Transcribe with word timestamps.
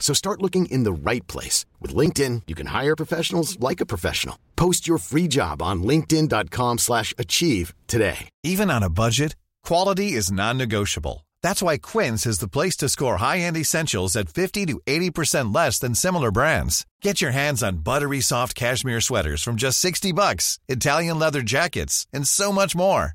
So 0.00 0.14
start 0.14 0.42
looking 0.42 0.66
in 0.66 0.82
the 0.82 0.92
right 0.92 1.24
place. 1.28 1.66
With 1.78 1.94
LinkedIn, 1.94 2.42
you 2.48 2.56
can 2.56 2.66
hire 2.66 2.96
professionals 2.96 3.60
like 3.60 3.80
a 3.80 3.86
professional. 3.86 4.36
Post 4.56 4.88
your 4.88 4.98
free 4.98 5.28
job 5.28 5.62
on 5.62 5.84
linkedin.com 5.84 6.78
slash 6.78 7.14
achieve 7.16 7.74
today. 7.86 8.28
Even 8.42 8.70
on 8.70 8.82
a 8.82 8.90
budget, 8.90 9.36
quality 9.62 10.12
is 10.12 10.32
non-negotiable. 10.32 11.26
That's 11.42 11.62
why 11.62 11.78
Quince 11.78 12.26
is 12.26 12.38
the 12.38 12.48
place 12.48 12.76
to 12.78 12.88
score 12.88 13.18
high-end 13.18 13.56
essentials 13.56 14.16
at 14.16 14.28
50 14.28 14.66
to 14.66 14.80
80% 14.86 15.54
less 15.54 15.78
than 15.78 15.94
similar 15.94 16.30
brands. 16.30 16.86
Get 17.02 17.20
your 17.22 17.30
hands 17.30 17.62
on 17.62 17.78
buttery 17.78 18.20
soft 18.20 18.54
cashmere 18.54 19.00
sweaters 19.00 19.42
from 19.42 19.56
just 19.56 19.78
60 19.78 20.12
bucks, 20.12 20.58
Italian 20.68 21.18
leather 21.18 21.42
jackets, 21.42 22.06
and 22.12 22.26
so 22.26 22.52
much 22.52 22.74
more. 22.74 23.14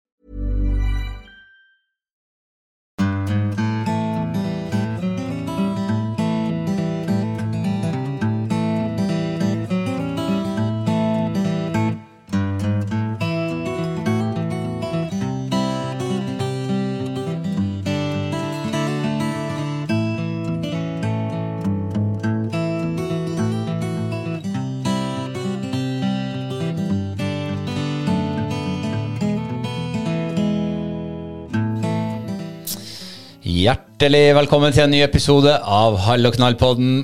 Hjertelig 33.61 34.31
velkommen 34.33 34.71
til 34.73 34.87
en 34.87 34.89
ny 34.89 35.03
episode 35.05 35.51
av 35.53 35.93
Hall 36.01 36.25
og 36.25 36.33
knall-podden. 36.33 37.03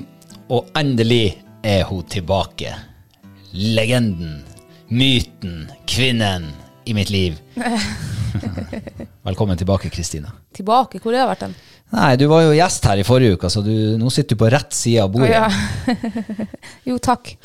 Og 0.50 0.72
endelig 0.80 1.36
er 1.62 1.84
hun 1.86 2.00
tilbake. 2.10 2.72
Legenden, 3.52 4.40
myten, 4.90 5.68
kvinnen 5.86 6.48
i 6.88 6.96
mitt 6.98 7.12
liv. 7.14 7.36
velkommen 9.28 9.60
tilbake, 9.60 9.92
Kristina. 9.94 10.32
Tilbake? 10.56 10.98
Hvor 10.98 11.14
har 11.14 11.20
jeg 11.20 11.30
vært 11.30 11.46
den? 11.46 11.56
Nei, 11.94 12.10
du 12.18 12.26
var 12.32 12.42
jo 12.48 12.58
gjest 12.58 12.90
her 12.90 13.04
i 13.04 13.06
forrige 13.06 13.38
uke, 13.38 13.52
så 13.54 13.62
du, 13.62 13.72
nå 14.00 14.10
sitter 14.10 14.34
du 14.34 14.42
på 14.42 14.50
rett 14.56 14.74
side 14.74 15.06
av 15.06 15.14
bordet. 15.14 15.38
Å, 15.38 15.94
ja. 15.94 16.12
jo, 16.90 16.98
takk. 16.98 17.36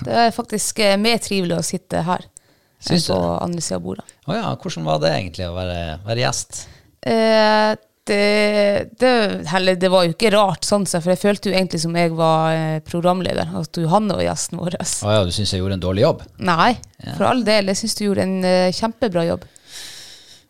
Det 0.00 0.18
er 0.30 0.32
faktisk 0.32 0.80
eh, 0.80 0.96
mer 0.96 1.20
trivelig 1.20 1.60
å 1.60 1.70
sitte 1.74 2.06
her 2.08 2.24
enn 2.24 2.94
Syns 2.94 3.12
på 3.12 3.22
andre 3.36 3.60
sida 3.60 3.82
av 3.82 3.88
bordet. 3.90 4.20
Å 4.24 4.40
ja, 4.40 4.50
hvordan 4.56 4.88
var 4.88 5.04
det 5.04 5.16
egentlig 5.20 5.52
å 5.52 5.56
være, 5.60 5.80
være 6.08 6.30
gjest? 6.30 6.68
Eh, 7.04 7.74
det, 8.04 8.88
det, 8.98 9.46
heller, 9.46 9.76
det 9.78 9.88
var 9.92 10.06
jo 10.06 10.14
ikke 10.14 10.32
rart, 10.34 10.66
sånn 10.66 10.84
for 10.90 11.12
jeg 11.12 11.20
følte 11.20 11.50
jo 11.50 11.54
egentlig 11.54 11.78
som 11.84 11.94
jeg 11.94 12.10
var 12.18 12.54
eh, 12.56 12.78
programleder. 12.82 13.52
At 13.60 13.78
Johanne 13.78 14.16
var 14.18 14.26
gjesten 14.26 14.58
vår. 14.58 14.76
Å 14.82 15.12
ja, 15.14 15.20
du 15.26 15.30
syns 15.34 15.52
jeg 15.54 15.62
gjorde 15.62 15.78
en 15.78 15.84
dårlig 15.84 16.02
jobb? 16.02 16.24
Nei, 16.42 16.72
for 17.04 17.28
all 17.30 17.44
del. 17.46 17.70
Jeg 17.70 17.82
syns 17.82 17.94
du 17.98 18.04
gjorde 18.08 18.26
en 18.26 18.38
uh, 18.42 18.74
kjempebra 18.74 19.26
jobb. 19.28 19.46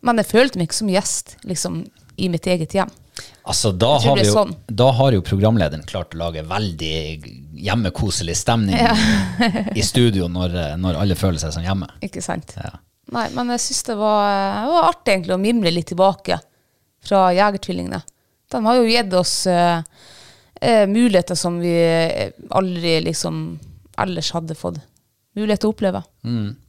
Men 0.03 0.19
jeg 0.19 0.29
følte 0.31 0.59
meg 0.59 0.67
ikke 0.69 0.79
som 0.81 0.89
gjest 0.91 1.35
liksom, 1.47 1.83
i 2.17 2.29
mitt 2.33 2.49
eget 2.49 2.73
hjem. 2.75 2.93
Altså, 3.45 3.69
da 3.75 3.91
har, 4.01 4.17
vi 4.17 4.25
jo, 4.25 4.33
sånn. 4.33 4.55
da 4.71 4.87
har 4.97 5.13
jo 5.13 5.21
programlederen 5.25 5.83
klart 5.85 6.15
å 6.15 6.21
lage 6.23 6.41
veldig 6.47 6.95
hjemmekoselig 7.61 8.33
stemning 8.39 8.79
i 9.77 9.83
studio 9.85 10.25
når, 10.31 10.55
når 10.81 10.97
alle 11.03 11.17
føler 11.19 11.37
seg 11.43 11.53
som 11.53 11.65
hjemme. 11.65 11.91
Ikke 12.01 12.23
sant? 12.25 12.55
Ja. 12.57 12.79
Nei, 13.13 13.27
men 13.35 13.51
jeg 13.53 13.61
syns 13.67 13.83
det 13.91 13.97
var, 13.99 14.31
det 14.63 14.73
var 14.73 14.89
artig 14.89 15.13
egentlig 15.13 15.35
å 15.35 15.43
mimre 15.43 15.75
litt 15.75 15.91
tilbake 15.91 16.39
fra 17.03 17.33
Jegertvillingene. 17.33 18.01
De 18.51 18.65
har 18.65 18.75
jo 18.75 18.87
gitt 18.87 19.13
oss 19.17 19.47
uh, 19.47 19.79
uh, 20.61 20.85
muligheter 20.87 21.35
som 21.35 21.59
vi 21.59 21.73
eh, 21.73 22.31
aldri 22.49 22.99
liksom 23.01 23.59
ellers 23.97 24.31
hadde 24.33 24.55
fått 24.55 24.79
mulighet 25.37 25.63
til 25.63 25.71
å 25.71 25.73
oppleve. 25.73 26.03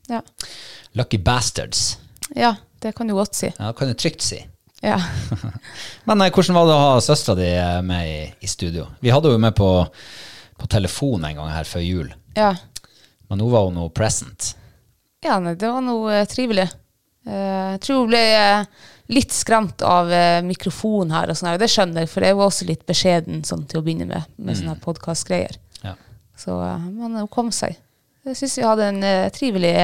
Ja. 0.09 0.21
Lucky 0.97 1.19
bastards. 1.19 1.99
ja, 2.35 2.55
det 2.81 2.93
kan 2.97 3.09
du 3.09 3.15
godt 3.15 3.37
si. 3.37 3.53
Ja, 3.59 3.71
det 3.71 3.77
kan 3.79 3.89
du 3.89 3.95
trygt 3.95 4.25
si. 4.25 4.41
Ja. 4.85 4.99
Men 6.09 6.21
nei, 6.21 6.31
hvordan 6.33 6.57
var 6.57 6.69
det 6.69 6.77
å 6.77 6.83
ha 6.83 7.01
søstera 7.05 7.37
di 7.39 7.51
med 7.87 8.09
i, 8.09 8.19
i 8.45 8.49
studio? 8.49 8.89
Vi 9.01 9.13
hadde 9.13 9.33
henne 9.33 9.47
med 9.47 9.57
på, 9.57 9.71
på 10.61 10.69
telefon 10.73 11.25
en 11.25 11.41
gang 11.41 11.53
her 11.53 11.69
før 11.69 11.85
jul, 11.85 12.11
ja. 12.37 12.51
men 13.29 13.41
nå 13.41 13.47
var 13.53 13.69
hun 13.69 13.79
noe 13.79 13.93
present. 13.95 14.53
ja 15.25 15.39
nei, 15.41 15.55
det 15.57 15.71
var 15.71 15.85
noe 15.85 16.25
trivelig. 16.29 16.67
Jeg 17.25 17.81
tror 17.81 18.03
hun 18.03 18.11
ble 18.11 18.25
litt 19.13 19.33
skremt 19.37 19.83
av 19.85 20.13
eh, 20.13 20.41
mikrofon 20.47 21.13
her, 21.13 21.31
og 21.31 21.37
sånn 21.37 21.51
her, 21.51 21.59
og 21.59 21.65
det 21.65 21.71
skjønner 21.73 22.05
jeg, 22.05 22.13
for 22.13 22.25
jeg 22.25 22.37
var 22.39 22.51
også 22.51 22.69
litt 22.69 22.85
beskjeden 22.89 23.43
sånn, 23.45 23.67
til 23.69 23.81
å 23.81 23.85
begynne 23.85 24.09
med, 24.09 24.31
med 24.37 24.57
sånne 24.57 24.77
her 24.77 24.85
podkastgreier. 24.85 25.59
Ja. 25.85 25.97
Så, 26.41 26.57
eh, 26.65 26.87
man 26.97 27.27
kom 27.33 27.53
seg. 27.55 27.77
Jeg 28.25 28.39
syns 28.39 28.55
vi 28.57 28.65
hadde 28.65 28.87
en 28.89 29.03
eh, 29.05 29.27
trivelig 29.35 29.75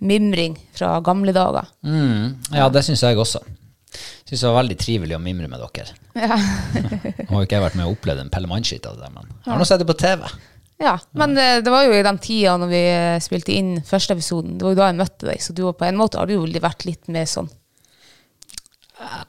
mimring 0.00 0.56
fra 0.72 0.96
gamle 1.04 1.34
dager. 1.36 1.68
Mm, 1.84 2.32
ja, 2.56 2.70
det 2.72 2.80
syns 2.86 3.04
jeg 3.04 3.20
også. 3.20 3.42
Syns 4.24 4.40
det 4.40 4.48
var 4.48 4.56
veldig 4.62 4.78
trivelig 4.80 5.18
å 5.18 5.20
mimre 5.22 5.50
med 5.52 5.60
dere. 5.60 5.92
Ja, 6.16 6.38
Nå 7.28 7.36
har 7.36 7.44
ikke 7.44 7.58
jeg 7.58 7.66
vært 7.66 7.76
med 7.76 7.86
og 7.90 7.98
opplevd 7.98 8.24
en 8.24 8.32
pellemannskitt 8.32 8.88
av 8.88 8.96
det, 9.02 9.10
men 9.12 9.28
jeg 9.28 9.52
har 9.52 9.60
nå 9.60 9.66
sett 9.68 9.84
det 9.84 9.88
på 9.90 9.98
TV. 10.00 10.24
ja. 10.80 10.96
Men 11.12 11.36
eh, 11.36 11.58
det 11.60 11.74
var 11.74 11.84
jo 11.84 11.92
i 11.92 12.06
den 12.06 12.22
tida 12.24 12.56
når 12.62 12.72
vi 12.72 12.80
eh, 12.94 13.18
spilte 13.22 13.52
inn 13.52 13.74
første 13.84 14.16
episoden, 14.16 14.56
det 14.56 14.64
var 14.64 14.72
jo 14.72 14.80
da 14.80 14.88
jeg 14.88 15.00
møtte 15.02 15.28
deg, 15.28 15.44
så 15.44 15.52
du 15.52 15.66
var 15.68 15.76
på 15.76 15.86
en 15.90 16.00
måte 16.00 16.18
har 16.18 16.30
du 16.30 16.38
jo 16.38 16.48
vært 16.64 16.88
litt 16.88 17.12
med 17.12 17.28
sånn 17.28 17.52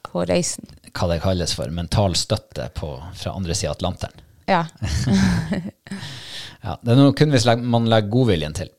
på 0.06 0.26
reisen. 0.30 0.68
Hva 0.96 1.08
det 1.12 1.20
kalles 1.24 1.54
for 1.58 1.72
mental 1.74 2.16
støtte 2.16 2.70
på, 2.78 2.92
fra 3.18 3.34
andre 3.36 3.56
sida 3.58 3.72
av 3.74 3.78
Atlanteren. 3.80 4.22
Ja. 4.48 4.66
Ja, 6.66 6.80
det 6.82 6.96
er 6.96 6.98
noe 6.98 7.14
kun 7.14 7.30
hvis 7.30 7.46
man 7.62 7.86
legger 7.92 8.10
godviljen 8.10 8.56
til. 8.58 8.72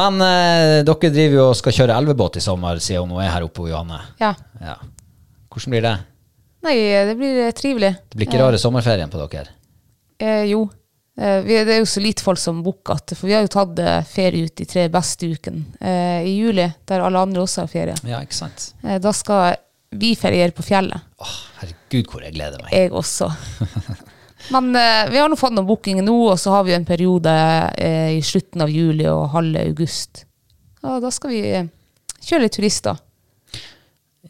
Men 0.00 0.16
eh, 0.24 0.78
dere 0.86 1.10
driver 1.12 1.34
jo 1.36 1.46
og 1.50 1.56
skal 1.58 1.74
kjøre 1.76 1.96
elvebåt 2.00 2.38
i 2.40 2.42
sommer, 2.44 2.78
siden 2.80 3.10
hun 3.10 3.20
er 3.20 3.32
her 3.34 3.44
oppe, 3.44 3.66
Johanne. 3.68 3.98
ja. 4.22 4.34
Ja. 4.62 4.78
Hvordan 5.50 5.74
blir 5.74 5.82
det? 5.84 5.92
Nei, 6.64 6.74
det 7.10 7.16
blir 7.18 7.40
eh, 7.44 7.52
trivelig. 7.58 7.90
Det 8.08 8.16
blir 8.20 8.28
ikke 8.30 8.40
rare 8.40 8.60
sommerferien 8.62 9.10
på 9.12 9.20
dere? 9.20 9.50
Eh, 10.22 10.44
jo. 10.54 10.62
Eh, 11.18 11.40
vi, 11.44 11.56
det 11.66 11.74
er 11.74 11.82
jo 11.82 11.88
så 11.90 12.00
lite 12.00 12.22
folk 12.24 12.38
som 12.40 12.62
booker, 12.64 13.00
for 13.12 13.26
vi 13.28 13.34
har 13.34 13.42
jo 13.44 13.50
tatt 13.52 13.80
eh, 13.82 13.98
ferie 14.08 14.46
ut 14.46 14.54
de 14.62 14.68
tre 14.70 14.86
beste 14.94 15.28
ukene. 15.34 15.64
Eh, 15.82 16.28
I 16.30 16.36
juli, 16.38 16.68
der 16.88 17.02
alle 17.04 17.26
andre 17.26 17.42
også 17.44 17.66
har 17.66 17.72
ferie. 17.72 17.98
Ja, 18.08 18.22
ikke 18.24 18.38
sant? 18.38 18.70
Eh, 18.86 18.96
da 19.02 19.12
skal 19.16 19.58
vi 19.90 20.14
ferier 20.16 20.50
på 20.50 20.62
fjellet. 20.62 21.00
Åh, 21.18 21.36
herregud, 21.60 22.06
hvor 22.10 22.22
jeg 22.22 22.34
gleder 22.36 22.62
meg. 22.62 22.72
Jeg 22.74 22.92
også. 22.94 23.30
Men 24.54 24.70
eh, 24.76 25.10
vi 25.10 25.18
har 25.20 25.28
nå 25.28 25.36
fått 25.36 25.54
noen 25.54 25.68
bookinger 25.68 26.06
nå, 26.06 26.16
og 26.32 26.38
så 26.40 26.54
har 26.54 26.64
vi 26.64 26.74
en 26.76 26.86
periode 26.88 27.34
eh, 27.76 28.16
i 28.16 28.22
slutten 28.24 28.64
av 28.64 28.72
juli 28.72 29.06
og 29.10 29.28
halve 29.34 29.66
august. 29.68 30.24
Og 30.86 31.02
da 31.04 31.10
skal 31.12 31.34
vi 31.34 31.42
eh, 31.58 31.68
kjøre 32.22 32.46
litt 32.46 32.56
turister. 32.56 33.00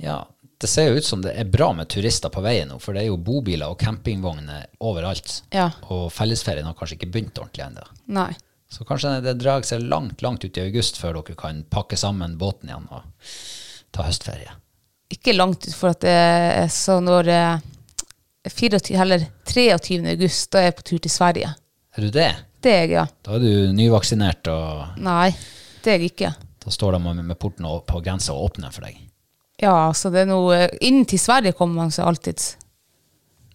Ja, 0.00 0.22
det 0.60 0.68
ser 0.68 0.90
jo 0.90 1.00
ut 1.00 1.06
som 1.06 1.22
det 1.24 1.36
er 1.38 1.48
bra 1.48 1.70
med 1.76 1.88
turister 1.92 2.32
på 2.32 2.42
veien 2.44 2.72
nå, 2.72 2.80
for 2.82 2.96
det 2.96 3.04
er 3.04 3.10
jo 3.12 3.20
bobiler 3.20 3.70
og 3.70 3.78
campingvogner 3.80 4.66
overalt. 4.84 5.42
Ja. 5.54 5.70
Og 5.92 6.08
fellesferien 6.12 6.66
har 6.68 6.76
kanskje 6.78 6.98
ikke 6.98 7.12
begynt 7.14 7.38
ordentlig 7.40 7.68
ennå. 7.68 7.86
Nei. 8.16 8.32
Så 8.70 8.86
kanskje 8.86 9.16
det 9.24 9.38
drar 9.40 9.64
seg 9.66 9.82
langt, 9.82 10.22
langt 10.22 10.44
ut 10.44 10.58
i 10.58 10.64
august 10.66 11.00
før 11.00 11.20
dere 11.20 11.38
kan 11.38 11.64
pakke 11.70 11.98
sammen 11.98 12.36
båten 12.38 12.70
igjen 12.70 12.90
og 12.90 13.06
ta 13.94 14.06
høstferie. 14.06 14.52
Ikke 15.10 15.34
langt 15.34 15.66
ut, 15.66 15.74
for 15.74 15.94
at 15.94 16.04
det 16.04 16.68
så 16.74 17.00
når 17.02 17.30
eh, 17.34 17.64
24, 18.48 18.96
heller 18.96 19.24
23. 19.50 19.98
august, 20.14 20.50
da 20.52 20.62
er 20.62 20.70
jeg 20.70 20.76
på 20.78 20.86
tur 20.92 21.02
til 21.02 21.12
Sverige. 21.12 21.50
Er 21.96 22.06
du 22.06 22.12
det? 22.14 22.30
Det 22.60 22.72
er 22.72 22.84
jeg, 22.84 22.92
ja. 22.94 23.04
Da 23.24 23.34
er 23.36 23.42
du 23.42 23.72
nyvaksinert, 23.76 24.48
og 24.52 25.00
Nei, 25.02 25.30
det 25.84 25.92
er 25.94 25.98
jeg 25.98 26.12
ikke. 26.12 26.32
da 26.64 26.72
står 26.72 26.96
de 26.96 27.00
med, 27.08 27.22
med 27.32 27.38
porten 27.40 27.66
på 27.88 28.02
grensa 28.04 28.36
og 28.36 28.50
åpner 28.50 28.72
for 28.74 28.86
deg. 28.86 28.98
Ja, 29.60 29.90
så 29.92 30.08
det 30.12 30.22
er 30.22 30.30
noe 30.30 30.62
Inn 30.84 31.02
til 31.08 31.20
Sverige 31.20 31.52
kommer 31.56 31.82
man 31.82 31.92
seg 31.92 32.06
alltids. 32.08 32.54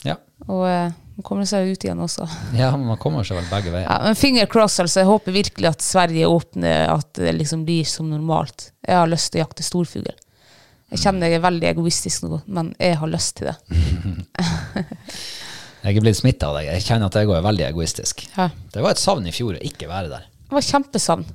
Ja. 0.06 0.20
Og 0.46 0.66
eh, 0.70 0.92
man 1.16 1.26
kommer 1.26 1.48
seg 1.50 1.72
ut 1.72 1.86
igjen 1.86 2.02
også. 2.04 2.28
ja, 2.62 2.70
man 2.78 3.00
kommer 3.02 3.26
seg 3.26 3.40
vel 3.40 3.48
begge 3.50 3.72
veier. 3.74 3.88
Ja, 3.88 3.98
men 4.04 4.20
finger 4.20 4.50
cross, 4.52 4.78
altså. 4.84 5.02
Jeg 5.02 5.10
håper 5.10 5.38
virkelig 5.38 5.72
at 5.72 5.86
Sverige 5.86 6.30
åpner, 6.30 6.92
at 6.94 7.14
det 7.18 7.34
liksom 7.40 7.64
blir 7.66 7.88
som 7.90 8.12
normalt. 8.12 8.70
Jeg 8.86 9.00
har 9.00 9.10
lyst 9.10 9.32
til 9.32 9.42
å 9.42 9.46
jakte 9.48 9.66
storfugl. 9.66 10.12
Jeg 10.96 11.04
kjenner 11.04 11.32
jeg 11.32 11.40
er 11.42 11.44
veldig 11.44 11.68
egoistisk 11.74 12.26
nå, 12.26 12.40
men 12.48 12.72
jeg 12.80 12.96
har 13.02 13.12
lyst 13.12 13.36
til 13.42 13.52
det. 13.52 13.58
Jeg 15.86 16.00
er 16.00 16.02
blitt 16.02 16.18
smitta 16.18 16.48
av 16.50 16.56
deg. 16.58 16.66
Jeg 16.66 16.82
kjenner 16.82 17.12
at 17.12 17.16
jeg 17.20 17.28
òg 17.30 17.36
er 17.38 17.44
veldig 17.46 17.66
egoistisk. 17.68 18.24
Ja. 18.34 18.48
Det 18.74 18.82
var 18.82 18.96
et 18.96 19.02
savn 19.02 19.28
i 19.30 19.34
fjor 19.36 19.54
å 19.54 19.60
ikke 19.62 19.86
være 19.86 20.10
der. 20.10 20.24
Det 20.48 20.58
var 20.58 20.66
kjempesavn. 20.66 21.26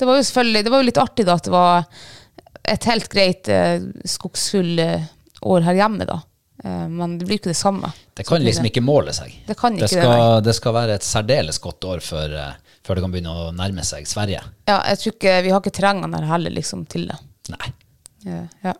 Det 0.00 0.08
var 0.08 0.16
jo 0.16 0.22
selvfølgelig 0.24 0.62
det 0.64 0.72
var 0.72 0.80
jo 0.80 0.86
litt 0.88 1.00
artig 1.02 1.26
da 1.28 1.34
at 1.36 1.44
det 1.44 1.52
var 1.52 1.84
et 2.72 2.86
helt 2.88 3.10
greit 3.12 3.50
eh, 3.52 3.84
skogsfull 4.08 4.80
eh, 4.80 5.04
år 5.52 5.66
her 5.66 5.76
hjemme, 5.82 6.06
da. 6.08 6.16
Eh, 6.64 6.86
men 6.88 7.18
det 7.18 7.26
blir 7.28 7.40
ikke 7.40 7.50
det 7.52 7.58
samme. 7.58 7.90
Det 8.14 8.24
kan 8.28 8.40
liksom 8.40 8.70
ikke 8.70 8.84
måle 8.84 9.12
seg. 9.16 9.34
Det 9.46 9.56
kan 9.58 9.76
ikke 9.76 9.88
det, 9.88 10.00
skal, 10.00 10.42
det 10.46 10.56
skal 10.56 10.76
være 10.78 10.96
et 10.96 11.06
særdeles 11.06 11.60
godt 11.62 11.88
år 11.92 12.04
før, 12.06 12.36
eh, 12.38 12.78
før 12.86 12.98
det 12.98 13.04
kan 13.04 13.14
begynne 13.14 13.36
å 13.36 13.46
nærme 13.56 13.84
seg 13.86 14.08
Sverige. 14.08 14.42
Ja, 14.70 14.78
jeg 14.92 15.02
tror 15.02 15.16
ikke, 15.16 15.38
Vi 15.44 15.52
har 15.52 15.60
ikke 15.60 15.76
terrengene 15.76 16.22
her 16.22 16.30
heller 16.36 16.54
liksom, 16.54 16.86
til 16.88 17.08
det. 17.10 17.18
Nei. 17.52 17.72
Ja, 18.26 18.42
ja. 18.62 18.74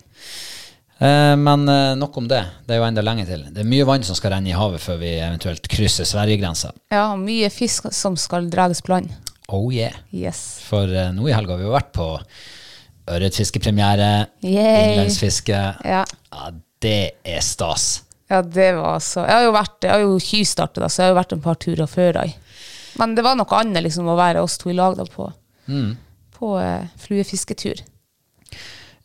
Eh, 1.02 1.34
men 1.36 1.68
eh, 1.68 1.96
nok 1.98 2.16
om 2.16 2.28
det. 2.30 2.44
Det 2.66 2.76
er 2.76 2.82
jo 2.82 2.86
enda 2.86 3.02
lenge 3.02 3.26
til. 3.26 3.42
Det 3.50 3.64
er 3.64 3.68
mye 3.68 3.86
vann 3.88 4.04
som 4.06 4.18
skal 4.18 4.36
renne 4.36 4.52
i 4.52 4.56
havet 4.56 4.82
før 4.82 5.00
vi 5.02 5.16
eventuelt 5.18 5.66
krysser 5.70 6.06
Sverigegrensa. 6.08 6.72
ja, 6.92 7.08
og 7.12 7.20
mye 7.24 7.50
fisk 7.50 7.90
som 7.94 8.16
skal 8.20 8.50
dras 8.52 8.82
på 8.82 8.94
land. 8.94 9.10
Oh 9.52 9.72
yeah. 9.74 9.96
Yes. 10.14 10.60
For 10.68 10.86
eh, 10.86 11.10
nå 11.14 11.26
i 11.28 11.34
helga 11.34 11.56
har 11.56 11.62
vi 11.62 11.66
jo 11.66 11.74
vært 11.74 11.92
på 11.96 12.08
ørretfiskepremiere, 13.12 14.10
innlandsfiske. 14.46 15.58
Ja. 15.84 16.04
Ja, 16.06 16.52
det 16.82 16.98
er 17.26 17.42
stas. 17.42 18.04
Ja, 18.30 18.40
det 18.42 18.70
var 18.78 19.00
så 19.04 19.26
Jeg 19.26 19.34
har 19.34 19.42
jo 19.44 19.52
vært, 19.52 19.76
jeg 19.84 19.92
har 19.92 20.00
jo 20.06 20.14
da, 20.16 20.88
så 20.88 21.02
jeg 21.02 21.04
har 21.04 21.10
jo 21.10 21.18
vært 21.18 21.34
en 21.34 21.42
par 21.44 21.58
turer 21.60 21.90
før. 21.90 22.12
da. 22.16 22.24
Men 22.96 23.14
det 23.16 23.24
var 23.26 23.36
noe 23.36 23.58
annet 23.58 23.82
liksom 23.84 24.08
å 24.08 24.16
være 24.16 24.40
oss 24.40 24.56
to 24.62 24.70
i 24.70 24.76
lag 24.76 24.96
da 24.96 25.04
på, 25.04 25.26
på 26.38 26.52
eh, 26.60 26.86
fluefisketur. 27.02 27.82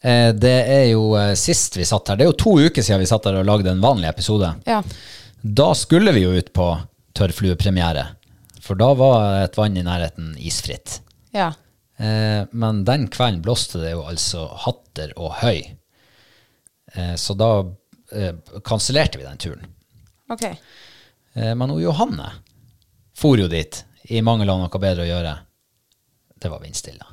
Eh, 0.07 0.31
det 0.37 0.55
er 0.71 0.85
jo 0.93 1.11
eh, 1.19 1.33
sist 1.39 1.77
vi 1.77 1.85
satt 1.87 2.11
her, 2.11 2.19
det 2.19 2.27
er 2.27 2.31
jo 2.31 2.39
to 2.43 2.55
uker 2.67 2.85
siden 2.85 3.01
vi 3.03 3.09
satt 3.09 3.27
her 3.27 3.39
og 3.41 3.47
lagde 3.49 3.71
en 3.73 3.83
vanlig 3.83 4.09
episode. 4.09 4.53
Ja. 4.69 4.81
Da 5.41 5.71
skulle 5.77 6.13
vi 6.15 6.23
jo 6.25 6.35
ut 6.37 6.51
på 6.55 6.67
tørrfluepremiere, 7.17 8.05
for 8.63 8.79
da 8.79 8.91
var 8.97 9.41
et 9.43 9.57
vann 9.57 9.77
i 9.77 9.85
nærheten 9.85 10.35
isfritt. 10.39 11.01
ja. 11.35 11.53
Eh, 11.97 12.43
men 12.53 12.83
den 12.85 13.07
kvelden 13.09 13.41
blåste 13.41 13.79
det 13.81 13.95
jo 13.95 14.03
altså 14.05 14.43
hatter 14.67 15.15
og 15.17 15.39
høy. 15.39 15.63
Så 17.17 17.33
da 17.33 17.47
kansellerte 18.63 19.17
vi 19.17 19.25
den 19.25 19.41
turen. 19.41 19.65
Ok. 20.29 20.43
Eh, 21.37 21.55
men 21.55 21.69
hun 21.69 21.81
Johanne 21.81 22.31
for 23.17 23.37
jo 23.37 23.47
dit 23.47 23.85
i 24.03 24.21
mangel 24.21 24.49
av 24.49 24.61
noe 24.61 24.81
bedre 24.81 25.05
å 25.05 25.09
gjøre. 25.09 25.33
Det 26.37 26.51
var 26.53 26.61
vindstille. 26.63 27.05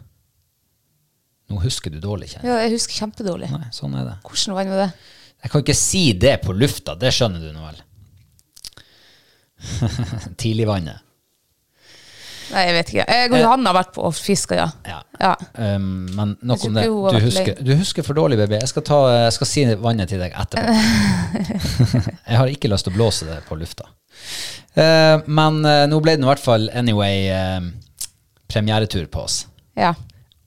Nå 1.53 1.61
husker 1.61 1.93
du 1.93 2.01
dårlig, 2.01 2.31
kjenner 2.33 2.49
jeg. 2.49 2.55
Ja, 2.55 2.63
jeg 2.65 2.77
husker 2.79 3.05
kjempedårlig. 3.05 3.51
Nei, 3.53 3.69
sånn 3.75 3.97
er 3.99 4.07
det. 4.09 4.19
Hvordan 4.25 4.59
vann 4.59 4.73
var 4.73 4.85
det? 4.87 4.91
Jeg 5.45 5.53
kan 5.53 5.65
ikke 5.65 5.77
si 5.77 6.05
det 6.17 6.39
på 6.45 6.55
lufta, 6.57 6.95
det 6.97 7.11
skjønner 7.13 7.43
du 7.45 7.51
nå 7.53 7.67
vel. 7.67 7.83
Tidligvannet. 10.41 11.05
Nei, 12.53 12.63
jeg 12.69 12.75
vet 12.77 12.91
ikke. 12.93 13.05
Johan 13.09 13.41
Johanne 13.41 13.71
har 13.71 13.77
vært 13.77 13.93
på 13.97 14.05
og 14.05 14.15
fiska, 14.17 14.57
ja. 14.59 14.67
Ja. 14.89 14.99
ja. 15.21 15.33
Um, 15.77 16.07
men 16.13 16.35
nok 16.45 16.67
om 16.69 16.77
det. 16.77 16.85
Du 16.87 17.19
husker, 17.25 17.61
du 17.65 17.73
husker 17.79 18.07
for 18.07 18.17
dårlig, 18.19 18.39
baby. 18.41 18.59
Jeg 18.61 18.71
skal, 18.71 18.85
ta, 18.87 18.99
jeg 19.17 19.37
skal 19.39 19.51
si 19.51 19.65
vannet 19.81 20.13
til 20.13 20.21
deg 20.23 20.37
etterpå. 20.37 20.75
jeg 22.31 22.41
har 22.41 22.53
ikke 22.53 22.71
lyst 22.73 22.89
til 22.89 22.95
å 22.95 22.99
blåse 22.99 23.29
det 23.29 23.41
på 23.49 23.59
lufta. 23.61 23.89
Uh, 24.77 25.21
men 25.27 25.61
uh, 25.65 25.85
nå 25.91 26.01
ble 26.05 26.17
det 26.19 26.27
i 26.27 26.31
hvert 26.31 26.43
fall 26.43 26.69
anyway 26.77 27.29
uh, 27.33 27.61
premieretur 28.51 29.09
på 29.13 29.25
oss. 29.25 29.45
Ja. 29.79 29.95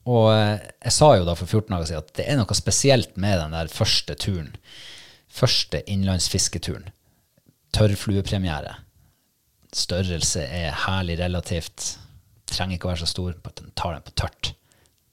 Og 0.08 0.28
eh, 0.32 0.62
jeg 0.88 0.94
sa 0.94 1.10
jo 1.18 1.26
da 1.28 1.34
for 1.36 1.44
14 1.50 1.68
dager 1.74 1.88
siden 1.90 2.04
at 2.06 2.12
det 2.16 2.24
er 2.32 2.38
noe 2.40 2.56
spesielt 2.56 3.16
med 3.20 3.36
den 3.42 3.52
der 3.56 3.68
første 3.72 4.14
turen. 4.16 4.54
Første 5.38 5.82
innlandsfisketuren. 5.92 6.88
Tørrfluepremiere. 7.76 8.74
Størrelse 9.76 10.42
er 10.48 10.72
herlig 10.86 11.18
relativt. 11.20 11.98
Trenger 12.48 12.78
ikke 12.78 12.88
å 12.88 12.92
være 12.94 13.02
så 13.04 13.10
stor, 13.10 13.34
bare 13.44 13.58
den 13.60 13.74
tar 13.76 13.92
den 13.98 14.06
på 14.06 14.14
tørt. 14.16 14.54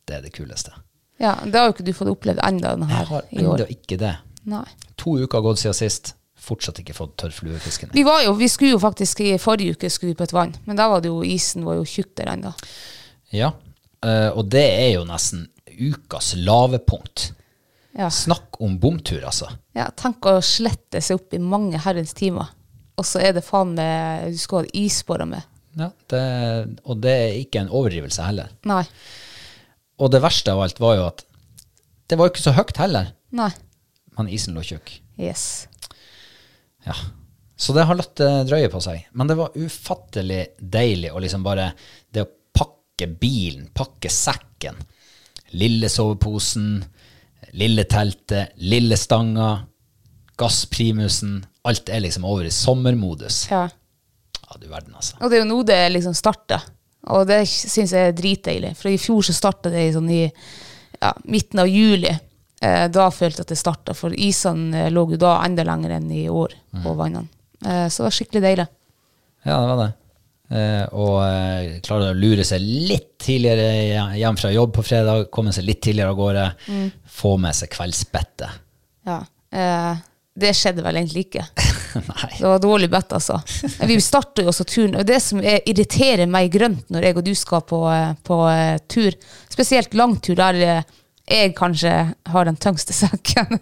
Det 0.08 0.16
er 0.20 0.24
det 0.24 0.32
kuleste. 0.38 0.72
ja. 1.20 1.34
Det 1.44 1.60
har 1.60 1.68
jo 1.68 1.74
ikke 1.76 1.86
du 1.88 1.94
fått 1.98 2.12
opplevd 2.14 2.40
ennå 2.46 2.62
denne 2.76 2.88
Jeg 2.88 2.98
her 3.02 3.10
har 3.12 3.26
i 3.32 3.42
år. 3.44 3.58
ennå 3.60 3.68
ikke 3.76 3.98
det. 4.00 4.14
Nei. 4.48 4.64
To 5.02 5.18
uker 5.20 5.40
har 5.42 5.46
gått 5.50 5.60
siden 5.60 5.76
sist. 5.76 6.14
Fortsatt 6.46 6.80
ikke 6.80 6.94
fått 6.94 7.16
tørrfluefisken. 7.18 7.90
Vi 7.96 8.04
var 8.06 8.22
jo, 8.24 8.36
vi 8.38 8.48
skulle 8.48 8.76
jo 8.76 8.80
faktisk 8.80 9.24
i 9.26 9.34
forrige 9.42 9.74
uke 9.76 9.90
skulle 9.90 10.14
vi 10.14 10.20
på 10.20 10.28
et 10.28 10.34
vann, 10.36 10.54
men 10.70 10.78
da 10.78 10.86
var 10.92 11.02
det 11.02 11.10
jo 11.10 11.24
isen 11.26 11.66
var 11.66 11.80
jo 11.80 11.86
tjukk 11.90 12.12
der 12.20 12.30
ennå. 12.36 12.52
Ja, 13.34 13.50
og 14.04 14.44
det 14.52 14.66
er 14.66 14.90
jo 14.98 15.06
nesten 15.08 15.48
ukas 15.76 16.34
lavepunkt. 16.38 17.32
Ja. 17.96 18.10
Snakk 18.12 18.60
om 18.64 18.76
bomtur, 18.80 19.22
altså. 19.24 19.48
ja, 19.76 19.86
tenk 19.96 20.26
å 20.28 20.42
slette 20.44 21.00
seg 21.02 21.16
opp 21.22 21.34
i 21.36 21.40
mange 21.40 21.80
herrens 21.80 22.12
timer, 22.18 22.50
og 23.00 23.08
så 23.08 23.22
er 23.24 23.32
det 23.38 23.44
faen 23.48 23.72
meg 23.78 24.34
Du 24.36 24.40
skal 24.42 24.66
ha 24.66 24.72
isbårer 24.76 25.30
med. 25.30 25.48
Ja, 25.80 25.90
det, 26.12 26.24
og 26.84 27.00
det 27.04 27.14
er 27.14 27.38
ikke 27.40 27.64
en 27.64 27.72
overdrivelse 27.72 28.24
heller. 28.28 28.52
Nei. 28.68 28.84
Og 30.00 30.12
det 30.12 30.22
verste 30.24 30.52
av 30.52 30.64
alt 30.64 30.80
var 30.84 30.98
jo 31.00 31.06
at 31.08 31.24
det 32.12 32.20
var 32.20 32.28
jo 32.28 32.36
ikke 32.36 32.46
så 32.46 32.54
høyt 32.56 32.78
heller, 32.78 33.14
Nei. 33.36 33.50
men 34.20 34.30
isen 34.32 34.56
lå 34.56 34.64
tjukk. 34.64 34.92
Yes. 35.20 35.66
Ja. 36.86 36.96
Så 37.56 37.74
det 37.74 37.86
har 37.88 37.96
latt 37.98 38.20
eh, 38.20 38.42
drøye 38.48 38.68
på 38.72 38.82
seg. 38.84 39.06
Men 39.16 39.32
det 39.32 39.38
var 39.40 39.56
ufattelig 39.56 40.42
deilig 40.60 41.14
å 41.16 41.22
liksom 41.24 41.44
bare 41.46 41.70
Det 42.12 42.26
å 42.26 42.32
pakke 42.96 43.12
bilen, 43.20 43.68
pakke 43.74 44.10
sekken, 44.10 44.76
lille 45.52 45.90
soveposen, 45.90 46.84
lille 47.54 47.84
teltet, 47.84 48.56
lille 48.58 48.96
stanga, 48.98 49.66
gassprimusen 50.38 51.44
Alt 51.66 51.90
er 51.90 52.04
liksom 52.04 52.26
over 52.30 52.46
i 52.46 52.52
sommermodus. 52.54 53.48
Ja. 53.50 53.64
Ja, 54.38 54.58
du 54.62 54.68
verden, 54.70 54.94
altså. 54.94 55.16
Og 55.18 55.32
det 55.32 55.40
er 55.40 55.42
jo 55.42 55.48
nå 55.50 55.64
det 55.66 55.80
liksom 55.96 56.14
starter. 56.14 56.62
Og 57.10 57.24
det 57.26 57.40
syns 57.50 57.90
jeg 57.90 58.12
er 58.12 58.14
dritdeilig. 58.14 58.76
For 58.78 58.92
i 58.92 59.00
fjor 59.02 59.26
så 59.26 59.34
starta 59.34 59.72
det 59.74 59.88
i 59.88 59.96
sånn 59.96 60.12
i 60.14 60.20
ja, 60.28 61.10
midten 61.26 61.64
av 61.64 61.72
juli. 61.72 62.12
Eh, 62.62 62.86
da 62.94 63.08
følte 63.10 63.42
jeg 63.42 63.48
at 63.48 63.56
det 63.56 63.58
starta, 63.58 63.98
for 63.98 64.14
isene 64.14 64.84
eh, 64.84 64.92
lå 64.94 65.08
jo 65.16 65.18
da 65.26 65.40
enda 65.42 65.66
lenger 65.66 65.96
enn 65.98 66.06
i 66.14 66.28
år 66.30 66.54
på 66.86 66.94
vannene. 67.02 67.34
Eh, 67.66 67.88
så 67.90 68.04
det 68.04 68.08
var 68.12 68.18
skikkelig 68.20 68.46
deilig. 68.46 68.70
Ja, 69.42 69.58
det 69.58 69.68
var 69.72 69.82
det. 69.82 69.92
Eh, 70.46 70.84
og 70.94 71.80
klarer 71.86 72.12
å 72.12 72.18
lure 72.18 72.46
seg 72.46 72.62
litt 72.62 73.16
tidligere 73.26 74.18
hjem 74.20 74.38
fra 74.38 74.52
jobb 74.54 74.76
på 74.78 74.84
fredag, 74.86 75.30
komme 75.34 75.54
seg 75.56 75.66
litt 75.66 75.82
tidligere 75.82 76.14
av 76.14 76.20
gårde, 76.20 76.50
få 77.18 77.38
med 77.42 77.58
seg 77.58 77.72
kveldsbettet. 77.74 78.62
Ja. 79.06 79.22
Eh, 79.56 80.04
det 80.36 80.52
skjedde 80.52 80.84
vel 80.84 80.98
egentlig 81.00 81.30
ikke. 81.30 81.46
Nei. 82.10 82.30
Det 82.36 82.44
var 82.44 82.60
dårlig 82.60 82.90
bett, 82.92 83.14
altså. 83.16 83.40
Vi 83.88 83.96
starter 84.04 84.44
jo 84.44 84.52
også 84.52 84.66
turen. 84.68 84.98
Og 85.00 85.08
det 85.08 85.22
som 85.24 85.40
er, 85.40 85.62
irriterer 85.70 86.28
meg 86.28 86.52
grønt 86.52 86.92
når 86.92 87.08
jeg 87.08 87.18
og 87.22 87.24
du 87.24 87.32
skal 87.40 87.64
på, 87.70 87.80
eh, 87.92 88.12
på 88.28 88.42
uh, 88.44 88.76
tur, 88.92 89.16
spesielt 89.52 89.96
langtur 89.96 90.36
der 90.40 90.60
eh, 90.60 90.92
jeg 91.26 91.56
kanskje 91.58 91.94
har 92.34 92.46
den 92.46 92.60
tyngste 92.62 92.94
sekken, 93.02 93.62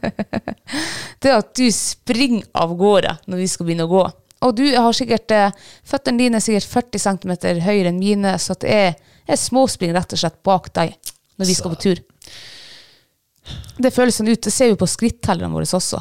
det 1.22 1.30
er 1.30 1.38
at 1.38 1.54
du 1.56 1.68
springer 1.72 2.50
av 2.58 2.74
gårde 2.80 3.14
når 3.30 3.44
vi 3.44 3.48
skal 3.52 3.70
begynne 3.70 3.86
å 3.86 3.94
gå. 3.94 4.04
Og 4.44 4.56
du 4.58 4.66
har 4.76 4.96
sikkert 4.96 5.32
eh, 5.32 5.52
Føttene 5.88 6.20
dine 6.20 6.40
er 6.40 6.44
sikkert 6.44 6.70
40 6.70 7.04
cm 7.06 7.34
høyere 7.64 7.92
enn 7.92 8.02
mine, 8.02 8.36
så 8.42 8.58
det 8.60 8.72
er, 8.74 8.96
er 9.28 9.40
småspring 9.40 9.94
rett 9.96 10.16
og 10.16 10.24
slett 10.24 10.42
bak 10.46 10.72
deg 10.76 10.96
når 11.40 11.50
vi 11.50 11.58
skal 11.58 11.74
på 11.74 11.82
tur. 11.82 12.02
Det 13.84 13.92
føles 13.92 14.20
sånn 14.20 14.30
ut. 14.30 14.42
Det 14.44 14.54
ser 14.54 14.72
vi 14.72 14.80
på 14.80 14.90
skrittellerne 14.90 15.54
våre 15.54 15.68
også. 15.68 16.00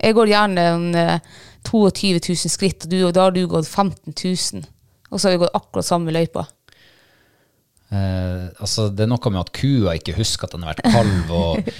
Jeg 0.00 0.16
går 0.16 0.32
gjerne 0.32 0.66
en, 0.74 0.86
eh, 0.96 1.38
22 1.68 2.20
000 2.24 2.52
skritt, 2.52 2.86
og, 2.86 2.92
du, 2.92 3.00
og 3.04 3.14
da 3.16 3.26
har 3.26 3.34
du 3.36 3.42
gått 3.50 3.68
15 3.68 4.14
000. 4.14 4.64
Og 5.10 5.18
så 5.18 5.28
har 5.28 5.34
vi 5.34 5.42
gått 5.42 5.56
akkurat 5.58 5.86
samme 5.86 6.14
løypa. 6.14 6.46
Eh, 7.90 8.46
altså, 8.62 8.88
det 8.94 9.04
er 9.04 9.10
noe 9.10 9.32
med 9.32 9.42
at 9.42 9.52
kua 9.56 9.96
ikke 9.98 10.16
husker 10.18 10.46
at 10.46 10.54
den 10.54 10.64
har 10.64 10.76
vært 10.76 10.94
kalv, 10.94 11.32
og 11.34 11.70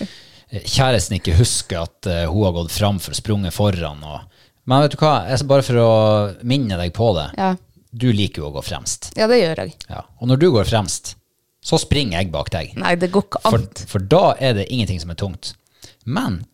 eh, 0.50 0.64
kjæresten 0.66 1.20
ikke 1.20 1.38
husker 1.38 1.85
at 1.85 2.11
uh, 2.11 2.25
hun 2.32 2.49
har 2.49 2.56
gått 2.59 2.75
fram 2.75 2.99
for 3.02 3.16
sprunget 3.16 3.54
foran. 3.56 4.02
Og, 4.02 4.39
men 4.66 4.82
vet 4.84 4.92
du 4.92 5.00
hva, 5.00 5.14
jeg, 5.30 5.46
bare 5.48 5.62
for 5.66 5.80
å 5.80 5.90
minne 6.46 6.76
deg 6.80 6.92
på 6.96 7.14
det, 7.16 7.28
Ja. 7.38 7.54
du 7.92 8.12
liker 8.12 8.42
jo 8.42 8.50
å 8.50 8.54
gå 8.54 8.62
fremst. 8.64 9.10
Ja, 9.16 9.26
det 9.26 9.40
gjør 9.40 9.56
jeg. 9.64 9.74
Ja. 9.88 10.02
Og 10.20 10.28
når 10.28 10.38
du 10.38 10.50
går 10.52 10.64
fremst, 10.68 11.14
så 11.62 11.78
springer 11.78 12.18
jeg 12.20 12.30
bak 12.32 12.50
deg. 12.50 12.76
Nei, 12.80 12.94
det 12.96 13.10
går 13.12 13.22
ikke 13.26 13.40
For, 13.44 13.58
an. 13.58 13.68
for 13.86 13.98
da 13.98 14.34
er 14.40 14.54
det 14.54 14.68
ingenting 14.72 15.00
som 15.00 15.10
er 15.10 15.18
tungt. 15.20 15.54
Men 16.06 16.44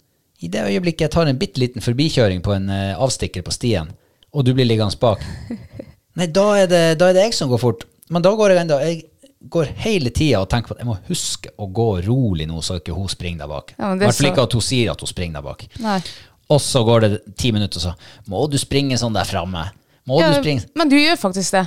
i 0.43 0.49
det 0.49 0.65
øyeblikket 0.67 1.01
jeg 1.07 1.11
tar 1.15 1.27
en 1.31 1.39
bitte 1.39 1.61
liten 1.63 1.81
forbikjøring 1.85 2.43
på 2.43 2.55
en 2.57 2.69
uh, 2.71 2.97
avstikker 3.01 3.43
på 3.47 3.53
stien, 3.55 3.93
og 4.35 4.45
du 4.45 4.53
blir 4.55 4.67
liggende 4.67 4.99
bak, 5.01 5.23
nei, 6.19 6.27
da 6.27 6.47
er, 6.59 6.67
det, 6.71 6.83
da 7.01 7.09
er 7.11 7.15
det 7.17 7.23
jeg 7.29 7.35
som 7.39 7.49
går 7.53 7.63
fort. 7.63 7.85
Men 8.11 8.23
da 8.23 8.31
går 8.39 8.53
jeg 8.55 8.61
enda 8.63 8.77
Jeg 8.87 9.05
går 9.51 9.71
hele 9.85 10.11
tida 10.15 10.41
og 10.43 10.49
tenker 10.51 10.69
på 10.73 10.75
at 10.77 10.83
jeg 10.83 10.89
må 10.89 10.97
huske 11.09 11.51
å 11.61 11.67
gå 11.75 11.87
rolig 12.07 12.47
nå, 12.49 12.61
så 12.65 12.79
ikke 12.81 12.95
hun 12.97 13.09
springer 13.13 13.45
der 13.45 13.51
bak. 13.53 13.75
Ja, 13.79 13.91
I 13.91 13.93
er 13.95 14.01
hvert 14.01 14.15
fall 14.17 14.27
så- 14.27 14.31
ikke 14.33 14.43
at 14.49 14.53
hun 14.59 14.65
sier 14.65 14.91
at 14.93 15.01
hun 15.05 15.11
springer 15.11 15.39
der 15.41 15.47
bak. 15.47 15.67
Nei. 15.85 16.01
Og 16.49 16.61
så 16.63 16.83
går 16.87 17.01
det 17.03 17.11
ti 17.39 17.51
minutter, 17.53 17.83
så 17.83 17.95
må 18.31 18.45
du 18.51 18.57
springe 18.61 18.99
sånn 19.01 19.17
der 19.17 19.27
framme. 19.27 19.65
Må 20.07 20.21
Ja, 20.21 20.31
du 20.31 20.39
springe 20.39 20.63
men 20.79 20.89
du 20.89 20.95
gjør 20.97 21.19
faktisk 21.19 21.57
det. 21.57 21.65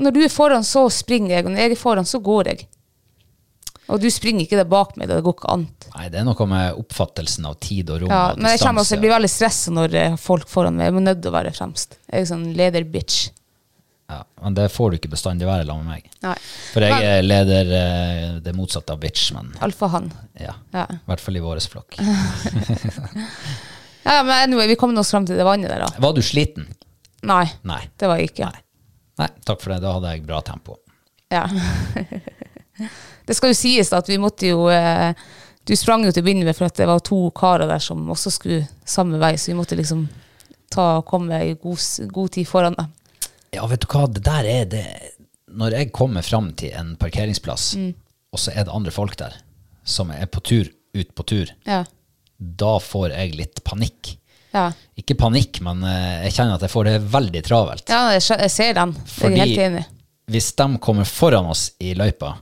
Når 0.00 0.12
du 0.12 0.20
er 0.24 0.32
foran, 0.32 0.64
så 0.64 0.86
springer 0.92 1.36
jeg, 1.36 1.46
og 1.46 1.52
når 1.52 1.58
jeg 1.64 1.72
er 1.74 1.80
foran, 1.80 2.08
så 2.08 2.20
går 2.20 2.50
jeg. 2.52 2.66
Og 3.92 4.00
du 4.00 4.08
springer 4.12 4.44
ikke 4.46 4.56
der 4.60 4.68
bak 4.68 4.94
meg, 4.96 5.08
det 5.10 5.18
går 5.24 5.34
ikke 5.36 5.50
an. 5.52 5.66
Nei, 5.96 6.06
det 6.12 6.20
er 6.20 6.24
noe 6.24 6.46
med 6.48 6.78
oppfattelsen 6.80 7.48
av 7.48 7.58
tid 7.60 7.90
og 7.92 8.04
rom 8.04 8.12
Ja, 8.12 8.22
og 8.32 8.38
men 8.40 8.54
jeg, 8.54 8.60
også, 8.62 8.94
jeg 8.94 9.02
blir 9.02 9.12
veldig 9.12 9.28
stressa 9.32 9.72
når 9.74 9.96
eh, 10.00 10.14
folk 10.20 10.48
foran 10.48 10.78
meg. 10.78 10.88
Jeg 10.88 10.96
må 10.96 11.02
nødt 11.04 11.20
til 11.24 11.32
å 11.32 11.34
være 11.34 11.52
fremst. 11.56 11.98
Jeg 12.08 12.24
er 12.24 12.30
sånn 12.30 12.46
leder-bitch. 12.56 13.18
Ja, 14.12 14.22
men 14.44 14.56
det 14.56 14.68
får 14.72 14.92
du 14.92 14.98
ikke 14.98 15.12
bestandig 15.12 15.48
være 15.48 15.66
sammen 15.66 15.88
med 15.88 15.98
meg. 15.98 16.08
Nei. 16.24 16.36
For 16.72 16.84
jeg 16.84 16.92
Men- 16.92 17.08
er 17.10 17.22
leder 17.26 17.74
eh, 17.80 18.40
det 18.44 18.54
motsatte 18.56 18.92
av 18.92 19.00
bitch, 19.00 19.32
men 19.36 19.52
Alfahann. 19.64 20.12
ja. 20.40 20.54
Ja. 20.72 20.86
I 20.88 21.00
hvert 21.08 21.20
fall 21.20 21.36
i 21.40 21.44
vår 21.44 21.60
flokk. 21.72 21.96
ja, 24.04 24.22
men 24.22 24.32
anyway, 24.48 24.66
vi 24.70 24.76
kom 24.80 24.96
oss 24.98 25.10
fram 25.14 25.26
til 25.28 25.36
det 25.38 25.44
vannet 25.46 25.70
der, 25.70 25.84
da. 25.86 25.90
Var 26.02 26.12
du 26.16 26.22
sliten? 26.22 26.66
Nei, 27.22 27.44
Nei. 27.68 27.80
det 27.98 28.08
var 28.10 28.18
jeg 28.18 28.32
ikke. 28.32 28.48
Nei. 28.50 28.62
Nei, 29.22 29.28
takk 29.46 29.60
for 29.62 29.70
det. 29.74 29.80
Da 29.84 29.92
hadde 29.94 30.10
jeg 30.16 30.24
bra 30.26 30.40
tempo. 30.42 30.78
Ja. 31.30 31.44
det 33.26 33.36
skal 33.36 33.52
jo 33.52 33.56
sies 33.58 33.92
at 33.94 34.08
vi 34.10 34.18
måtte 34.20 34.48
jo 34.50 34.66
eh, 34.72 35.12
Du 35.68 35.74
sprang 35.78 36.02
jo 36.06 36.10
til 36.12 36.24
å 36.24 36.26
begynne 36.26 36.46
med 36.48 36.56
for 36.58 36.66
at 36.66 36.78
det 36.80 36.88
var 36.90 37.02
to 37.06 37.18
karer 37.36 37.68
der 37.70 37.82
som 37.82 38.00
også 38.10 38.32
skulle 38.34 38.64
samme 38.88 39.20
vei, 39.22 39.36
så 39.38 39.52
vi 39.52 39.58
måtte 39.60 39.76
liksom 39.78 40.06
ta 40.72 40.86
og 40.98 41.06
komme 41.06 41.38
i 41.46 41.52
god, 41.60 41.78
god 42.10 42.32
tid 42.34 42.48
foran 42.48 42.74
dem. 42.78 42.88
Ja, 43.54 43.66
vet 43.70 43.84
du 43.84 43.88
hva, 43.92 44.06
det 44.10 44.24
der 44.26 44.48
er 44.48 44.64
det 44.72 44.84
Når 45.52 45.74
jeg 45.76 45.90
kommer 45.92 46.24
fram 46.24 46.48
til 46.56 46.72
en 46.74 46.94
parkeringsplass, 46.96 47.74
Mm. 47.76 47.92
og 48.32 48.40
så 48.40 48.50
er 48.56 48.64
det 48.64 48.72
andre 48.74 48.90
folk 48.90 49.14
der 49.20 49.34
som 49.84 50.10
er 50.10 50.26
på 50.26 50.40
tur 50.40 50.70
ut 50.96 51.14
på 51.14 51.22
tur, 51.28 51.50
Ja. 51.66 51.84
Da 52.58 52.76
får 52.82 53.12
jeg 53.14 53.34
litt 53.38 53.62
panikk. 53.66 54.16
Ja, 54.52 54.66
Ikke 55.00 55.14
panikk, 55.16 55.62
men 55.64 55.80
eh, 55.88 56.26
jeg 56.26 56.34
kjenner 56.36 56.58
at 56.58 56.64
jeg 56.66 56.72
får 56.74 56.88
det 56.90 56.96
veldig 57.14 57.40
travelt. 57.46 57.88
ja 57.88 58.10
jeg, 58.12 58.50
ser 58.52 58.74
den. 58.76 58.92
Jeg 58.98 59.12
Fordi 59.16 59.38
er 59.40 59.46
helt 59.46 59.62
enig. 59.66 59.84
hvis 60.34 60.50
de 60.58 60.66
kommer 60.84 61.08
foran 61.08 61.48
oss 61.48 61.70
i 61.80 61.94
løypa, 61.96 62.34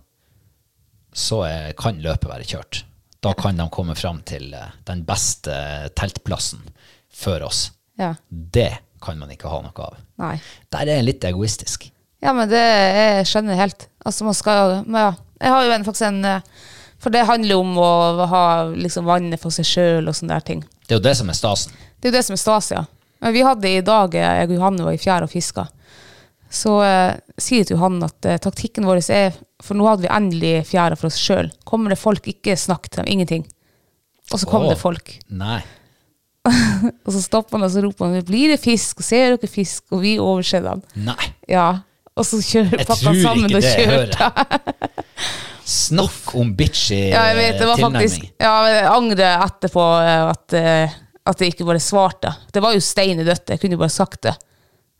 så 1.12 1.42
er, 1.47 1.73
kan 1.78 2.00
løpet 2.02 2.28
være 2.30 2.47
kjørt. 2.47 2.83
Da 3.21 3.35
kan 3.37 3.59
de 3.59 3.66
komme 3.71 3.95
fram 3.99 4.23
til 4.26 4.52
eh, 4.57 4.73
den 4.88 5.04
beste 5.07 5.54
teltplassen 5.99 6.62
før 7.12 7.47
oss. 7.50 7.66
Ja. 8.00 8.14
Det 8.28 8.73
kan 9.02 9.19
man 9.21 9.30
ikke 9.33 9.50
ha 9.52 9.61
noe 9.64 9.87
av. 9.87 9.99
Nei. 10.21 10.35
Der 10.73 10.87
er 10.88 11.00
jeg 11.00 11.09
litt 11.12 11.25
egoistisk. 11.28 11.90
Ja, 12.21 12.35
men 12.37 12.50
det 12.50 12.61
jeg 12.61 13.26
skjønner 13.30 13.54
jeg 13.57 13.62
helt. 13.62 13.87
Altså, 14.04 14.26
man 14.28 14.37
skal 14.37 14.80
men 14.87 15.00
ja. 15.07 15.11
Jeg 15.40 15.54
har 15.54 15.64
jo 15.64 15.71
en, 15.73 15.85
faktisk 15.87 16.04
en 16.04 16.25
eh, 16.28 16.42
For 17.00 17.12
det 17.14 17.25
handler 17.28 17.61
om 17.62 17.76
å 17.80 17.90
ha 18.28 18.45
liksom 18.76 19.09
vannet 19.09 19.40
for 19.40 19.54
seg 19.54 19.69
sjøl 19.69 20.11
og 20.11 20.16
sånne 20.16 20.37
der 20.37 20.47
ting. 20.47 20.64
Det 20.85 20.97
er 20.97 20.99
jo 20.99 21.07
det 21.07 21.16
som 21.16 21.30
er 21.33 21.38
stasen. 21.38 21.76
Det 21.97 22.09
er 22.09 22.12
jo 22.12 22.19
det 22.19 22.26
som 22.26 22.37
er 22.37 22.40
stas, 22.42 22.71
ja. 22.75 22.85
Men 23.21 23.35
vi 23.37 23.45
hadde 23.45 23.69
i 23.69 23.80
dag, 23.85 24.14
eh, 24.16 24.37
jeg 24.40 24.50
og 24.50 24.57
Johanne 24.57 24.87
var 24.87 24.97
i 24.97 25.00
fjæra 25.00 25.28
og 25.28 25.33
fiska, 25.33 25.66
så 26.50 26.75
eh, 26.85 27.19
sier 27.40 27.64
til 27.64 27.76
Johanne 27.76 28.09
at 28.09 28.28
eh, 28.28 28.40
taktikken 28.42 28.88
vår 28.88 29.02
er 29.14 29.37
For 29.62 29.76
nå 29.76 29.85
hadde 29.87 30.07
vi 30.07 30.12
endelig 30.12 30.54
fjæra 30.71 30.97
for 30.97 31.11
oss 31.11 31.19
sjøl. 31.21 31.50
Kommer 31.69 31.92
det 31.92 32.00
folk, 32.00 32.25
ikke 32.26 32.57
snakk 32.57 32.88
til 32.88 33.02
dem. 33.02 33.11
Ingenting. 33.12 33.45
Og 34.33 34.40
så 34.40 34.49
kom 34.49 34.64
Åh. 34.64 34.73
det 34.73 34.80
folk. 34.80 35.12
Nei. 35.28 35.61
Og 37.04 37.12
så 37.12 37.21
stopper 37.21 37.59
han 37.59 37.66
og 37.66 37.73
så 37.75 37.83
roper 37.85 38.09
han 38.09 38.25
'Blir 38.25 38.54
det 38.54 38.62
fisk?' 38.62 39.02
Og 39.02 39.04
ser 39.04 39.37
dere 39.37 39.50
fisk? 39.52 39.85
Og 39.92 40.00
vi 40.00 40.14
overser 40.19 40.64
dem. 40.64 40.80
Nei. 40.97 41.33
Ja. 41.49 41.83
Og 42.16 42.25
så 42.25 42.40
kjører 42.40 42.80
Jeg 42.80 42.88
pakka 42.88 43.12
tror 43.12 43.21
sammen 43.21 43.54
og 43.54 43.62
kjørte. 43.62 44.30
Snakk 45.64 46.35
om 46.40 46.55
bitchy 46.57 47.11
Ja, 47.11 47.25
jeg 47.31 47.37
vet, 47.37 47.59
det 47.61 47.67
var 47.69 47.76
tilnærming. 47.76 48.11
faktisk 48.11 48.40
Ja, 48.40 48.55
jeg 48.69 48.87
angrer 48.90 49.45
etterpå 49.47 49.85
eh, 50.02 50.23
at, 50.31 50.52
eh, 50.59 50.95
at 51.31 51.40
jeg 51.45 51.52
ikke 51.55 51.67
bare 51.69 51.83
svarte. 51.83 52.33
Det 52.52 52.62
var 52.64 52.73
jo 52.75 52.81
stein 52.81 53.21
i 53.21 53.25
dødt, 53.26 53.49
jeg 53.55 53.61
kunne 53.61 53.76
jo 53.76 53.83
bare 53.85 53.95
sagt 53.95 54.23
det. 54.29 54.37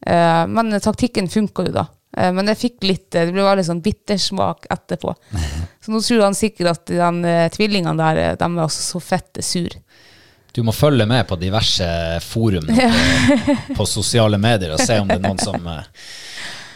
Eh, 0.07 0.45
Men 0.47 0.73
taktikken 0.81 1.29
funka 1.29 1.67
jo 1.69 1.73
da. 1.81 1.87
Eh, 2.17 2.33
Men 2.33 2.47
jeg 2.53 2.57
fikk 2.59 2.83
litt 2.89 3.15
eh, 3.15 3.27
Det 3.29 3.33
ble 3.35 3.43
veldig 3.47 3.65
sånn 3.67 3.83
bittersmak 3.85 4.67
etterpå. 4.71 5.15
Så 5.85 5.93
nå 5.95 6.01
tror 6.05 6.25
han 6.29 6.35
sikkert 6.39 6.71
at 6.75 6.87
de 6.93 7.31
eh, 7.35 7.49
tvillingene 7.55 7.97
der, 8.01 8.23
eh, 8.31 8.37
de 8.41 8.45
er 8.51 8.65
også 8.67 8.83
så 8.95 9.01
fette 9.03 9.43
sur. 9.43 9.69
Du 10.53 10.65
må 10.67 10.73
følge 10.75 11.07
med 11.07 11.29
på 11.31 11.37
diverse 11.39 11.87
forum 12.27 12.65
på, 12.67 13.75
på 13.79 13.85
sosiale 13.87 14.35
medier 14.43 14.73
og 14.75 14.81
se 14.83 14.97
om 14.99 15.07
det 15.07 15.21
er 15.21 15.23
noen 15.23 15.39
som, 15.39 15.55
eh, 15.71 15.85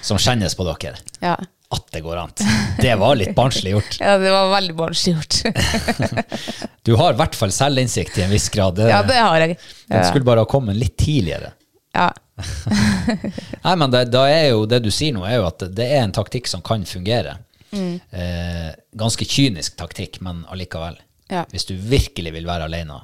som 0.00 0.20
kjennes 0.22 0.54
på 0.54 0.62
dere. 0.68 1.00
Ja. 1.20 1.34
At 1.74 1.88
det 1.94 2.00
går 2.04 2.20
an. 2.22 2.32
Det 2.80 2.94
var 3.00 3.16
litt 3.18 3.34
barnslig 3.36 3.72
gjort. 3.74 3.96
ja, 4.04 4.14
det 4.22 4.30
var 4.34 4.50
veldig 4.54 4.76
barnslig 4.78 5.16
gjort. 5.16 5.40
Du 6.84 6.92
har 7.00 7.14
i 7.14 7.16
hvert 7.16 7.36
fall 7.38 7.52
selvinnsikt 7.54 8.18
i 8.20 8.22
en 8.26 8.32
viss 8.34 8.50
grad. 8.52 8.74
Det, 8.76 8.90
ja, 8.92 8.98
det 9.08 9.16
har 9.16 9.40
jeg. 9.40 9.54
Den 9.88 10.02
Ja. 10.02 10.08
skulle 10.10 10.26
bare 10.28 10.42
ha 10.44 10.48
kommet 10.50 10.76
litt 10.76 10.98
tidligere. 11.00 11.54
Ja. 11.96 12.10
Nei, 13.64 13.72
men 13.80 13.90
det, 13.94 14.02
jo, 14.50 14.66
det 14.68 14.82
du 14.84 14.90
sier 14.92 15.14
nå, 15.16 15.22
er 15.24 15.38
jo 15.38 15.46
at 15.48 15.64
det 15.72 15.86
er 15.96 16.02
en 16.04 16.12
taktikk 16.12 16.50
som 16.50 16.60
kan 16.66 16.84
fungere. 16.88 17.38
Mm. 17.72 17.94
Eh, 18.12 18.68
ganske 19.00 19.24
kynisk 19.26 19.78
taktikk, 19.80 20.20
men 20.26 20.44
allikevel. 20.52 20.98
Ja. 21.32 21.46
Hvis 21.54 21.64
du 21.70 21.72
virkelig 21.80 22.34
vil 22.36 22.44
være 22.46 22.68
alene, 22.68 23.00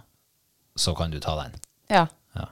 så 0.76 0.92
kan 0.98 1.10
du 1.14 1.16
ta 1.24 1.38
den. 1.40 1.56
ja. 1.90 2.04
Ja. 2.36 2.50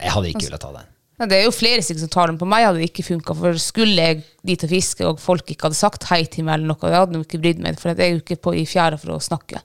Jeg 0.00 0.14
hadde 0.16 0.32
ikke 0.32 0.46
villet 0.48 0.64
ta 0.64 0.72
den. 0.78 0.89
Men 1.20 1.28
det 1.28 1.36
er 1.36 1.42
jo 1.44 1.52
flere 1.52 1.82
stykker 1.84 2.00
som 2.00 2.12
tar 2.14 2.30
den. 2.30 2.38
På 2.40 2.48
meg 2.48 2.64
hadde 2.64 2.80
det 2.80 2.88
ikke 2.88 3.04
funka. 3.04 3.34
For 3.36 3.60
skulle 3.60 4.06
jeg 4.06 4.22
dit 4.48 4.62
og 4.64 4.70
fiske, 4.72 5.04
og 5.04 5.20
folk 5.20 5.52
ikke 5.52 5.68
hadde 5.68 5.76
sagt 5.76 6.06
hei 6.08 6.22
til 6.24 6.46
meg, 6.46 6.56
eller 6.56 6.72
noe, 6.72 6.80
jeg 6.88 6.96
hadde 6.96 7.16
nok 7.18 7.26
ikke 7.26 7.42
brydd 7.42 7.60
meg. 7.66 7.76
For 7.80 7.92
jeg 7.92 8.00
er 8.06 8.14
jo 8.14 8.22
ikke 8.22 8.38
på, 8.40 8.54
i 8.56 8.64
fjæra 8.68 8.96
for 9.00 9.12
å 9.12 9.20
snakke. 9.20 9.60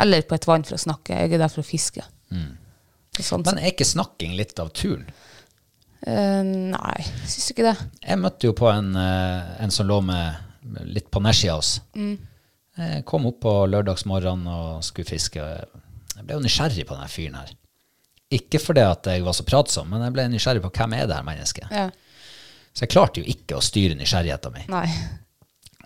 Eller 0.00 0.24
på 0.24 0.38
et 0.38 0.48
vann 0.48 0.64
for 0.64 0.78
å 0.78 0.80
snakke. 0.80 1.18
Jeg 1.20 1.36
er 1.36 1.42
der 1.44 1.52
for 1.52 1.60
å 1.60 1.68
fiske. 1.68 2.06
Mm. 2.32 2.54
Sånn, 3.20 3.44
Men 3.44 3.60
er 3.60 3.74
ikke 3.74 3.86
snakking 3.86 4.32
litt 4.38 4.56
av 4.58 4.72
turen? 4.74 5.04
Uh, 6.04 6.40
nei, 6.72 7.04
syns 7.28 7.52
ikke 7.52 7.68
det. 7.68 7.76
Jeg 8.00 8.20
møtte 8.20 8.48
jo 8.48 8.56
på 8.56 8.66
en, 8.72 8.90
eh, 9.00 9.52
en 9.64 9.72
som 9.72 9.88
lå 9.88 10.00
med 10.04 10.88
litt 10.88 11.10
på 11.12 11.20
nedsida 11.22 11.54
av 11.54 11.62
oss. 11.62 11.78
Mm. 11.96 12.16
Jeg 12.80 13.04
kom 13.08 13.28
opp 13.28 13.38
på 13.44 13.52
lørdagsmorgenen 13.70 14.48
og 14.50 14.80
skulle 14.84 15.08
fiske. 15.12 15.44
Jeg 16.16 16.24
ble 16.24 16.38
jo 16.38 16.42
nysgjerrig 16.44 16.88
på 16.88 16.96
denne 16.96 17.12
fyren 17.12 17.38
her. 17.38 17.52
Ikke 18.32 18.58
fordi 18.62 18.80
at 18.80 19.06
jeg 19.06 19.24
var 19.26 19.32
så 19.36 19.44
pratsom, 19.46 19.90
men 19.92 20.02
jeg 20.06 20.14
ble 20.16 20.24
nysgjerrig 20.32 20.62
på 20.64 20.70
hvem 20.78 20.94
er 20.96 21.06
det 21.10 21.18
her 21.18 21.26
mennesket. 21.26 21.68
Ja. 21.70 21.90
Så 22.74 22.86
jeg 22.86 22.90
klarte 22.94 23.20
jo 23.22 23.28
ikke 23.30 23.58
å 23.58 23.62
styre 23.62 23.94
nysgjerrigheten 23.98 24.54
min. 24.56 24.66
Nei. 24.72 24.88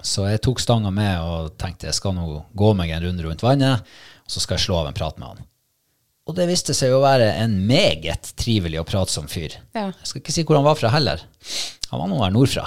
Så 0.06 0.28
jeg 0.30 0.40
tok 0.46 0.60
stanga 0.62 0.92
med 0.94 1.18
og 1.20 1.56
tenkte 1.58 1.88
jeg 1.88 1.96
skal 1.98 2.14
nå 2.14 2.44
gå 2.56 2.70
meg 2.78 2.92
en 2.94 3.02
runde 3.02 3.24
rundt 3.26 3.42
vannet, 3.42 3.82
og 4.24 4.30
så 4.30 4.40
skal 4.40 4.56
jeg 4.56 4.68
slå 4.68 4.78
av 4.84 4.90
en 4.92 4.96
prat 4.96 5.18
med 5.18 5.32
han. 5.32 5.42
Og 6.28 6.36
det 6.36 6.46
viste 6.48 6.74
seg 6.76 6.92
å 6.92 7.00
være 7.02 7.30
en 7.42 7.54
meget 7.66 8.30
trivelig 8.38 8.78
og 8.82 8.86
pratsom 8.90 9.26
fyr. 9.32 9.56
Ja. 9.74 9.88
Jeg 9.90 10.08
skal 10.10 10.22
ikke 10.22 10.34
si 10.36 10.44
hvor 10.44 10.58
han 10.60 10.66
var 10.68 10.76
fra 10.78 10.92
heller. 10.92 11.24
Han 11.90 12.02
var 12.02 12.10
nå 12.12 12.20
her 12.22 12.34
nordfra. 12.34 12.66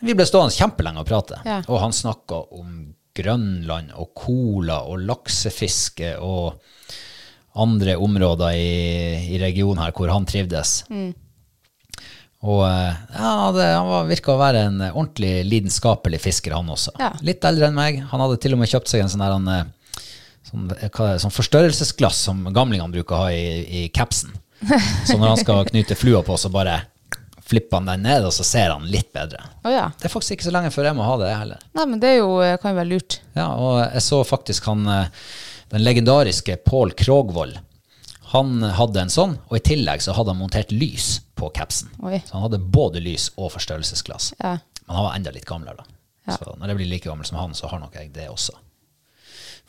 Vi 0.00 0.14
ble 0.16 0.24
stående 0.24 0.54
kjempelenge 0.56 1.02
og 1.02 1.08
prate, 1.10 1.40
Ja. 1.44 1.58
og 1.68 1.80
han 1.82 1.92
snakka 1.92 2.38
om 2.56 2.94
Grønland 3.14 3.90
og 3.98 4.14
cola 4.16 4.78
og 4.88 5.02
laksefiske 5.04 6.14
og 6.24 6.62
andre 7.54 7.96
områder 7.96 8.54
i, 8.54 9.34
i 9.34 9.40
regionen 9.42 9.82
her 9.82 9.94
hvor 9.96 10.12
han 10.12 10.28
trivdes. 10.28 10.84
Mm. 10.90 11.10
Og 12.40 12.62
eh, 12.64 13.00
ja, 13.16 13.32
det, 13.52 13.66
han 13.74 13.88
var, 13.90 14.06
virka 14.08 14.32
å 14.32 14.40
være 14.40 14.62
en 14.68 14.78
ordentlig 14.88 15.32
lidenskapelig 15.48 16.22
fisker, 16.24 16.54
han 16.56 16.70
også. 16.72 16.94
Ja. 17.00 17.10
Litt 17.26 17.44
eldre 17.44 17.68
enn 17.68 17.76
meg. 17.76 18.00
Han 18.12 18.22
hadde 18.24 18.38
til 18.40 18.56
og 18.56 18.62
med 18.62 18.70
kjøpt 18.70 18.92
seg 18.92 19.04
en 19.04 19.12
sånn 19.12 19.24
der, 19.24 19.34
han, 19.36 19.50
eh, 19.52 20.06
sånn, 20.48 20.70
eh, 20.78 20.86
det, 20.88 21.18
sånn 21.24 21.36
forstørrelsesglass 21.36 22.22
som 22.30 22.46
gamlingene 22.48 22.94
bruker 22.94 23.18
å 23.18 23.26
ha 23.26 23.34
i, 23.34 23.82
i 23.82 23.84
capsen. 23.92 24.32
Så 25.08 25.16
når 25.16 25.34
han 25.34 25.40
skal 25.40 25.68
knyte 25.68 25.96
flua 25.96 26.20
på, 26.24 26.36
så 26.36 26.50
bare 26.52 26.82
flipper 27.50 27.80
han 27.80 27.88
den 27.88 28.04
ned, 28.06 28.24
og 28.28 28.32
så 28.34 28.44
ser 28.46 28.70
han 28.70 28.84
litt 28.86 29.08
bedre. 29.16 29.42
Oh, 29.64 29.72
ja. 29.72 29.88
Det 29.98 30.06
er 30.06 30.12
faktisk 30.12 30.36
ikke 30.36 30.46
så 30.46 30.52
lenge 30.54 30.70
før 30.70 30.86
jeg 30.86 30.96
må 30.98 31.06
ha 31.06 31.16
det 31.18 31.30
heller. 31.34 31.64
Nei, 31.74 31.86
men 31.90 32.02
det 32.02 32.12
jo, 32.20 32.28
eh, 32.44 32.54
kan 32.62 32.70
jo 32.70 32.78
være 32.78 32.90
lurt. 32.92 33.16
Ja, 33.34 33.48
og 33.58 33.80
jeg 33.82 34.04
så 34.06 34.20
faktisk 34.28 34.68
han, 34.70 34.84
eh, 34.86 35.08
den 35.70 35.84
legendariske 35.84 36.56
Paul 36.66 36.92
Krogvold. 36.92 37.58
Han 38.32 38.62
hadde 38.62 39.04
en 39.04 39.10
sånn, 39.10 39.36
og 39.48 39.56
i 39.58 39.62
tillegg 39.64 40.02
så 40.02 40.14
hadde 40.14 40.34
han 40.34 40.38
montert 40.38 40.70
lys 40.74 41.20
på 41.38 41.50
capsen. 41.54 41.90
Oi. 42.06 42.20
Så 42.26 42.36
han 42.36 42.44
hadde 42.46 42.60
både 42.62 43.02
lys 43.02 43.30
og 43.36 43.52
forstørrelsesglass. 43.56 44.32
Ja. 44.38 44.56
Men 44.84 44.98
han 44.98 45.06
var 45.06 45.16
enda 45.18 45.32
litt 45.34 45.46
gamlere 45.48 45.80
da. 45.82 45.86
Ja. 46.28 46.36
Så 46.36 46.54
når 46.58 46.72
jeg 46.72 46.80
blir 46.80 46.90
like 46.92 47.08
gammel 47.08 47.26
som 47.26 47.40
han, 47.40 47.54
så 47.58 47.70
har 47.70 47.82
nok 47.82 47.96
jeg 47.98 48.12
det 48.14 48.28
også. 48.30 48.54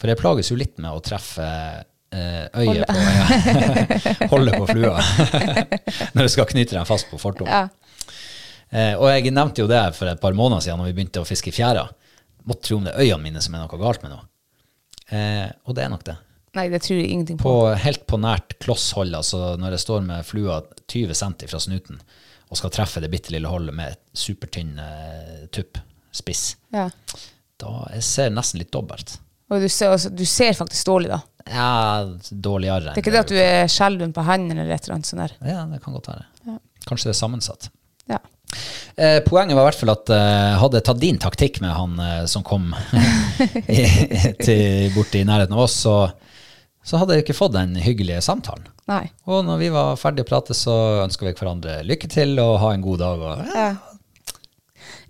For 0.02 0.10
jeg 0.10 0.20
plages 0.20 0.50
jo 0.52 0.58
litt 0.58 0.82
med 0.82 0.94
å 0.94 1.02
treffe 1.06 1.46
eh, 1.46 2.46
øyet 2.58 2.86
på 2.90 2.98
ja. 3.06 4.28
Holde 4.34 4.58
på 4.58 4.68
flua. 4.74 4.98
når 6.16 6.26
jeg 6.26 6.34
skal 6.36 6.50
knyte 6.50 6.78
den 6.78 6.90
fast 6.90 7.10
på 7.12 7.22
fortommen. 7.22 7.54
Ja. 7.54 7.70
Eh, 8.72 8.94
og 8.98 9.10
jeg 9.12 9.34
nevnte 9.34 9.66
jo 9.66 9.70
det 9.70 9.84
for 9.98 10.10
et 10.10 10.22
par 10.22 10.38
måneder 10.38 10.66
siden 10.66 10.82
når 10.82 10.92
vi 10.92 10.98
begynte 10.98 11.22
å 11.22 11.28
fiske 11.28 11.52
i 11.52 11.56
fjæra. 11.56 11.86
måtte 12.50 12.68
tro 12.68 12.78
om 12.80 12.86
det 12.88 12.96
er 12.96 13.06
øynene 13.06 13.26
mine 13.26 13.42
som 13.44 13.56
er 13.56 13.66
noe 13.66 13.82
galt 13.82 14.02
med 14.06 14.16
nå. 14.16 14.22
Eh, 15.12 15.48
og 15.68 15.76
det 15.78 15.84
er 15.86 15.92
nok 15.94 16.04
det. 16.08 16.18
Nei, 16.58 16.66
det 16.72 16.82
tror 16.84 16.98
jeg 17.00 17.12
ingenting 17.14 17.38
på. 17.40 17.48
På, 17.48 17.72
helt 17.80 18.04
på 18.12 18.20
nært 18.20 18.58
klosshold, 18.64 19.14
altså 19.16 19.54
når 19.60 19.78
jeg 19.78 19.84
står 19.86 20.02
med 20.08 20.26
flua 20.28 20.58
20 20.92 21.14
cm 21.16 21.36
fra 21.48 21.62
snuten 21.64 22.02
og 22.52 22.60
skal 22.60 22.74
treffe 22.76 23.00
det 23.00 23.08
bitte 23.14 23.32
lille 23.32 23.48
holdet 23.48 23.76
med 23.78 23.94
et 23.94 24.02
supertynn 24.20 24.74
eh, 24.84 25.46
tupp, 25.56 25.80
spiss, 26.12 26.58
Ja. 26.76 26.90
da 27.64 27.76
jeg 27.94 28.04
ser 28.04 28.34
nesten 28.36 28.60
litt 28.60 28.72
dobbelt. 28.76 29.14
Og 29.52 29.64
du 29.64 29.68
ser, 29.72 29.94
altså, 29.96 30.12
du 30.12 30.26
ser 30.28 30.52
faktisk 30.58 30.88
dårlig, 30.90 31.12
da. 31.14 31.22
Ja, 31.48 31.70
dårligere. 32.32 32.92
Det 32.92 33.00
er 33.00 33.04
ikke 33.06 33.14
det 33.16 33.24
at 33.24 33.32
du 33.32 33.40
er 33.40 33.72
skjelven 33.72 34.12
på 34.16 34.24
hendene 34.28 34.64
eller 34.66 34.76
et 34.76 34.84
eller 34.86 34.98
annet 35.00 35.08
sånt 35.10 35.24
der. 35.24 35.34
Ja, 35.48 35.64
det 35.72 35.80
kan 35.84 35.96
godt 35.96 36.12
være. 36.12 36.28
Kanskje 36.88 37.10
det 37.10 37.14
er 37.16 37.20
sammensatt. 37.22 37.70
Ja. 38.12 38.20
Eh, 38.96 39.20
poenget 39.24 39.56
var 39.56 39.64
i 39.64 39.70
hvert 39.70 39.80
fall 39.80 39.94
at 39.94 40.12
eh, 40.14 40.58
hadde 40.62 40.80
jeg 40.80 40.88
tatt 40.90 41.02
din 41.02 41.20
taktikk 41.22 41.62
med 41.64 41.72
han 41.74 42.00
eh, 42.04 42.26
som 42.30 42.44
kom 42.46 42.74
i, 43.72 43.86
til, 44.42 44.92
borti 44.96 45.24
nærheten 45.28 45.56
av 45.56 45.64
oss, 45.66 45.78
så, 45.86 45.96
så 46.84 47.00
hadde 47.02 47.18
jeg 47.18 47.26
ikke 47.26 47.38
fått 47.38 47.56
den 47.56 47.78
hyggelige 47.82 48.22
samtalen. 48.26 48.68
Nei. 48.92 49.06
Og 49.30 49.46
når 49.48 49.62
vi 49.62 49.72
var 49.74 50.00
ferdige 50.00 50.28
å 50.28 50.32
prate, 50.32 50.58
så 50.58 50.76
ønska 51.06 51.26
vi 51.28 51.34
hverandre 51.38 51.80
lykke 51.88 52.10
til 52.12 52.36
og 52.44 52.60
ha 52.64 52.74
en 52.76 52.84
god 52.84 53.02
dag. 53.02 53.26
Og, 53.30 53.56
ja. 53.56 53.72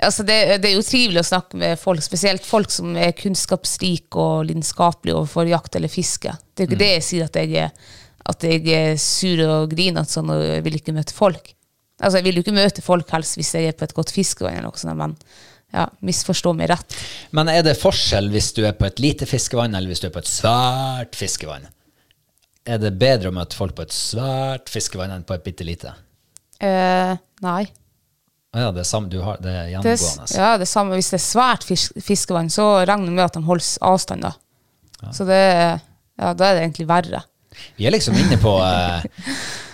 Altså 0.02 0.26
det, 0.26 0.38
det 0.62 0.72
er 0.72 0.78
jo 0.78 0.86
trivelig 0.86 1.22
å 1.22 1.30
snakke 1.30 1.58
med 1.62 1.80
folk, 1.80 2.02
spesielt 2.06 2.46
folk 2.46 2.72
som 2.74 2.96
er 2.98 3.16
kunnskapsrike 3.18 4.18
og 4.18 4.48
lidenskapelige 4.50 5.18
overfor 5.18 5.50
jakt 5.50 5.78
eller 5.78 5.92
fiske. 5.94 6.34
Det 6.54 6.64
er 6.64 6.68
jo 6.68 6.72
ikke 6.72 6.82
det 6.82 6.92
jeg 6.96 7.08
sier 7.08 7.28
at 7.28 7.38
jeg 7.42 7.66
er, 7.66 7.90
at 8.34 8.46
jeg 8.46 8.78
er 8.78 9.02
sur 9.02 9.44
og 9.46 9.74
grinete 9.74 10.10
sånn 10.10 10.32
og 10.34 10.42
jeg 10.46 10.66
vil 10.66 10.80
ikke 10.80 10.96
møte 10.96 11.18
folk. 11.18 11.54
Altså 12.02 12.18
Jeg 12.20 12.26
vil 12.26 12.40
jo 12.40 12.44
ikke 12.46 12.56
møte 12.58 12.82
folk 12.84 13.10
helst 13.14 13.38
hvis 13.38 13.54
jeg 13.56 13.70
er 13.72 13.78
på 13.78 13.86
et 13.86 13.94
godt 13.98 14.12
fiskevann, 14.16 14.58
eller 14.58 14.72
noe 14.72 14.82
sånt, 14.82 14.98
men 14.98 15.16
ja, 15.72 15.86
misforstå 16.04 16.52
meg 16.58 16.72
rett. 16.74 16.96
Men 17.32 17.48
er 17.52 17.62
det 17.64 17.78
forskjell 17.80 18.28
hvis 18.34 18.50
du 18.58 18.64
er 18.68 18.74
på 18.76 18.88
et 18.90 19.00
lite 19.00 19.28
fiskevann, 19.30 19.76
eller 19.78 19.92
hvis 19.94 20.02
du 20.04 20.10
er 20.10 20.16
på 20.16 20.24
et 20.24 20.32
svært 20.32 21.16
fiskevann? 21.20 21.70
Er 22.68 22.82
det 22.82 22.92
bedre 23.02 23.32
å 23.32 23.36
møte 23.36 23.58
folk 23.58 23.78
på 23.78 23.86
et 23.88 23.94
svært 23.96 24.70
fiskevann 24.70 25.14
enn 25.16 25.24
på 25.26 25.38
et 25.38 25.46
bitte 25.46 25.66
lite? 25.66 25.94
Eh, 26.62 27.14
nei. 27.46 27.64
Ah, 28.52 28.66
Ja, 28.66 28.72
det 28.76 28.84
er, 28.84 28.90
samme, 28.90 29.08
du 29.10 29.22
har, 29.24 29.40
det 29.42 29.50
er 29.56 29.70
gjennomgående. 29.72 30.28
Det, 30.28 30.36
ja, 30.38 30.50
det 30.60 30.66
er 30.68 30.70
samme. 30.74 30.98
Hvis 31.00 31.10
det 31.14 31.18
er 31.22 31.24
svært 31.24 31.64
fisk, 31.66 31.96
fiskevann, 32.04 32.52
så 32.52 32.66
regner 32.84 33.08
jeg 33.08 33.16
med 33.16 33.24
at 33.24 33.38
de 33.38 33.46
holder 33.48 33.70
avstand, 33.88 34.26
da. 34.28 34.34
Så 35.16 35.26
det, 35.26 35.38
ja, 36.20 36.34
da 36.38 36.50
er 36.50 36.58
det 36.58 36.66
egentlig 36.66 36.86
verre. 36.90 37.24
Vi 37.78 37.86
er 37.88 37.94
liksom 37.94 38.16
inne 38.20 38.38
på 38.42 38.54
eh, 38.64 39.04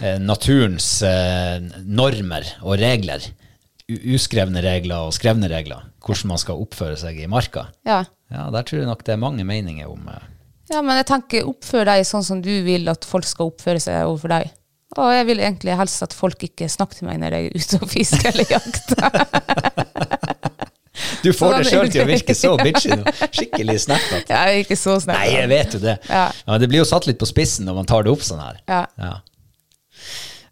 eh, 0.01 0.17
naturens 0.23 1.01
eh, 1.05 1.59
normer 1.85 2.47
og 2.63 2.77
regler. 2.81 3.23
Uskrevne 3.87 4.61
regler 4.65 5.07
og 5.07 5.13
skrevne 5.15 5.49
regler. 5.51 5.85
Hvordan 6.03 6.33
man 6.33 6.41
skal 6.41 6.59
oppføre 6.63 6.97
seg 6.99 7.19
i 7.21 7.29
marka. 7.31 7.67
Ja. 7.87 8.03
Ja, 8.33 8.49
Der 8.51 8.65
tror 8.67 8.81
jeg 8.81 8.89
nok 8.89 9.05
det 9.07 9.13
er 9.15 9.21
mange 9.21 9.45
meninger 9.47 9.87
om 9.87 10.09
eh, 10.11 10.25
Ja, 10.73 10.81
men 10.83 10.97
jeg 10.99 11.07
tenker 11.07 11.47
oppfør 11.47 11.87
deg 11.87 12.03
sånn 12.07 12.25
som 12.27 12.41
du 12.43 12.51
vil 12.65 12.89
at 12.91 13.05
folk 13.07 13.27
skal 13.27 13.53
oppføre 13.53 13.79
seg 13.83 14.03
overfor 14.07 14.33
deg. 14.35 14.49
Og 14.97 15.11
jeg 15.11 15.27
vil 15.27 15.41
egentlig 15.43 15.75
helst 15.77 16.03
at 16.03 16.15
folk 16.15 16.43
ikke 16.47 16.69
snakker 16.71 16.99
til 16.99 17.09
meg 17.09 17.19
når 17.21 17.35
jeg 17.35 17.47
er 17.47 17.55
ute 17.59 17.79
og 17.83 17.89
fisker 17.91 18.29
eller 18.31 18.53
jakter. 18.55 19.17
Du 21.23 21.31
får 21.33 21.57
det 21.59 21.69
sjøl 21.69 21.89
til 21.93 22.03
å 22.03 22.07
virke 22.09 22.35
så 22.37 22.53
bitchy 22.65 22.93
nå. 22.95 23.15
Skikkelig 23.25 23.79
snappete. 23.87 24.33
Jeg 24.33 24.57
er 24.57 24.61
ikke 24.65 24.77
så 24.79 24.97
snappete. 25.03 25.23
Nei, 25.23 25.39
jeg 25.39 25.51
vet 25.53 25.77
jo 25.77 25.83
det. 25.83 25.97
Ja. 26.09 26.27
Ja, 26.45 26.59
det 26.61 26.69
blir 26.71 26.83
jo 26.83 26.87
satt 26.89 27.07
litt 27.09 27.19
på 27.21 27.29
spissen 27.29 27.67
når 27.69 27.81
man 27.81 27.89
tar 27.89 28.05
det 28.07 28.13
opp 28.13 28.25
sånn 28.25 28.43
her. 28.43 28.61
Ja. 28.67 29.13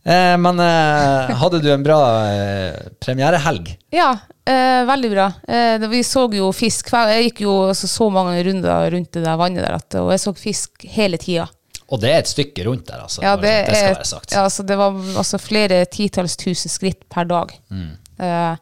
Eh, 0.05 0.35
men 0.37 0.59
eh, 0.61 1.35
hadde 1.41 1.59
du 1.63 1.71
en 1.73 1.83
bra 1.85 1.99
eh, 2.29 2.75
premierehelg? 3.01 3.71
Ja, 3.95 4.11
eh, 4.45 4.83
veldig 4.85 5.11
bra. 5.15 5.31
Eh, 5.49 5.87
vi 5.89 6.03
så 6.05 6.27
jo 6.35 6.51
fisk. 6.53 6.91
Jeg 6.93 7.29
gikk 7.31 7.45
jo 7.47 7.55
altså, 7.71 7.89
så 7.89 8.09
mange 8.13 8.37
runder 8.45 8.91
rundt 8.93 9.13
det 9.17 9.25
der 9.25 9.39
vannet 9.41 9.65
der, 9.65 9.79
at, 9.79 9.97
og 10.01 10.11
jeg 10.13 10.21
så 10.27 10.35
fisk 10.37 10.85
hele 10.93 11.17
tida. 11.21 11.47
Og 11.93 12.01
det 12.01 12.09
er 12.11 12.23
et 12.23 12.29
stykke 12.29 12.63
rundt 12.65 12.87
der, 12.89 13.03
altså. 13.05 13.21
Ja, 13.21 13.35
det, 13.37 13.51
det 13.67 13.77
skal 13.77 13.91
er, 13.91 13.97
være 13.99 14.09
sagt. 14.09 14.31
ja, 14.33 14.43
altså, 14.45 14.65
det 14.65 14.77
var 14.79 14.95
altså, 15.21 15.37
flere 15.41 15.83
titalls 15.89 16.37
tusen 16.41 16.73
skritt 16.73 17.03
per 17.13 17.27
dag. 17.29 17.53
Eh, 17.73 18.53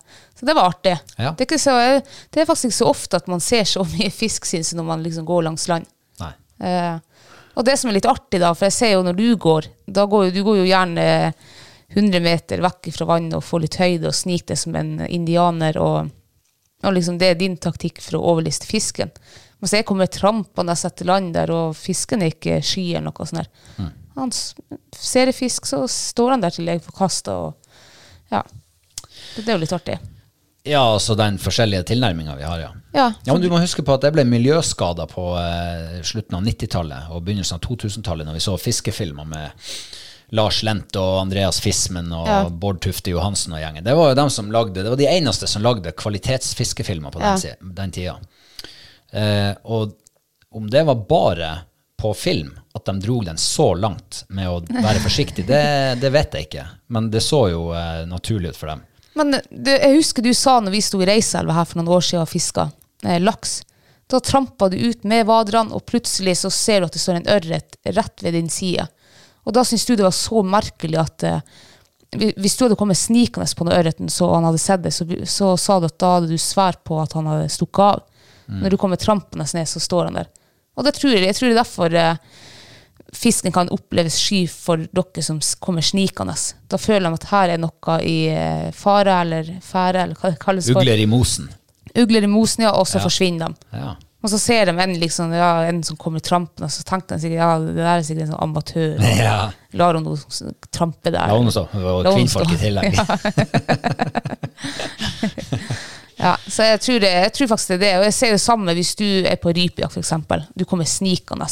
så 0.43 0.47
det 0.49 0.53
var 0.58 0.65
artig. 0.73 0.97
Mm. 1.15 1.23
Ja. 1.23 1.36
Det, 1.39 1.45
er 1.56 1.58
så, 1.58 1.73
det 2.29 2.41
er 2.41 2.47
faktisk 2.49 2.65
ikke 2.67 2.82
så 2.82 2.88
ofte 2.91 3.19
at 3.21 3.29
man 3.32 3.39
ser 3.39 3.63
så 3.63 3.86
mye 3.88 4.10
fisk, 4.12 4.45
synes 4.49 4.73
jeg, 4.73 4.77
når 4.77 4.88
man 4.89 5.03
liksom 5.06 5.27
går 5.29 5.45
langs 5.47 5.69
land. 5.71 5.88
Eh, 6.60 6.97
og 7.53 7.65
det 7.65 7.77
som 7.79 7.89
er 7.89 7.97
litt 7.97 8.10
artig, 8.10 8.41
da, 8.41 8.51
for 8.56 8.67
jeg 8.67 8.75
ser 8.75 8.91
jo 8.95 9.06
når 9.06 9.15
du 9.17 9.27
går, 9.39 9.69
da 9.86 10.03
går 10.10 10.27
jo, 10.27 10.34
du 10.36 10.41
går 10.47 10.60
jo 10.60 10.67
gjerne 10.67 11.06
100 11.93 12.23
meter 12.25 12.63
vekk 12.65 12.89
fra 12.95 13.08
vannet 13.13 13.38
og 13.38 13.45
får 13.45 13.63
litt 13.63 13.79
høyde 13.79 14.10
og 14.10 14.17
sniker 14.17 14.53
deg 14.53 14.60
som 14.60 14.77
en 14.79 14.93
indianer, 15.06 15.79
og, 15.82 16.12
og 16.84 16.95
liksom 16.95 17.19
det 17.21 17.32
er 17.32 17.39
din 17.39 17.58
taktikk 17.62 18.01
for 18.03 18.17
å 18.19 18.23
overliste 18.34 18.67
fisken. 18.69 19.13
Men 19.62 19.71
så 19.71 19.79
jeg 19.79 19.88
kommer 19.88 20.12
trampende 20.12 20.75
etter 20.75 21.08
land 21.08 21.36
der, 21.38 21.53
og 21.56 21.77
fisken 21.79 22.25
er 22.25 22.34
ikke 22.34 22.58
sky 22.65 22.89
eller 22.97 23.12
noe 23.12 23.29
sånt. 23.29 23.45
der. 23.77 23.93
Han 24.17 24.34
ser 24.34 25.32
jeg 25.32 25.38
fisk, 25.38 25.69
så 25.69 25.86
står 25.89 26.36
han 26.36 26.43
der 26.43 26.53
til 26.53 26.67
jeg 26.69 26.84
får 26.84 26.97
kasta, 26.97 27.38
ja. 28.34 28.41
Det 29.38 29.45
er 29.45 29.56
jo 29.56 29.62
litt 29.62 29.73
artig. 29.73 29.95
Ja, 30.63 30.80
altså 30.93 31.15
den 31.19 31.36
forskjellige 31.43 31.84
tilnærminga 31.91 32.38
vi 32.39 32.43
har, 32.47 32.60
ja. 32.62 32.69
Ja, 32.93 33.08
Ja, 33.26 33.34
men 33.34 33.41
Du 33.43 33.49
må 33.52 33.60
huske 33.60 33.84
på 33.84 33.93
at 33.97 34.06
jeg 34.08 34.13
ble 34.15 34.23
miljøskada 34.23 35.08
på 35.12 35.26
eh, 35.36 35.97
slutten 36.08 36.38
av 36.38 36.45
90-tallet 36.45 37.10
og 37.12 37.23
begynnelsen 37.26 37.58
av 37.58 37.65
2000-tallet, 37.65 38.26
når 38.30 38.38
vi 38.38 38.43
så 38.45 38.54
fiskefilmer 38.62 39.28
med 39.28 39.73
Lars 40.34 40.62
Lent 40.63 40.95
og 40.95 41.17
Andreas 41.26 41.60
Fismen 41.62 42.08
og 42.15 42.28
Ja. 42.32 42.38
Bård 42.49 42.80
Tufte 42.82 43.12
Johansen 43.12 43.54
og 43.54 43.60
gjengen. 43.60 43.84
Det 43.84 43.93
var 43.97 44.13
jo 44.13 44.15
dem 44.21 44.32
som 44.32 44.52
lagde, 44.56 44.80
det 44.80 44.89
var 44.93 44.97
de 45.02 45.10
eneste 45.12 45.47
som 45.52 45.62
lagde 45.65 45.91
kvalitetsfiskefilmer 45.91 47.12
på 47.12 47.19
den, 47.19 47.28
Ja. 47.28 47.38
siden, 47.38 47.76
den 47.76 47.91
tida. 47.91 48.15
Eh, 49.12 49.54
og 49.65 49.93
om 50.52 50.69
det 50.69 50.86
var 50.86 50.95
bare 50.95 51.52
på 51.99 52.13
film 52.15 52.56
at 52.76 52.86
de 52.86 52.95
dro 53.04 53.19
den 53.23 53.38
så 53.38 53.73
langt 53.78 54.23
med 54.30 54.47
å 54.47 54.62
være 54.63 55.04
forsiktig, 55.04 55.45
det, 55.45 55.99
det 56.02 56.10
vet 56.12 56.34
jeg 56.34 56.47
ikke. 56.47 56.65
Men 56.88 57.12
det 57.12 57.21
så 57.21 57.49
jo 57.52 57.67
eh, 57.76 58.06
naturlig 58.08 58.49
ut 58.56 58.58
for 58.58 58.67
dem. 58.73 58.82
Men 59.17 59.38
det, 59.49 59.78
jeg 59.78 59.99
husker 59.99 60.26
du 60.26 60.32
sa 60.38 60.58
når 60.62 60.73
vi 60.73 60.82
sto 60.86 61.02
i 61.02 61.08
Reiselva 61.10 61.56
her 61.60 61.67
for 61.69 61.80
noen 61.80 61.91
år 61.95 62.06
siden 62.06 62.26
og 62.26 62.32
fiska 62.32 62.67
eh, 63.06 63.19
laks. 63.21 63.62
Da 64.12 64.19
trampa 64.23 64.69
du 64.69 64.78
ut 64.78 65.06
med 65.08 65.28
vaderne, 65.30 65.73
og 65.73 65.86
plutselig 65.89 66.39
så 66.41 66.52
ser 66.54 66.82
du 66.82 66.89
at 66.89 66.95
det 66.95 67.02
står 67.02 67.21
en 67.21 67.30
ørret 67.36 67.78
rett 67.95 68.26
ved 68.26 68.36
din 68.38 68.49
side. 68.52 68.88
Og 69.43 69.56
da 69.56 69.63
syntes 69.67 69.86
du 69.88 69.95
det 69.95 70.08
var 70.08 70.15
så 70.15 70.43
merkelig 70.45 70.99
at 71.02 71.26
eh, 71.28 71.45
hvis 72.13 72.58
du 72.58 72.65
hadde 72.65 72.78
kommet 72.78 72.99
snikende 72.99 73.47
på 73.58 73.65
den 73.65 73.76
ørreten 73.76 74.10
så 74.12 74.30
han 74.36 74.45
hadde 74.45 74.62
sett 74.62 74.84
det, 74.84 74.93
så, 74.93 75.08
så 75.26 75.54
sa 75.58 75.80
du 75.80 75.88
at 75.89 75.97
da 76.02 76.15
hadde 76.17 76.30
du 76.30 76.38
svær 76.41 76.78
på 76.86 76.99
at 77.02 77.15
han 77.17 77.30
hadde 77.30 77.49
stukket 77.54 77.86
av. 77.86 78.04
Når 78.54 78.73
du 78.73 78.78
kommer 78.78 78.99
trampende 78.99 79.45
ned, 79.56 79.67
så 79.69 79.80
står 79.80 80.10
han 80.10 80.17
der. 80.19 80.28
Og 80.76 80.86
det 80.86 80.95
tror 80.97 81.13
jeg, 81.13 81.23
jeg 81.26 81.38
tror 81.38 81.47
det 81.47 81.54
er 81.54 81.62
derfor 81.62 81.95
eh, 81.97 82.41
fisken 83.13 83.52
kan 83.56 83.69
oppleves 83.73 84.17
sky 84.19 84.43
for 84.49 84.78
dere 84.91 85.23
som 85.26 85.39
kommer 85.63 85.86
snikende. 85.86 86.36
Da 86.69 86.80
føler 86.82 87.10
de 87.10 87.19
at 87.19 87.28
her 87.32 87.54
er 87.56 87.62
noe 87.62 87.99
i 88.06 88.17
eh, 88.34 88.71
fare 88.76 89.19
eller 89.26 89.52
fære, 89.63 90.08
eller 90.08 90.19
hva 90.19 90.34
det 90.34 90.39
kalles 90.41 90.71
for. 90.71 90.82
Ugler 90.82 91.04
i 91.04 91.10
mosen. 91.10 91.49
Ugler 91.93 92.26
i 92.26 92.32
mosen, 92.32 92.65
ja, 92.65 92.73
og 92.73 92.88
så 92.89 93.02
forsvinner 93.04 93.54
de. 93.54 93.56
Ja. 93.78 93.93
Og 94.23 94.32
så 94.32 94.38
ser 94.39 94.69
de 94.69 94.73
en, 94.80 94.93
liksom, 95.02 95.34
ja, 95.36 95.49
en 95.67 95.82
som 95.84 95.97
kommer 95.99 96.23
trampende, 96.23 96.69
og 96.69 96.71
så 96.71 96.86
tenker 96.88 97.17
de 97.17 97.26
sikkert 97.26 97.41
ja, 97.41 97.49
det 97.60 97.73
der 97.76 97.89
er 97.91 98.06
sikkert 98.08 98.23
en 98.30 98.32
sånn 98.32 98.43
amatør. 98.45 98.93
Ja. 99.23 99.39
Lar 99.73 99.97
hun 99.97 100.06
noe 100.06 100.54
trampe 100.71 101.10
der. 101.12 101.28
Ja, 101.28 101.36
hun 101.36 101.49
også. 101.49 101.65
Og 101.73 102.06
La 102.06 102.13
kvinnfolk 102.13 102.54
i 102.54 102.62
tillegg. 102.62 102.93
Ja, 106.23 106.38
så 106.47 106.63
jeg 106.63 106.80
tror, 106.80 106.99
det, 107.04 107.10
jeg 107.12 107.32
tror 107.36 107.47
faktisk 107.52 107.71
det 107.73 107.76
er 107.76 107.82
det. 107.84 107.93
Og 107.99 108.06
jeg 108.08 108.13
ser 108.15 108.36
det 108.36 108.41
samme 108.41 108.76
hvis 108.78 108.93
du 108.95 109.06
er 109.28 109.36
på 109.41 109.52
rypejakt, 109.52 109.97
f.eks. 109.97 110.13
Du 110.56 110.63
kommer 110.69 110.88
snikende. 110.88 111.47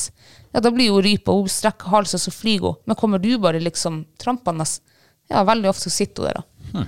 Ja, 0.51 0.59
da 0.59 0.71
blir 0.71 0.89
jo 0.91 1.01
rypa 1.01 1.31
Hun 1.31 1.47
strekker 1.49 1.93
halsen, 1.93 2.19
så 2.19 2.31
flyr 2.33 2.59
hun. 2.65 2.79
Men 2.85 2.97
kommer 2.99 3.19
du 3.23 3.29
bare 3.39 3.59
liksom 3.63 4.03
trampende, 4.19 4.65
ja, 5.31 5.43
veldig 5.47 5.69
ofte 5.71 5.89
sitter 5.93 6.23
hun 6.23 6.31
der, 6.31 6.41
da. 6.41 6.85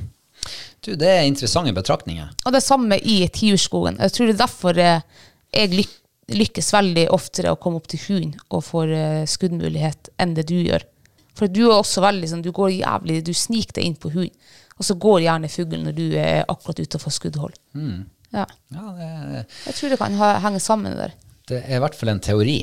Du, 0.83 0.95
det 0.99 1.07
er 1.07 1.21
interessante 1.23 1.71
betraktninger. 1.71 2.33
Og 2.43 2.51
det 2.51 2.59
samme 2.63 2.97
i 2.99 3.21
tiurskogen. 3.31 3.95
Jeg 4.03 4.11
tror 4.11 4.27
det 4.27 4.33
er 4.33 4.41
derfor 4.41 4.79
eh, 4.83 5.05
jeg 5.55 5.85
lykkes 6.33 6.73
veldig 6.75 7.05
oftere 7.15 7.53
å 7.53 7.59
komme 7.61 7.79
opp 7.79 7.87
til 7.91 8.01
hund 8.09 8.35
og 8.49 8.65
får 8.67 8.91
eh, 8.91 9.21
skuddmulighet 9.29 10.11
enn 10.19 10.35
det 10.35 10.43
du 10.51 10.57
gjør. 10.57 10.83
For 11.39 11.47
du 11.47 11.61
er 11.69 11.77
også 11.77 12.03
veldig 12.03 12.29
sånn, 12.29 12.43
du 12.43 12.51
går 12.53 12.75
jævlig, 12.75 13.21
du 13.25 13.31
sniker 13.33 13.79
deg 13.79 13.87
inn 13.87 13.95
på 13.97 14.11
hund, 14.13 14.33
og 14.75 14.85
så 14.85 14.97
går 14.99 15.23
gjerne 15.23 15.49
fuglen 15.49 15.87
når 15.87 15.95
du 15.97 16.03
er 16.19 16.43
akkurat 16.51 16.83
utenfor 16.83 17.15
skuddhold. 17.15 17.55
Ja. 18.33 18.43
Ja, 18.73 18.83
det, 18.97 19.07
Jeg 19.69 19.77
tror 19.77 19.93
det 19.93 19.99
kan 20.01 20.19
henge 20.43 20.61
sammen 20.61 20.91
det 20.91 20.99
der. 20.99 21.15
det 21.49 21.63
er 21.63 21.77
i 21.77 21.81
hvert 21.85 21.95
fall 21.97 22.11
en 22.13 22.21
teori. 22.27 22.57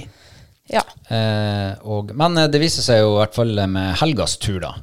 Ja. 0.71 0.83
Eh, 1.11 1.73
og, 1.83 2.13
men 2.15 2.39
eh, 2.39 2.47
det 2.53 2.61
viser 2.63 2.85
seg 2.87 3.01
jo 3.03 3.15
i 3.17 3.21
hvert 3.25 3.35
fall 3.35 3.55
med 3.69 3.97
helgas 4.01 4.37
tur, 4.39 4.61
da, 4.63 4.75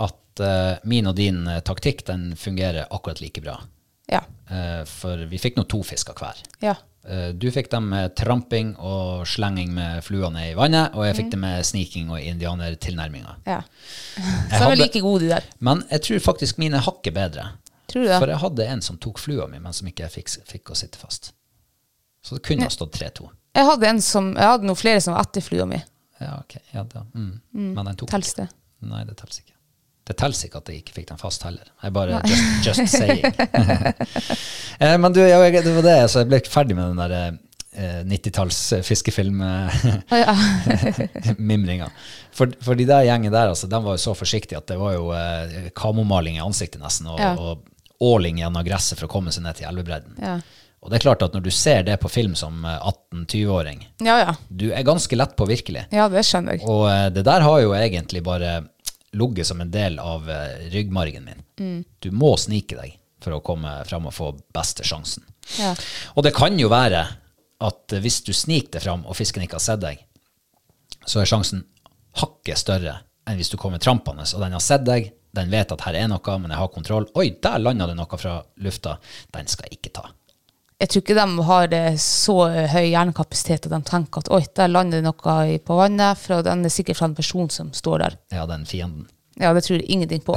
at 0.00 0.40
eh, 0.40 0.78
min 0.88 1.06
og 1.10 1.16
din 1.18 1.42
eh, 1.46 1.60
taktikk 1.66 2.04
den 2.08 2.30
fungerer 2.36 2.86
akkurat 2.90 3.20
like 3.20 3.42
bra. 3.44 3.58
Ja. 4.08 4.22
Eh, 4.48 4.84
for 4.88 5.26
vi 5.28 5.36
fikk 5.42 5.58
nå 5.60 5.66
to 5.68 5.82
fisker 5.84 6.16
hver. 6.16 6.40
Ja. 6.64 6.74
Eh, 7.08 7.28
du 7.36 7.50
fikk 7.52 7.68
dem 7.72 7.90
med 7.92 8.14
tramping 8.16 8.70
og 8.80 9.26
slenging 9.28 9.74
med 9.76 10.00
flua 10.06 10.30
ned 10.32 10.54
i 10.54 10.56
vannet, 10.56 10.96
og 10.96 11.04
jeg 11.04 11.18
fikk 11.20 11.30
det 11.36 11.40
med 11.44 11.64
sniking 11.68 12.08
og 12.14 12.20
indianertilnærminger. 12.24 13.36
ja. 13.46 13.60
Så 14.16 14.22
er 14.56 14.64
hadde- 14.64 14.80
like 14.80 15.00
gode, 15.04 15.26
de 15.26 15.28
der. 15.34 15.44
Men 15.60 15.84
jeg 15.90 16.00
tror 16.08 16.24
faktisk 16.32 16.58
mine 16.58 16.80
hakket 16.80 17.14
bedre. 17.14 17.50
Tror 17.88 18.02
du 18.04 18.08
det? 18.08 18.18
For 18.20 18.28
jeg 18.32 18.40
hadde 18.42 18.66
en 18.68 18.82
som 18.84 18.96
tok 19.00 19.18
flua 19.20 19.46
mi, 19.48 19.58
men 19.60 19.72
som 19.72 19.86
ikke 19.88 20.08
fikk, 20.12 20.28
fikk 20.48 20.72
å 20.72 20.76
sitte 20.76 20.98
fast. 21.00 21.32
Så 22.24 22.36
det 22.36 22.42
kunne 22.48 22.66
ha 22.66 22.72
stått 22.72 22.96
3-2. 22.98 23.28
Jeg 23.58 23.66
hadde, 23.66 23.86
en 23.90 23.98
som, 24.04 24.28
jeg 24.38 24.46
hadde 24.54 24.66
noen 24.70 24.78
flere 24.78 25.00
som 25.02 25.14
var 25.16 25.22
etter 25.26 25.42
flua 25.42 25.64
mi. 25.66 25.80
Ja, 26.22 26.36
ok. 26.40 26.54
Ja, 26.74 26.82
da. 26.86 27.02
Mm. 27.14 27.40
Men 27.74 27.84
den 27.90 27.96
tok 27.98 28.10
Tels 28.14 28.30
det? 28.38 28.46
Nei, 28.86 29.02
det 29.08 29.16
tels 29.18 29.40
ikke. 29.42 29.54
Det 30.08 30.14
tels 30.16 30.38
ikke 30.46 30.58
at 30.62 30.68
jeg 30.72 30.78
ikke 30.80 30.94
fikk 30.96 31.08
den 31.10 31.18
fast 31.20 31.42
heller. 31.44 31.66
Jeg 31.82 31.92
bare 31.92 32.20
just, 32.24 32.64
just 32.64 32.94
saying. 32.94 33.24
eh, 34.80 34.94
men 35.02 35.12
du, 35.12 35.20
jeg- 35.20 35.64
det 35.66 35.74
var 35.76 35.84
det, 35.84 35.98
så 36.08 36.22
jeg 36.22 36.30
ble 36.30 36.38
ferdig 36.48 36.76
med 36.78 36.94
den 36.94 37.00
der 37.02 37.12
eh, 37.76 38.00
90-talls 38.08 38.60
fiskefilm-mimringa. 38.88 41.88
for, 42.38 42.46
for 42.64 42.74
de 42.78 42.86
der 42.88 43.04
gjengen 43.08 43.32
der, 43.34 43.48
altså, 43.52 43.66
de 43.70 43.80
var 43.84 43.96
jo 43.98 44.02
så 44.02 44.14
forsiktige 44.18 44.58
at 44.62 44.68
det 44.70 44.78
var 44.80 44.92
jo 44.96 45.04
eh, 45.16 45.68
kamomaling 45.76 46.34
i 46.38 46.44
ansiktet 46.44 46.80
nesten, 46.82 47.06
og, 47.12 47.20
Ja. 47.20 47.34
og 47.36 47.58
åling 48.00 48.38
gjennom 48.38 48.64
gresset 48.66 48.98
for 49.00 49.06
å 49.08 49.12
komme 49.12 49.32
seg 49.34 49.42
ned 49.44 49.54
til 49.58 49.66
elvebredden. 49.70 50.12
Ja. 50.22 50.36
Og 50.88 50.92
det 50.94 51.02
er 51.02 51.04
klart 51.04 51.20
at 51.26 51.34
når 51.36 51.42
du 51.44 51.50
ser 51.52 51.82
det 51.84 51.98
på 52.00 52.08
film 52.08 52.32
som 52.38 52.64
eh, 52.64 52.78
18-20-åring, 53.12 53.82
Ja, 54.06 54.14
ja. 54.22 54.34
du 54.48 54.70
er 54.72 54.86
ganske 54.88 55.16
lett 55.20 55.34
på 55.36 55.44
virkelig. 55.50 55.82
Ja, 55.92 56.06
det 56.08 56.22
skjønner 56.24 56.56
jeg. 56.56 56.64
Og 56.64 56.86
eh, 56.88 57.10
det 57.12 57.26
der 57.28 57.44
har 57.44 57.60
jo 57.60 57.74
egentlig 57.76 58.22
bare 58.24 58.54
ligget 59.12 59.46
som 59.50 59.60
en 59.60 59.70
del 59.72 59.98
av 60.00 60.24
eh, 60.32 60.70
ryggmargen 60.72 61.28
min. 61.28 61.84
Du 62.00 62.08
må 62.16 62.32
snike 62.40 62.78
deg 62.80 62.96
for 63.20 63.36
å 63.36 63.42
komme 63.44 63.76
fram 63.84 64.08
og 64.08 64.14
få 64.16 64.32
beste 64.54 64.86
sjansen. 64.88 65.26
Ja. 65.58 65.74
Og 66.16 66.24
det 66.24 66.32
kan 66.36 66.56
jo 66.60 66.70
være 66.72 67.04
at 67.68 67.92
eh, 67.92 68.00
hvis 68.00 68.22
du 68.24 68.32
sniker 68.32 68.78
deg 68.78 68.84
fram 68.88 69.04
og 69.04 69.16
fisken 69.18 69.44
ikke 69.44 69.58
har 69.60 69.64
sett 69.68 69.84
deg, 69.84 70.00
så 71.04 71.20
er 71.20 71.28
sjansen 71.28 71.66
hakket 72.22 72.60
større 72.64 72.98
enn 73.28 73.36
hvis 73.36 73.50
du 73.52 73.58
kommer 73.60 73.80
trampende, 73.82 74.24
og 74.24 74.40
den 74.40 74.54
har 74.56 74.62
sett 74.64 74.86
deg, 74.88 75.10
den 75.36 75.50
vet 75.52 75.72
at 75.74 75.82
her 75.84 75.96
er 76.00 76.06
noe, 76.08 76.36
men 76.40 76.48
jeg 76.54 76.60
har 76.62 76.70
kontroll. 76.72 77.04
Oi, 77.20 77.26
der 77.44 77.60
landa 77.60 77.84
det 77.90 77.96
noe 77.98 78.16
fra 78.20 78.38
lufta. 78.64 78.94
Den 79.36 79.50
skal 79.52 79.68
jeg 79.68 79.76
ikke 79.82 79.92
ta. 79.98 80.06
Jeg 80.78 80.90
tror 80.92 81.02
ikke 81.02 81.14
de 81.18 81.44
har 81.48 81.72
eh, 81.74 81.94
så 81.98 82.34
høy 82.70 82.84
hjernekapasitet 82.92 83.66
at 83.66 83.72
de 83.72 83.80
tenker 83.86 84.22
at 84.22 84.28
oi, 84.30 84.44
der 84.54 84.70
lander 84.70 85.02
noe 85.02 85.38
på 85.58 85.78
vannet, 85.78 86.20
for 86.22 86.44
den 86.46 86.62
er 86.66 86.72
sikkert 86.72 87.00
fra 87.00 87.08
en 87.10 87.16
person 87.18 87.50
som 87.50 87.72
står 87.74 88.04
der. 88.04 88.18
Ja, 88.34 88.44
den 88.46 88.66
fienden. 88.68 89.08
Ja, 89.38 89.52
det 89.54 89.64
tror 89.66 89.78
jeg 89.78 89.86
ingenting 89.90 90.22
på. 90.26 90.34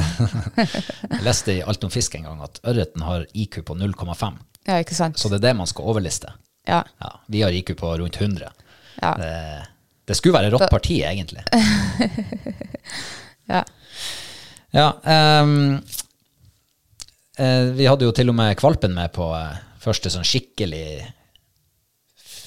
Jeg 0.57 1.23
leste 1.25 1.55
i 1.55 1.61
Alt 1.65 1.83
om 1.85 1.93
fisk 1.93 2.15
en 2.17 2.27
gang 2.27 2.41
at 2.45 2.59
ørreten 2.69 3.01
har 3.05 3.25
IQ 3.33 3.63
på 3.65 3.77
0,5. 3.77 4.37
Ja, 4.69 4.77
ikke 4.77 4.97
sant? 4.97 5.17
Så 5.17 5.29
det 5.29 5.39
er 5.39 5.47
det 5.47 5.55
man 5.57 5.69
skal 5.69 5.89
overliste. 5.89 6.33
Ja. 6.69 6.83
Ja, 7.01 7.11
vi 7.25 7.41
har 7.41 7.53
IQ 7.53 7.73
på 7.79 7.95
rundt 7.97 8.21
100. 8.21 8.51
Ja. 9.01 9.15
Det, 9.17 9.31
det 10.05 10.17
skulle 10.17 10.37
være 10.37 10.51
rått 10.53 10.69
parti, 10.69 10.99
egentlig. 11.01 11.41
ja. 13.53 13.63
Ja, 14.71 14.87
um, 15.41 15.81
eh, 17.37 17.73
vi 17.73 17.89
hadde 17.89 18.05
jo 18.05 18.13
til 18.15 18.29
og 18.29 18.37
med 18.37 18.53
kvalpen 18.61 18.93
med 18.95 19.11
på 19.17 19.33
eh, 19.35 19.57
første 19.81 20.11
sånn 20.13 20.27
skikkelig 20.27 20.85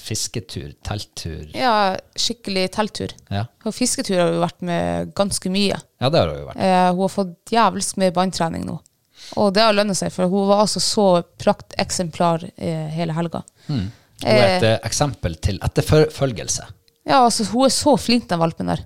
fisketur, 0.04 0.72
telttur. 0.84 1.46
ja, 1.56 1.96
skikkelig 2.20 2.66
telttur. 2.74 3.14
Ja, 3.32 3.46
Og 3.64 3.72
fisketur 3.74 4.18
har 4.20 4.32
hun 4.34 4.42
vært 4.42 4.60
med 4.68 5.14
ganske 5.16 5.50
mye. 5.52 5.78
ja 6.00 6.10
det 6.12 6.20
har 6.20 6.28
Hun 6.28 6.38
jo 6.42 6.48
vært. 6.50 6.56
Eh, 6.60 6.88
hun 6.92 7.00
har 7.00 7.12
fått 7.14 7.34
djevelsk 7.50 7.96
mye 8.02 8.12
bandtrening 8.12 8.66
nå. 8.68 8.78
Og 9.40 9.54
det 9.56 9.62
har 9.64 9.72
lønnet 9.72 9.96
seg, 9.96 10.12
for 10.12 10.28
hun 10.28 10.48
var 10.50 10.60
altså 10.66 10.80
så 10.84 11.06
prakteksemplar 11.40 12.44
eh, 12.56 12.88
hele 12.92 13.14
helga. 13.16 13.40
Hun 13.68 13.88
er 14.24 14.42
et 14.58 14.66
eh, 14.68 14.78
eksempel 14.84 15.38
til 15.40 15.58
etterfølgelse. 15.64 16.66
Ja, 17.08 17.22
altså, 17.24 17.44
hun 17.52 17.64
er 17.66 17.72
så 17.72 17.96
flink, 18.00 18.28
den 18.28 18.38
valpen 18.40 18.68
der. 18.68 18.84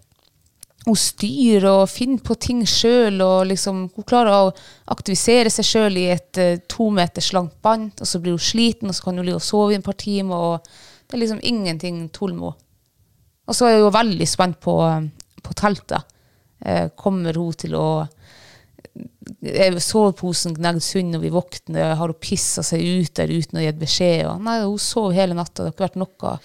Hun 0.86 0.96
styrer 0.96 1.66
og 1.82 1.90
finner 1.90 2.22
på 2.24 2.36
ting 2.40 2.60
sjøl, 2.68 3.18
liksom, 3.50 3.80
hun 3.92 4.06
klarer 4.08 4.30
å 4.32 4.52
aktivisere 4.94 5.50
seg 5.52 5.66
sjøl 5.66 5.98
i 6.00 6.06
et 6.14 6.40
uh, 6.40 6.54
to 6.70 6.86
meters 6.94 7.32
langt 7.36 7.56
bånd, 7.64 7.98
og 7.98 8.08
så 8.08 8.20
blir 8.22 8.36
hun 8.36 8.44
sliten, 8.44 8.88
og 8.88 8.96
så 8.96 9.08
kan 9.08 9.18
hun 9.18 9.26
ligge 9.26 9.40
og 9.40 9.44
sove 9.44 9.74
i 9.74 9.78
et 9.80 9.84
par 9.84 9.98
timer, 9.98 10.38
og 10.38 10.70
det 11.08 11.18
er 11.18 11.22
liksom 11.24 11.42
ingenting 11.42 12.06
tull 12.14 12.32
med 12.36 12.52
henne. 12.52 12.64
Og 13.48 13.56
så 13.56 13.64
er 13.64 13.70
jeg 13.74 13.80
jo 13.80 13.92
veldig 13.94 14.26
spent 14.28 14.58
på, 14.60 14.72
eh, 14.84 15.04
på 15.40 15.54
teltet. 15.56 16.16
Uh, 16.60 16.90
kommer 17.00 17.36
hun 17.40 17.54
til 17.56 17.76
å 17.78 17.88
er 19.46 19.76
Soveposen 19.82 20.56
gnagd 20.56 20.82
sund 20.82 21.14
når 21.14 21.22
vi 21.22 21.32
våkner, 21.32 21.94
har 21.96 22.12
hun 22.12 22.20
pissa 22.20 22.64
seg 22.66 22.82
ut 22.82 23.14
der 23.16 23.30
uten 23.30 23.60
å 23.60 23.64
gi 23.64 23.72
beskjed? 23.78 24.26
Og, 24.28 24.42
nei, 24.44 24.58
hun 24.64 24.80
sov 24.82 25.12
hele 25.16 25.36
natta, 25.38 25.62
det 25.62 25.70
har 25.70 25.76
ikke 25.76 25.86
vært 25.86 26.00
noe 26.02 26.36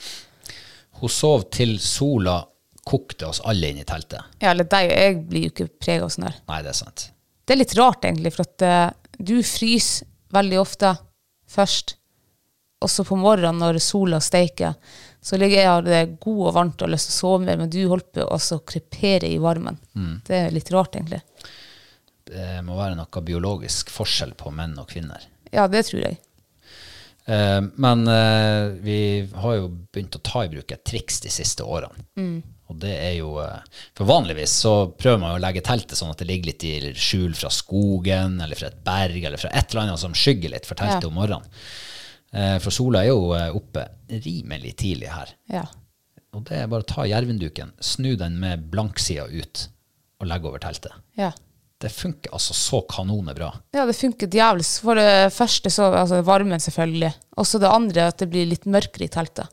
Hun 1.01 1.11
sov 1.11 1.47
til 1.51 1.75
sola 1.83 2.37
kokte 2.83 3.27
oss 3.29 3.41
alle 3.47 3.71
inn 3.71 3.81
i 3.81 3.87
teltet. 3.87 4.35
Ja, 4.41 4.51
eller 4.51 4.67
deg, 4.67 4.91
og 4.91 5.03
jeg 5.05 5.19
blir 5.29 5.47
jo 5.47 5.53
ikke 5.53 5.69
prega 5.81 6.07
av 6.07 6.13
sånn 6.13 6.27
der. 6.27 6.39
Nei, 6.49 6.61
det 6.65 6.73
er 6.73 6.79
sant. 6.79 7.07
Det 7.43 7.55
er 7.55 7.61
litt 7.61 7.75
rart, 7.79 8.05
egentlig, 8.07 8.33
for 8.35 8.45
at 8.45 8.65
uh, 8.67 9.17
du 9.19 9.37
fryser 9.45 10.09
veldig 10.33 10.59
ofte 10.59 10.93
først. 11.53 11.95
Og 12.83 12.91
så 12.91 13.05
på 13.07 13.15
morgenen 13.19 13.61
når 13.61 13.79
sola 13.83 14.19
steiker, 14.23 14.75
så 15.23 15.39
ligger 15.39 15.61
jeg 15.61 15.69
har 15.69 15.85
det 15.85 16.01
god 16.23 16.41
og 16.49 16.55
varmt 16.57 16.81
og 16.81 16.87
har 16.87 16.91
lyst 16.91 17.07
til 17.07 17.15
å 17.15 17.19
sove 17.21 17.45
mer, 17.45 17.59
men 17.61 17.71
du 17.71 17.79
holder 17.87 18.09
på 18.17 18.25
å 18.27 18.59
krepere 18.67 19.29
i 19.31 19.39
varmen. 19.39 19.77
Det 20.27 20.35
er 20.35 20.55
litt 20.55 20.71
rart, 20.73 20.97
egentlig. 20.99 21.21
Det 22.27 22.59
må 22.65 22.75
være 22.75 22.97
noe 22.99 23.23
biologisk 23.23 23.91
forskjell 23.93 24.33
på 24.39 24.51
menn 24.55 24.75
og 24.81 24.89
kvinner. 24.91 25.23
Ja, 25.53 25.69
det 25.71 25.85
tror 25.87 26.01
jeg. 26.03 26.19
Eh, 27.25 27.61
men 27.75 28.07
eh, 28.07 28.65
vi 28.83 28.99
har 29.35 29.55
jo 29.55 29.69
begynt 29.93 30.17
å 30.19 30.23
ta 30.23 30.43
i 30.43 30.51
bruk 30.51 30.71
et 30.75 30.83
triks 30.83 31.21
de 31.23 31.31
siste 31.31 31.63
årene. 31.63 32.07
Og 32.73 32.79
det 32.81 32.93
er 32.97 33.13
jo 33.19 33.35
eh, 33.43 33.59
For 33.93 34.09
vanligvis 34.09 34.55
så 34.63 34.73
prøver 34.97 35.21
man 35.21 35.35
jo 35.35 35.39
å 35.39 35.43
legge 35.45 35.61
teltet 35.65 35.99
sånn 35.99 36.11
at 36.13 36.21
det 36.23 36.27
ligger 36.31 36.49
litt 36.49 36.65
i 36.65 36.73
skjul 36.97 37.35
fra 37.37 37.51
skogen 37.53 38.39
eller 38.41 38.57
fra 38.57 38.71
et 38.71 38.79
berg 38.85 39.21
eller 39.29 39.41
fra 39.41 39.51
et 39.53 39.69
eller 39.69 39.85
annet 39.85 40.01
som 40.01 40.15
skygger 40.17 40.55
litt 40.55 40.65
for 40.69 40.79
teltet 40.79 41.05
Ja. 41.05 41.11
om 41.11 41.17
morgenen. 41.21 41.45
Eh, 42.33 42.57
for 42.63 42.73
sola 42.73 43.03
er 43.05 43.11
jo 43.11 43.29
eh, 43.37 43.51
oppe 43.53 43.85
rimelig 44.25 44.73
tidlig 44.81 45.11
her. 45.13 45.35
Ja. 45.53 45.67
Og 46.33 46.47
det 46.49 46.63
er 46.63 46.69
bare 46.71 46.81
å 46.81 46.89
ta 46.89 47.05
jervinduken, 47.05 47.75
snu 47.83 48.15
den 48.17 48.39
med 48.41 48.65
blanksida 48.73 49.27
ut 49.29 49.67
og 50.17 50.29
legge 50.31 50.49
over 50.49 50.63
teltet. 50.63 50.95
Ja. 51.19 51.29
Det 51.83 51.91
funker 51.91 52.31
altså 52.33 52.55
så 52.57 52.79
kanone 52.89 53.35
bra. 53.37 53.51
Ja, 53.75 53.83
det 53.85 53.93
funker 53.99 54.29
djevelsk. 54.31 54.85
For 54.87 54.97
det 54.97 55.29
første 55.35 55.69
så 55.73 55.89
altså 55.91 56.21
varmen, 56.25 56.61
selvfølgelig. 56.63 57.11
Og 57.37 57.45
så 57.49 57.59
det 57.61 57.69
andre 57.69 58.05
at 58.07 58.21
det 58.23 58.29
blir 58.31 58.47
litt 58.49 58.65
mørkere 58.65 59.05
i 59.09 59.11
teltet. 59.13 59.51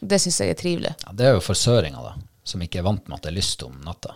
Det 0.00 0.18
syns 0.22 0.40
jeg 0.40 0.54
er 0.54 0.58
trivelig. 0.58 0.94
Ja, 1.04 1.12
det 1.16 1.26
er 1.28 1.36
jo 1.36 1.44
for 1.44 1.58
søringer, 1.58 2.00
da, 2.10 2.14
som 2.44 2.62
ikke 2.64 2.80
er 2.80 2.86
vant 2.88 3.06
med 3.08 3.18
at 3.18 3.26
det 3.26 3.32
er 3.32 3.38
lyst 3.38 3.62
om 3.66 3.74
natta. 3.84 4.14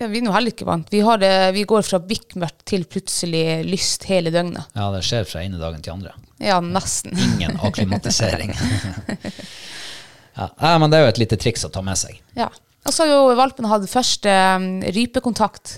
Ja, 0.00 0.08
vi 0.10 0.18
er 0.18 0.26
nå 0.26 0.32
heller 0.34 0.50
ikke 0.54 0.66
vant. 0.66 0.88
Vi, 0.90 1.00
har 1.04 1.20
det, 1.22 1.30
vi 1.54 1.62
går 1.68 1.84
fra 1.86 2.00
bikkmørkt 2.02 2.64
til 2.66 2.84
plutselig 2.90 3.62
lyst 3.68 4.06
hele 4.08 4.32
døgnet. 4.34 4.72
Ja, 4.74 4.88
det 4.94 5.04
skjer 5.06 5.28
fra 5.28 5.44
ene 5.44 5.60
dagen 5.60 5.82
til 5.84 5.94
andre. 5.94 6.14
Ja, 6.42 6.58
nesten. 6.64 7.14
Ingen 7.14 7.60
akklimatisering. 7.62 8.50
ja, 10.38 10.48
ja, 10.58 10.74
men 10.82 10.90
det 10.90 10.98
er 10.98 11.06
jo 11.06 11.12
et 11.12 11.20
lite 11.22 11.38
triks 11.40 11.64
å 11.68 11.70
ta 11.72 11.84
med 11.86 12.00
seg. 12.00 12.18
Ja. 12.38 12.48
Og 12.82 12.90
så 12.90 13.04
har 13.06 13.12
jo 13.12 13.34
valpen 13.38 13.68
hatt 13.70 13.84
første 13.86 14.32
um, 14.58 14.68
rypekontakt. 14.82 15.76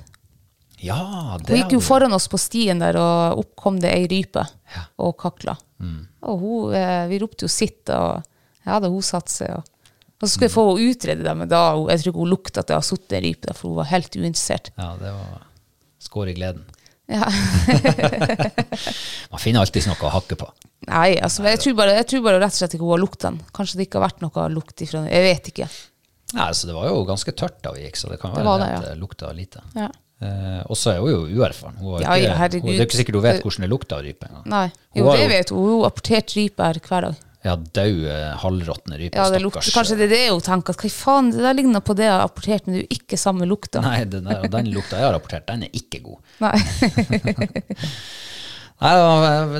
Ja, 0.84 1.36
det 1.40 1.52
Hun 1.52 1.58
gikk 1.60 1.74
jo 1.76 1.82
foran 1.84 2.12
oss 2.16 2.30
på 2.32 2.40
stien 2.40 2.80
der, 2.80 2.96
og 3.00 3.42
opp 3.44 3.52
kom 3.60 3.76
det 3.80 3.92
ei 3.92 4.06
rype 4.10 4.44
Ja. 4.74 4.86
og 5.04 5.16
kakla. 5.20 5.56
Og 6.24 6.40
hun, 6.40 6.74
eh, 6.76 7.04
vi 7.10 7.18
ropte 7.20 7.44
jo 7.44 7.50
sitt, 7.52 7.90
og 7.92 8.24
ja 8.66 8.80
da, 8.80 8.90
hun 8.92 9.04
satte 9.04 9.32
seg. 9.32 9.50
Og, 9.58 9.64
og 10.14 10.26
så 10.26 10.34
skulle 10.34 10.48
jeg 10.48 10.56
få 10.56 10.66
henne 10.70 10.92
utrede 10.94 11.26
det, 11.26 11.34
men 11.40 11.50
da, 11.50 11.64
jeg 11.90 12.02
tror 12.02 12.12
ikke 12.12 12.22
hun 12.22 12.32
lukta 12.32 12.62
at 12.62 12.70
det 12.70 12.78
har 12.78 12.86
sittet 12.86 13.18
en 13.18 13.26
rype 13.26 13.48
der, 13.48 13.58
for 13.58 13.72
hun 13.72 13.80
var 13.82 13.90
helt 13.90 14.16
uinteressert. 14.16 14.72
Ja, 14.78 14.92
det 15.00 15.12
var 15.16 15.44
skår 16.04 16.32
i 16.32 16.36
gleden. 16.38 16.64
Ja. 17.06 17.26
Man 19.32 19.40
finner 19.42 19.60
alltid 19.60 19.88
noe 19.90 20.06
å 20.08 20.12
hakke 20.14 20.38
på. 20.40 20.46
Nei, 20.88 21.16
altså, 21.20 21.44
jeg 21.48 21.60
tror, 21.60 21.74
bare, 21.80 21.96
jeg 21.98 22.08
tror 22.10 22.22
bare 22.24 22.40
rett 22.40 22.54
og 22.54 22.60
slett 22.60 22.76
ikke 22.76 22.86
hun 22.86 22.94
har 22.94 23.02
lukta 23.02 23.30
den. 23.30 23.42
Kanskje 23.56 23.80
det 23.80 23.88
ikke 23.88 24.00
har 24.00 24.06
vært 24.06 24.24
noe 24.24 24.46
lukt 24.52 24.84
ifra 24.84 25.02
den. 25.02 25.10
Jeg 25.12 25.26
vet 25.26 25.50
ikke. 25.52 25.68
Nei, 26.34 26.46
altså, 26.48 26.68
det 26.70 26.76
var 26.76 26.88
jo 26.88 27.04
ganske 27.08 27.34
tørt 27.36 27.60
da 27.64 27.74
vi 27.74 27.84
gikk, 27.84 28.00
så 28.00 28.10
det 28.12 28.18
kan 28.22 28.32
være 28.34 28.44
det 28.44 28.56
det, 28.64 28.70
at 28.70 28.74
ja. 28.74 28.80
det 28.88 29.02
lukta 29.02 29.32
lite. 29.36 29.64
Ja. 29.76 29.90
Eh, 30.24 30.60
og 30.70 30.78
så 30.78 30.94
er 30.94 31.02
hun 31.02 31.10
jo 31.10 31.20
uerfaren. 31.28 31.76
Hun 31.80 32.00
Ja, 32.00 32.16
ikke, 32.16 32.60
hun, 32.62 32.70
det 32.70 32.78
er 32.78 32.88
ikke 32.88 33.00
sikkert 33.00 33.18
hun 33.18 33.26
vet 33.26 33.44
hvordan 33.44 33.66
det 33.66 33.70
lukter 33.72 33.98
av 33.98 34.06
rype. 34.06 34.30
Nei. 34.48 34.66
Jo, 34.96 35.08
har 35.08 35.20
det 35.20 35.26
jo- 35.26 35.32
vet 35.34 35.54
hun. 35.54 35.62
Hun 35.68 35.76
har 35.76 35.92
apportert 35.92 36.36
rype 36.38 36.68
her 36.68 36.80
hver 36.88 37.08
dag. 37.08 37.22
Ja, 37.44 37.54
døde, 37.56 38.18
halvråtne 38.40 38.96
ryper. 38.96 39.18
Ja, 39.20 39.28
det 39.30 39.42
lukter, 39.44 39.60
stakkars. 39.60 39.74
kanskje 39.76 39.98
det 40.00 40.06
er 40.06 40.12
det 40.14 40.22
hun 40.32 40.44
tenker. 40.44 40.72
at 40.72 40.80
Hva 40.80 40.90
faen, 40.94 41.26
det 41.34 41.42
der 41.44 41.56
ligner 41.58 41.82
på 41.84 41.96
det 41.98 42.06
jeg 42.06 42.14
har 42.14 42.24
apportert, 42.24 42.64
men 42.64 42.76
det 42.76 42.78
er 42.80 42.86
jo 42.86 43.00
ikke 43.02 43.18
samme 43.20 43.48
lukta. 43.48 43.82
Nei, 43.84 43.98
den, 44.08 44.30
der, 44.30 44.46
den 44.48 44.70
lukta 44.72 44.96
jeg 44.96 45.10
har 45.10 45.12
rapportert, 45.18 45.44
den 45.50 45.66
er 45.66 45.76
ikke 45.76 46.00
god. 46.06 46.22
Nei. 46.44 46.56
Nei, 48.84 48.94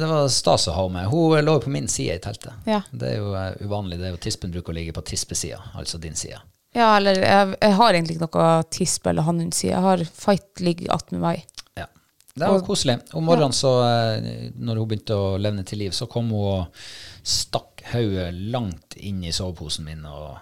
det 0.00 0.08
var, 0.08 0.24
stas 0.32 0.66
å 0.68 0.74
ha 0.78 0.86
med. 0.92 1.06
Hun 1.12 1.44
lå 1.44 1.58
på 1.62 1.70
min 1.72 1.86
side 1.88 2.16
i 2.16 2.22
teltet. 2.24 2.56
Ja. 2.68 2.80
Det 2.90 3.12
er 3.12 3.20
jo 3.20 3.36
eh, 3.38 3.52
uvanlig. 3.62 4.00
Det 4.00 4.08
er 4.08 4.16
jo 4.16 4.20
Tispen 4.24 4.52
bruker 4.54 4.74
å 4.74 4.78
ligge 4.80 4.96
på 4.96 5.04
tispesida, 5.06 5.60
altså 5.78 6.00
din 6.02 6.16
side. 6.18 6.40
Ja, 6.74 6.96
eller 6.96 7.20
jeg, 7.20 7.52
jeg 7.60 7.76
har 7.78 7.94
egentlig 7.94 8.16
ikke 8.16 8.26
noe 8.26 8.64
tispe 8.74 9.12
eller 9.12 9.28
hannhundside. 9.28 9.70
Jeg 9.76 9.84
har 9.84 10.02
fight 10.10 10.64
ligger 10.64 10.96
attmed 10.96 11.22
meg. 11.22 11.44
Ja. 11.78 11.86
Det 12.34 12.48
var 12.50 12.64
koselig. 12.66 12.98
Om 13.14 13.28
morgenen, 13.28 13.54
så, 13.54 13.76
eh, 13.86 14.50
når 14.58 14.80
hun 14.80 14.90
begynte 14.90 15.20
å 15.20 15.36
levne 15.38 15.62
til 15.68 15.84
liv, 15.84 15.94
så 15.94 16.08
kom 16.10 16.32
hun 16.34 16.48
og 16.56 16.82
stakk 17.22 17.73
hodet 17.92 18.32
langt 18.54 18.96
inn 18.96 19.24
i 19.24 19.32
soveposen 19.32 19.84
min. 19.84 20.04
og 20.06 20.38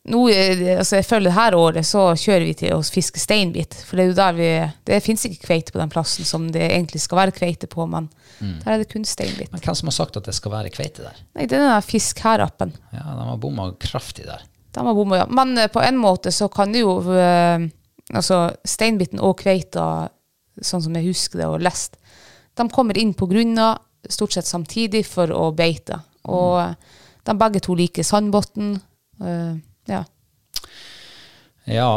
nå, 0.10 0.21
eh, 0.30 0.77
altså 0.80 0.95
jeg 0.97 1.06
føler 1.06 1.30
det 1.30 1.36
her 1.36 1.56
året 1.58 1.86
så 1.86 2.08
kjører 2.17 2.45
vi 2.47 2.54
til 2.58 2.73
å 2.73 2.82
fiske 2.82 3.19
steinbit. 3.19 3.75
For 3.86 3.97
det 3.97 4.04
er 4.04 4.10
jo 4.10 4.17
der 4.17 4.38
vi 4.38 4.51
Det 4.88 5.04
fins 5.04 5.25
ikke 5.25 5.45
kveite 5.45 5.73
på 5.73 5.82
den 5.82 5.91
plassen 5.93 6.25
som 6.25 6.47
det 6.51 6.63
egentlig 6.71 7.01
skal 7.01 7.17
være 7.25 7.36
kveite 7.38 7.67
på, 7.67 7.86
men 7.86 8.10
der 8.41 8.73
er 8.73 8.82
det 8.82 8.89
kun 8.91 9.06
steinbit. 9.08 9.51
Men 9.54 9.63
hvem 9.63 9.77
som 9.77 9.89
har 9.91 9.95
sagt 9.95 10.17
at 10.19 10.27
det 10.27 10.36
skal 10.38 10.54
være 10.54 10.71
kveite 10.73 11.06
der? 11.06 11.19
Nei, 11.38 11.45
det 11.45 11.60
er 11.60 11.67
den 11.67 11.86
Fisk 11.86 12.23
her-appen. 12.25 12.73
Ja, 12.93 13.04
de 13.17 13.27
har 13.30 13.38
bomma 13.41 13.71
kraftig 13.82 14.25
der. 14.27 14.43
De 14.71 14.86
har 14.88 14.97
bomma, 14.97 15.21
ja. 15.21 15.27
Men 15.30 15.54
eh, 15.58 15.69
på 15.71 15.84
en 15.84 15.99
måte 16.01 16.34
så 16.34 16.49
kan 16.51 16.73
det 16.73 16.84
jo 16.86 16.97
eh, 17.15 17.69
Altså, 18.12 18.49
steinbiten 18.67 19.21
og 19.23 19.38
kveita, 19.39 20.10
sånn 20.60 20.82
som 20.84 20.95
jeg 20.97 21.06
husker 21.06 21.39
det 21.39 21.45
og 21.47 21.62
lest, 21.63 21.93
de 22.60 22.65
kommer 22.67 22.97
inn 22.99 23.13
på 23.15 23.23
grunna 23.30 23.69
stort 24.12 24.36
sett 24.36 24.49
samtidig 24.49 25.06
for 25.08 25.32
å 25.32 25.45
beite. 25.56 26.01
Og 26.27 26.58
mm. 26.60 26.97
de 27.30 27.36
begge 27.39 27.62
to 27.63 27.75
liker 27.77 28.04
sandbotn. 28.04 28.73
eh, 29.23 29.54
ja. 29.88 30.01
Ja, 31.69 31.91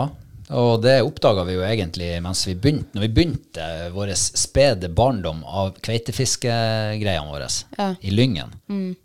og 0.51 0.83
det 0.85 0.99
oppdaga 1.03 1.45
vi 1.49 1.55
jo 1.57 1.63
egentlig 1.65 2.11
mens 2.25 2.43
vi 2.47 2.55
begynte, 2.55 2.91
når 2.97 3.07
vi 3.07 3.13
begynte 3.17 3.69
vår 3.95 4.13
spede 4.19 4.91
barndom 4.93 5.41
av 5.45 5.73
kveitefiskegreiene 5.81 7.31
våre 7.31 7.49
Ja. 7.79 7.95
i 8.01 8.11
Lyngen. 8.11 8.53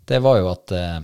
Det 0.04 0.18
var 0.20 0.38
jo 0.38 0.50
at 0.52 0.74
uh, 0.76 1.00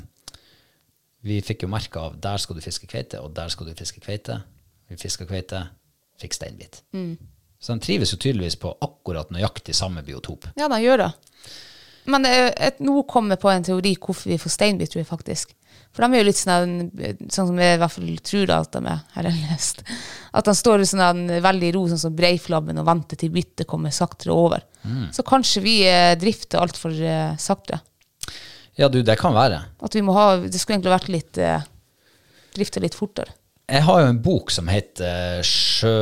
vi 1.26 1.40
fikk 1.42 1.64
jo 1.64 1.70
merke 1.72 1.98
av 1.98 2.18
der 2.22 2.36
skal 2.38 2.56
du 2.58 2.62
fiske 2.62 2.86
kveite, 2.86 3.18
og 3.20 3.32
der 3.34 3.48
skal 3.48 3.66
du 3.66 3.74
fiske 3.74 4.00
kveite. 4.04 4.42
Vi 4.88 4.96
fiska 5.00 5.26
kveite, 5.26 5.64
fikk 6.20 6.36
steinbit. 6.36 6.82
Så 7.58 7.72
de 7.74 7.80
trives 7.82 8.12
jo 8.12 8.18
tydeligvis 8.20 8.58
på 8.62 8.70
akkurat 8.84 9.32
nøyaktig 9.34 9.74
samme 9.74 10.04
biotop. 10.06 10.46
Ja, 10.60 10.68
de 10.68 10.78
gjør 10.84 11.00
det. 11.06 11.10
Men 12.06 12.28
eh, 12.28 12.52
et, 12.68 12.78
nå 12.84 13.00
kommer 13.10 13.34
jeg 13.34 13.42
på 13.42 13.50
en 13.50 13.64
teori 13.66 13.96
hvorfor 13.98 14.30
vi 14.30 14.38
får 14.38 14.52
steinbit, 14.54 14.92
tror 14.92 15.00
jeg 15.02 15.08
faktisk. 15.08 15.55
For 15.96 16.04
de 16.04 16.12
er 16.12 16.20
jo 16.20 16.28
litt 16.28 16.36
sånn, 16.36 16.74
sånn 17.32 17.48
som 17.48 17.58
jeg 17.62 17.78
i 17.78 17.80
hvert 17.80 17.94
fall 17.94 18.16
tror 18.28 18.50
at 18.52 18.74
de 18.76 18.82
er, 18.92 18.98
har 19.14 19.28
jeg 19.30 19.46
lest. 19.48 19.80
At 20.36 20.44
de 20.44 20.52
står 20.58 20.84
sånn 20.84 21.22
veldig 21.40 21.70
i 21.70 21.72
ro, 21.72 21.86
sånn 21.88 22.02
som 22.02 22.18
breiflabben, 22.18 22.76
og 22.82 22.84
venter 22.84 23.16
til 23.16 23.32
byttet 23.32 23.68
kommer 23.70 23.94
saktere 23.96 24.36
over. 24.36 24.66
Så 25.12 25.24
kanskje 25.26 25.62
vi 25.64 25.76
eh, 25.88 26.12
drifter 26.18 26.60
altfor 26.62 26.92
eh, 26.94 27.32
sakte. 27.40 27.80
Ja, 28.76 28.88
du, 28.92 29.00
det 29.02 29.16
kan 29.18 29.34
være. 29.34 29.62
At 29.80 29.96
vi 29.96 30.02
må 30.04 30.12
ha 30.12 30.36
Det 30.36 30.58
skulle 30.60 30.76
egentlig 30.76 30.92
vært 30.92 31.08
litt 31.08 31.38
eh, 31.40 31.64
Drifte 32.56 32.82
litt 32.84 32.96
fortere. 32.96 33.32
Jeg 33.66 33.82
har 33.82 34.02
jo 34.02 34.10
en 34.12 34.20
bok 34.22 34.52
som 34.54 34.68
heter 34.70 35.40
sjø, 35.44 35.96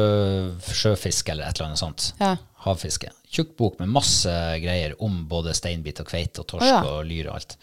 Sjøfiske 0.61 1.33
eller 1.33 1.49
et 1.49 1.57
eller 1.57 1.71
annet 1.71 1.81
sånt. 1.81 2.11
Ja. 2.19 2.35
Havfiske. 2.67 3.09
Tjukk 3.33 3.55
bok 3.59 3.79
med 3.81 3.91
masse 3.95 4.35
greier 4.61 4.95
om 5.03 5.23
både 5.31 5.55
steinbit 5.57 6.03
og 6.03 6.11
kveite 6.11 6.43
og 6.43 6.51
torsk 6.53 6.67
oh, 6.67 6.71
ja. 6.71 6.83
og 6.85 7.09
lyr 7.09 7.31
og 7.31 7.39
alt. 7.39 7.57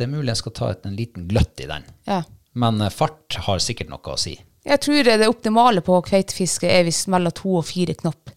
Det 0.00 0.06
er 0.06 0.14
mulig 0.14 0.32
jeg 0.32 0.40
skal 0.40 0.52
ta 0.56 0.68
en 0.88 0.94
liten 0.96 1.26
gløtt 1.28 1.60
i 1.60 1.66
den. 1.68 1.82
Ja. 2.08 2.22
Men 2.56 2.80
eh, 2.80 2.88
fart 2.88 3.36
har 3.44 3.60
sikkert 3.60 3.90
noe 3.92 4.14
å 4.14 4.16
si. 4.16 4.32
Jeg 4.64 4.80
tror 4.80 5.04
det 5.04 5.28
optimale 5.28 5.82
på 5.84 5.98
kveitefiske 6.06 6.68
er 6.68 6.86
hvis 6.86 7.02
mellom 7.12 7.34
to 7.36 7.58
og 7.60 7.66
fire 7.68 7.92
knopp. 8.00 8.32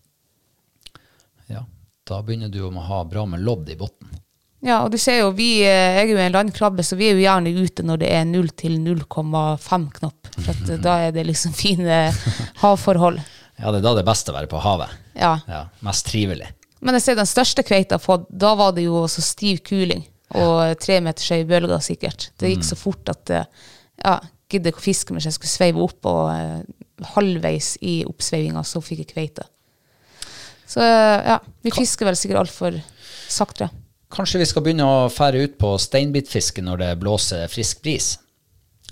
Ja, 1.48 1.64
Da 2.04 2.20
begynner 2.20 2.52
du 2.52 2.60
å 2.68 2.72
ha 2.84 3.00
bra 3.08 3.24
med 3.26 3.46
lodd 3.48 3.72
i 3.72 3.78
bunnen. 3.80 4.20
Ja, 4.64 4.82
og 4.84 4.92
du 4.92 4.98
ser 5.00 5.22
jo, 5.22 5.32
vi, 5.36 5.62
eh, 5.64 5.96
jeg 6.02 6.04
er 6.10 6.12
jo 6.12 6.20
en 6.26 6.36
landkrabbe, 6.36 6.84
så 6.84 7.00
vi 7.00 7.08
er 7.10 7.16
jo 7.18 7.24
gjerne 7.24 7.56
ute 7.56 7.84
når 7.88 8.04
det 8.04 8.12
er 8.12 8.28
0 8.28 8.52
til 8.60 8.78
0,5 8.84 9.90
knopp. 10.02 10.30
For 10.36 10.52
eh, 10.68 10.80
da 10.84 10.98
er 11.08 11.16
det 11.16 11.26
liksom 11.32 11.56
fine 11.64 12.06
havforhold. 12.60 13.24
Ja, 13.56 13.72
det 13.72 13.80
er 13.80 13.88
da 13.88 13.96
det 13.96 14.04
er 14.04 14.12
best 14.12 14.28
å 14.28 14.36
være 14.36 14.52
på 14.52 14.60
havet. 14.68 14.92
Ja. 15.16 15.38
Ja, 15.48 15.66
Mest 15.80 16.12
trivelig. 16.12 16.52
Men 16.84 17.00
jeg 17.00 17.08
ser 17.08 17.20
den 17.24 17.28
største 17.28 17.64
kveita 17.64 17.96
har 17.96 18.04
fått, 18.04 18.28
da 18.28 18.52
var 18.60 18.76
det 18.76 18.84
jo 18.90 19.06
så 19.08 19.24
stiv 19.24 19.64
kuling. 19.64 20.04
Og 20.34 20.78
tre 20.82 21.00
meters 21.06 21.30
høye 21.30 21.46
bølger 21.46 21.80
sikkert. 21.84 22.32
Det 22.40 22.50
gikk 22.54 22.64
så 22.66 22.78
fort 22.80 23.10
at 23.12 23.30
eh, 23.30 23.46
ja, 24.04 24.16
gidder 24.50 24.74
ikke 24.74 24.82
å 24.82 24.86
fiske 24.88 25.14
mens 25.14 25.28
jeg 25.30 25.36
skulle 25.36 25.52
sveive 25.54 25.84
opp, 25.84 26.06
og 26.10 26.32
eh, 26.34 27.06
halvveis 27.14 27.76
i 27.86 28.00
oppsveivinga 28.08 28.64
så 28.66 28.82
fikk 28.82 29.04
jeg 29.04 29.12
kveite. 29.14 29.46
Så 30.66 30.82
eh, 30.82 31.20
ja, 31.34 31.40
vi 31.62 31.74
fisker 31.76 32.08
vel 32.10 32.18
sikkert 32.18 32.44
altfor 32.46 32.80
saktere. 33.30 33.70
Kanskje 34.14 34.42
vi 34.44 34.46
skal 34.50 34.62
begynne 34.66 34.86
å 34.86 35.10
fære 35.10 35.42
ut 35.46 35.56
på 35.62 35.74
steinbitfiske 35.82 36.62
når 36.66 36.82
det 36.84 36.92
blåser 37.02 37.48
frisk 37.50 37.82
bris. 37.86 38.12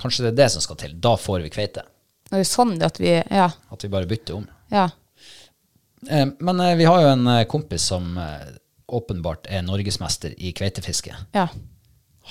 Kanskje 0.02 0.26
det 0.26 0.32
er 0.34 0.40
det 0.44 0.50
som 0.54 0.64
skal 0.66 0.80
til. 0.82 0.96
Da 1.02 1.16
får 1.18 1.44
vi 1.46 1.52
kveite. 1.54 1.84
Det 2.30 2.40
er 2.40 2.42
jo 2.42 2.50
sånn 2.50 2.78
at 2.86 2.98
vi 3.02 3.12
Ja. 3.20 3.50
At 3.70 3.84
vi 3.86 3.90
bare 3.92 4.10
bytter 4.10 4.38
om. 4.40 4.48
ja. 4.72 4.90
Eh, 6.10 6.26
Men 6.40 6.62
vi 6.78 6.86
har 6.90 7.02
jo 7.04 7.08
en 7.14 7.28
kompis 7.46 7.84
som 7.92 8.18
åpenbart 8.92 9.48
er 9.50 9.62
norgesmester 9.68 10.34
i 10.38 10.54
kveitefiske. 10.58 11.16
ja. 11.38 11.48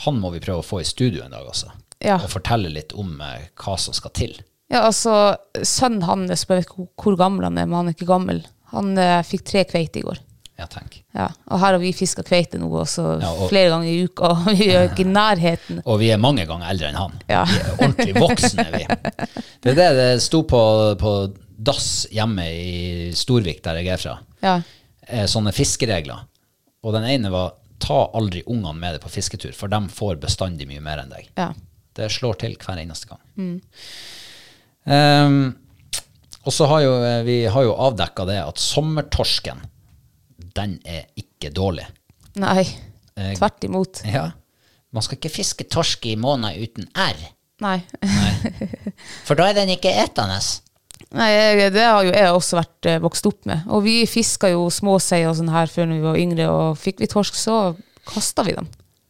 Han 0.05 0.21
må 0.23 0.31
vi 0.31 0.39
prøve 0.41 0.63
å 0.63 0.65
få 0.65 0.79
i 0.81 0.87
studio 0.87 1.25
en 1.25 1.33
dag 1.35 1.47
også. 1.51 1.67
Ja. 2.01 2.15
Og 2.23 2.31
fortelle 2.31 2.69
litt 2.71 2.93
om 2.95 3.17
eh, 3.21 3.49
hva 3.59 3.75
som 3.77 3.93
skal 3.97 4.13
til. 4.15 4.37
Ja, 4.71 4.85
altså, 4.87 5.35
sønnen 5.67 6.05
hans, 6.07 6.31
jeg 6.31 6.49
vet 6.49 6.63
ikke 6.69 6.87
hvor 7.03 7.17
gammel 7.19 7.49
han 7.49 7.59
er, 7.59 7.67
men 7.67 7.75
han 7.81 7.91
er 7.91 7.97
ikke 7.97 8.07
gammel, 8.09 8.39
han 8.71 8.93
eh, 9.03 9.19
fikk 9.27 9.43
tre 9.51 9.65
kveite 9.67 9.99
i 9.99 10.05
går. 10.07 10.21
Ja, 10.61 10.69
tenk. 10.71 11.01
Ja, 11.17 11.27
og 11.51 11.59
her 11.59 11.73
har 11.75 11.81
vi 11.83 11.91
fiska 11.97 12.23
kveite 12.23 12.59
nå 12.63 12.69
også 12.85 13.03
Ja, 13.19 13.33
og- 13.35 13.49
flere 13.51 13.73
ganger 13.75 13.91
i 13.91 14.05
uka, 14.07 14.31
og 14.31 14.49
vi 14.61 14.71
er 14.71 14.87
ikke 14.93 15.03
i 15.03 15.11
nærheten. 15.19 15.83
Og 15.85 15.99
vi 16.05 16.13
er 16.15 16.23
mange 16.23 16.47
ganger 16.47 16.71
eldre 16.71 16.93
enn 16.93 17.01
han. 17.03 17.19
Ja. 17.33 17.43
Vi 17.51 17.59
er 17.65 17.71
ordentlig 17.81 18.15
voksne, 18.21 18.67
vi. 18.77 18.85
Det 19.67 19.73
er 19.75 19.79
det 19.83 19.91
det 19.99 20.09
sto 20.23 20.45
på, 20.49 20.61
på 21.03 21.15
dass 21.59 22.07
hjemme 22.15 22.47
i 22.47 23.11
Storvik, 23.17 23.59
der 23.67 23.83
jeg 23.83 23.91
er 23.99 24.01
fra. 24.07 24.15
Ja. 24.47 24.61
Eh, 25.09 25.27
Sånne 25.29 25.51
fiskeregler. 25.53 26.29
Og 26.85 26.95
den 26.97 27.05
ene 27.05 27.31
var 27.33 27.55
ta 27.81 28.11
aldri 28.17 28.43
ungene 28.47 28.77
med 28.79 28.95
deg 28.97 29.03
på 29.05 29.11
fisketur, 29.13 29.53
for 29.57 29.69
de 29.73 29.81
får 29.93 30.19
bestandig 30.23 30.67
mye 30.69 30.83
mer 30.85 31.03
enn 31.05 31.13
deg. 31.13 31.31
ja. 31.39 31.53
Det 31.99 32.07
slår 32.15 32.37
til 32.39 32.53
hver 32.63 32.79
eneste 32.79 33.09
gang. 33.11 33.59
Ehm, 34.87 35.41
og 36.47 36.55
så 36.55 36.69
har 36.71 36.85
jo 36.85 36.93
eh, 37.05 37.23
vi 37.27 37.35
har 37.51 37.65
jo 37.67 37.75
avdekka 37.75 38.25
det 38.29 38.39
at 38.45 38.63
sommertorsken, 38.63 39.59
den 40.57 40.79
er 40.89 41.09
ikke 41.21 41.51
dårlig. 41.55 41.89
Nei, 42.41 42.65
Eh, 43.19 43.35
tvert 43.37 43.65
imot. 43.67 44.01
Ja. 44.07 44.31
Man 44.95 45.03
skal 45.03 45.19
ikke 45.19 45.33
fiske 45.35 45.67
torsk 45.69 46.07
i 46.09 46.15
måneder 46.17 46.63
uten 46.63 46.87
R, 46.95 47.19
Nei. 47.61 47.81
for 49.27 49.37
da 49.37 49.51
er 49.51 49.59
den 49.59 49.75
ikke 49.75 49.91
etende. 49.93 50.39
Nei, 51.13 51.31
det 51.75 51.83
har 51.83 52.05
jo 52.07 52.13
jeg 52.15 52.31
også 52.37 52.59
vært 52.61 52.87
eh, 52.87 52.99
vokst 53.03 53.27
opp 53.27 53.47
med. 53.51 53.65
Og 53.75 53.83
vi 53.83 53.97
fiska 54.07 54.51
jo 54.53 54.69
småsei 54.71 55.25
og 55.27 55.35
sånn 55.41 55.51
her 55.51 55.67
før 55.67 55.89
når 55.91 55.97
vi 55.99 56.05
var 56.07 56.19
yngre, 56.23 56.47
og 56.55 56.79
fikk 56.79 57.01
vi 57.03 57.09
torsk, 57.11 57.35
så 57.35 57.57
kasta 58.07 58.45
vi 58.47 58.55
dem. 58.55 58.69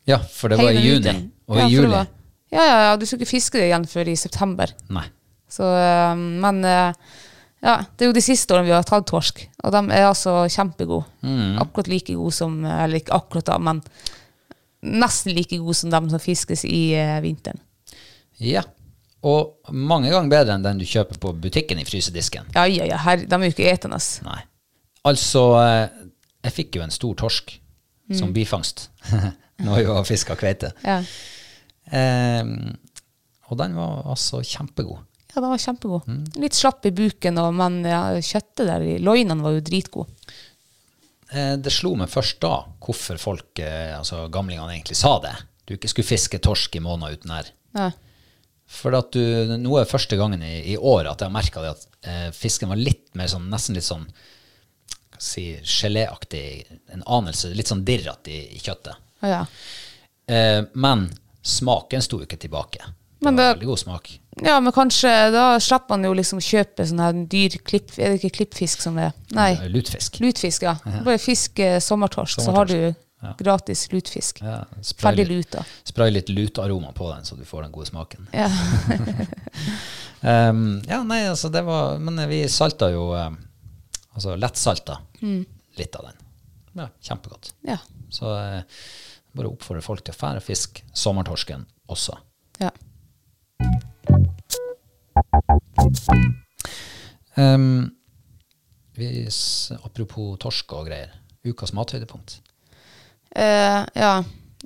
Ja, 0.08 0.16
for 0.32 0.48
det 0.48 0.56
var 0.62 0.72
i 0.72 0.80
juni. 0.80 1.16
Og 1.50 1.58
i 1.60 1.66
juli. 1.74 1.90
var- 1.92 2.08
Ja, 2.50 2.64
ja, 2.66 2.78
ja, 2.88 2.96
du 2.96 3.04
skulle 3.06 3.22
ikke 3.22 3.36
fiske 3.36 3.58
det 3.60 3.68
igjen 3.68 3.84
før 3.86 4.08
i 4.08 4.16
september. 4.16 4.72
Nei. 4.88 5.04
Så, 5.50 5.62
eh, 5.76 6.14
men 6.16 6.64
eh, 6.64 6.92
Ja, 7.62 7.74
det 7.96 8.06
er 8.06 8.08
jo 8.08 8.12
de 8.16 8.22
siste 8.24 8.54
årene 8.54 8.64
vi 8.64 8.72
har 8.72 8.82
tatt 8.88 9.04
torsk, 9.06 9.42
og 9.62 9.72
de 9.74 9.80
er 9.92 10.06
altså 10.08 10.46
kjempegode. 10.48 11.04
Mm. 11.22 11.58
Akkurat 11.60 11.88
like 11.92 12.14
gode 12.16 12.32
som 12.32 12.64
Eller 12.64 12.96
ikke 13.02 13.12
akkurat, 13.12 13.44
da, 13.44 13.58
men 13.58 13.82
nesten 14.82 15.34
like 15.36 15.58
gode 15.60 15.74
som 15.76 15.90
de 15.92 16.00
som 16.08 16.18
fiskes 16.18 16.64
i 16.64 16.94
vinteren. 17.20 17.60
Ja. 18.40 18.62
Og 19.22 19.72
mange 19.76 20.08
ganger 20.12 20.30
bedre 20.32 20.54
enn 20.56 20.62
den 20.64 20.78
du 20.80 20.86
kjøper 20.88 21.18
på 21.20 21.34
butikken 21.36 21.78
i 21.82 21.84
frysedisken. 21.84 22.46
Ja, 22.56 22.64
ja, 22.70 22.86
ja, 22.88 22.96
her, 23.04 23.16
de 23.26 23.36
er 23.36 23.44
jo 23.44 23.52
ikke 23.52 23.68
etende. 23.72 23.98
Nei. 24.24 24.38
Altså, 25.04 25.42
eh, 25.60 26.06
jeg 26.48 26.52
fikk 26.56 26.76
jo 26.80 26.82
en 26.86 26.90
stor 26.94 27.14
torsk 27.26 27.56
Mm. 28.10 28.16
som 28.18 28.32
bifangst 28.34 28.88
når 29.62 29.76
jeg 29.78 29.86
var 29.86 30.06
fiska 30.08 30.34
kveite. 30.34 30.72
Ja. 30.82 30.96
Eh, 31.94 32.42
og 33.50 33.58
den 33.60 33.76
var 33.78 34.00
altså 34.10 34.40
kjempegod. 34.42 34.98
ja, 35.30 35.36
den 35.40 35.50
var 35.52 35.60
kjempegod. 35.62 36.08
Mm. 36.10 36.24
Litt 36.42 36.56
slapp 36.58 36.86
i 36.86 36.90
buken, 36.90 37.38
og, 37.38 37.54
men 37.54 37.80
ja, 37.86 38.00
kjøttet 38.18 38.66
der 38.66 38.82
i 38.82 38.96
loinene 38.98 39.44
var 39.44 39.54
jo 39.54 39.62
dritgod. 39.62 40.10
Eh, 41.30 41.54
det 41.62 41.70
slo 41.70 41.92
meg 41.98 42.10
først 42.10 42.40
da 42.42 42.64
hvorfor 42.82 43.18
folk, 43.22 43.52
eh, 43.62 43.92
altså 43.94 44.24
gamlingene 44.34 44.74
egentlig 44.74 44.98
sa 44.98 45.16
det. 45.22 45.36
Du 45.66 45.76
ikke 45.76 45.90
skulle 45.92 46.10
fiske 46.10 46.42
torsk 46.42 46.74
i 46.74 46.82
måneder 46.82 47.14
uten 47.20 47.30
her. 47.36 47.52
Ja. 47.78 47.90
For 48.70 48.94
at 48.94 49.10
du, 49.16 49.20
nå 49.58 49.72
er 49.76 49.84
det 49.84 49.90
første 49.90 50.16
gangen 50.20 50.42
i, 50.46 50.54
i 50.72 50.76
år 50.78 51.08
at 51.10 51.20
jeg 51.24 51.26
har 51.26 51.34
merka 51.34 51.62
at 51.72 51.86
eh, 52.06 52.28
fisken 52.36 52.70
var 52.70 52.78
litt 52.78 53.08
mer 53.18 53.26
sånn, 53.32 53.48
nesten 53.50 53.74
litt 53.74 53.86
sånn 53.88 54.04
si, 55.20 55.48
geléaktig, 55.66 56.64
en 56.94 57.02
anelse, 57.06 57.50
litt 57.56 57.68
sånn 57.68 57.82
dirrete 57.84 58.30
i, 58.32 58.38
i 58.56 58.62
kjøttet. 58.62 58.96
Ja. 59.26 59.42
Eh, 60.30 60.62
men 60.80 61.08
smaken 61.42 62.02
sto 62.04 62.20
jo 62.22 62.28
ikke 62.28 62.38
tilbake. 62.40 62.86
Det 63.20 63.26
Men 63.26 63.36
var 63.36 63.42
det- 63.50 63.52
veldig 63.58 63.68
god 63.68 63.78
smak. 63.82 64.06
ja, 64.46 64.54
men 64.64 64.72
kanskje 64.72 65.10
da 65.34 65.58
slipper 65.60 65.88
man 65.98 66.04
jo 66.08 66.14
liksom 66.16 66.40
kjøpe 66.40 66.86
sånn 66.88 67.02
her 67.04 67.12
dyr 67.28 67.58
klipp... 67.66 67.90
Er 67.98 68.14
det 68.14 68.22
ikke 68.22 68.36
klippfisk 68.38 68.80
som 68.86 68.96
det 68.96 69.10
er? 69.10 69.12
Nei. 69.36 69.50
Eh, 69.58 69.68
Lutfisk. 69.74 70.20
Lutfisk, 70.24 70.62
ja. 70.64 70.76
Bare 71.04 71.18
fisk 71.20 71.60
sommertorsk, 71.84 72.38
sommertorsk, 72.38 72.40
så 72.40 72.56
har 72.56 72.70
du 72.70 72.94
Sommertorsk, 73.20 73.38
gratis 73.44 73.92
lutfisk. 73.92 74.40
Ja, 74.42 74.64
Ferdig 74.96 75.26
luta. 75.28 75.64
Spray 75.84 76.10
litt 76.10 76.28
lutearoma 76.32 76.92
på 76.96 77.10
den, 77.12 77.24
så 77.24 77.36
du 77.36 77.44
får 77.44 77.62
den 77.66 77.72
gode 77.72 77.86
smaken. 77.86 78.28
Ja. 78.32 78.48
Um, 80.22 80.80
ja, 80.88 81.02
nei, 81.04 81.22
altså 81.28 81.48
det 81.52 81.62
var 81.64 81.98
Men 82.00 82.18
vi 82.28 82.42
salta 82.48 82.90
jo 82.92 83.06
um, 83.16 83.38
Altså 84.14 84.34
lettsalta 84.36 84.98
litt 85.20 85.96
av 85.96 86.08
den. 86.08 86.18
Ja, 86.80 86.88
kjempegodt. 87.00 87.52
ja. 87.66 87.76
Så 88.10 88.26
eh, 88.36 88.62
bare 89.36 89.52
oppfordrer 89.52 89.84
folk 89.84 90.02
til 90.02 90.14
å 90.14 90.18
fære 90.18 90.40
fisk 90.42 90.80
sommertorsken 90.96 91.62
også. 91.92 92.16
ja. 92.58 92.72
Um, 97.36 97.90
vi, 98.98 99.28
apropos 99.84 100.36
torsk 100.42 100.72
og 100.76 100.88
greier. 100.90 101.14
Ukas 101.46 101.72
mathøydepunkt. 101.72 102.40
Eh, 103.36 103.80
ja. 104.02 104.14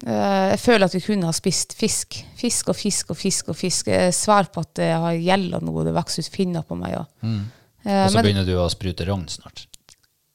Uh, 0.05 0.51
jeg 0.51 0.59
føler 0.59 0.89
at 0.89 0.95
vi 0.97 1.01
kunne 1.05 1.29
ha 1.29 1.35
spist 1.37 1.77
fisk. 1.79 2.19
Fisk 2.37 2.73
og 2.73 2.77
fisk 2.77 3.13
og 3.15 3.19
fisk 3.19 3.53
og 3.53 3.59
fisk. 3.59 3.91
Jeg 3.93 4.11
er 4.11 4.17
svær 4.17 4.51
på 4.53 4.65
at 4.65 4.73
det 4.81 4.91
har 4.91 5.15
gjelda 5.17 5.61
noe, 5.65 5.85
det 5.87 5.95
vokser 5.97 6.27
ut 6.27 6.35
finner 6.35 6.67
på 6.67 6.77
meg. 6.79 6.97
Og, 6.99 7.07
mm. 7.25 7.39
uh, 7.87 8.01
Og 8.03 8.11
så 8.11 8.19
men 8.19 8.29
begynner 8.29 8.49
du 8.49 8.57
å 8.61 8.69
sprute 8.73 9.07
rogn 9.09 9.29
snart. 9.33 9.69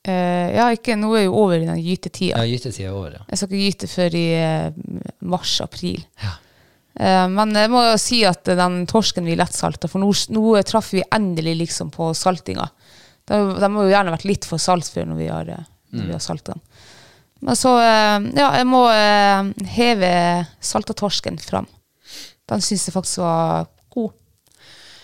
ja, 0.10 0.70
ikke, 0.74 0.96
nå 0.98 1.10
er 1.20 1.26
jo 1.28 1.36
over 1.38 1.60
i 1.60 1.68
den 1.68 1.82
gytetida. 1.84 2.40
Ja, 2.40 2.48
gytetida 2.48 2.88
er 2.88 2.96
over, 2.98 3.18
ja. 3.20 3.26
Jeg 3.30 3.38
skal 3.38 3.50
ikke 3.50 3.66
gyte 3.68 3.90
før 3.92 4.16
i 4.18 4.28
mars-april. 5.30 6.00
Eh, 7.00 7.26
men 7.32 7.56
jeg 7.56 7.72
må 7.72 7.84
jo 7.86 7.98
si 8.02 8.22
at 8.28 8.50
den 8.60 8.82
torsken 8.90 9.28
vi 9.28 9.38
lettsalta, 9.40 9.90
for 9.92 10.04
nå, 10.04 10.10
nå 10.36 10.62
traff 10.68 10.92
vi 10.96 11.06
endelig 11.16 11.56
liksom 11.64 11.94
på 11.96 12.12
saltinga. 12.18 12.68
De, 13.30 13.40
de 13.62 13.70
må 13.72 13.86
jo 13.86 13.94
gjerne 13.94 14.16
vært 14.16 14.28
litt 14.28 14.48
for 14.50 14.62
salt 14.62 14.90
før 14.92 15.12
når 15.12 15.22
vi 15.22 15.30
har, 15.32 15.54
når 15.94 16.10
vi 16.10 16.16
har 16.16 16.24
salta 16.24 16.58
den. 16.58 16.66
Men 17.46 17.56
så, 17.56 17.74
eh, 17.80 18.18
ja, 18.36 18.50
jeg 18.60 18.68
må 18.68 18.84
eh, 18.92 19.52
heve 19.76 20.14
saltatorsken 20.60 21.40
fram. 21.42 21.70
Den 22.50 22.64
syns 22.66 22.88
jeg 22.88 22.96
faktisk 22.96 23.22
var 23.24 23.70
god. 23.94 24.16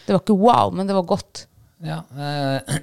Det 0.05 0.13
var 0.13 0.23
ikke 0.23 0.37
wow, 0.39 0.73
men 0.75 0.89
det 0.89 0.97
var 0.97 1.07
godt. 1.09 1.45
Ja, 1.85 2.01
eh, 2.11 2.75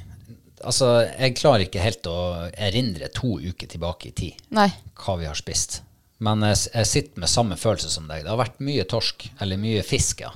altså, 0.68 0.92
jeg 1.08 1.36
klarer 1.40 1.66
ikke 1.66 1.84
helt 1.84 2.06
å 2.10 2.18
erindre 2.54 3.10
to 3.14 3.38
uker 3.40 3.70
tilbake 3.70 4.10
i 4.10 4.16
tid 4.16 4.46
Nei. 4.54 4.68
hva 5.00 5.18
vi 5.20 5.28
har 5.28 5.38
spist. 5.38 5.80
Men 6.20 6.44
jeg, 6.44 6.60
jeg 6.74 6.88
sitter 6.88 7.22
med 7.22 7.32
samme 7.32 7.56
følelse 7.56 7.90
som 7.92 8.08
deg. 8.10 8.24
Det 8.26 8.32
har 8.32 8.40
vært 8.40 8.60
mye 8.62 8.84
torsk, 8.88 9.30
eller 9.40 9.60
mye 9.60 9.84
fisk, 9.86 10.26
ja. 10.26 10.34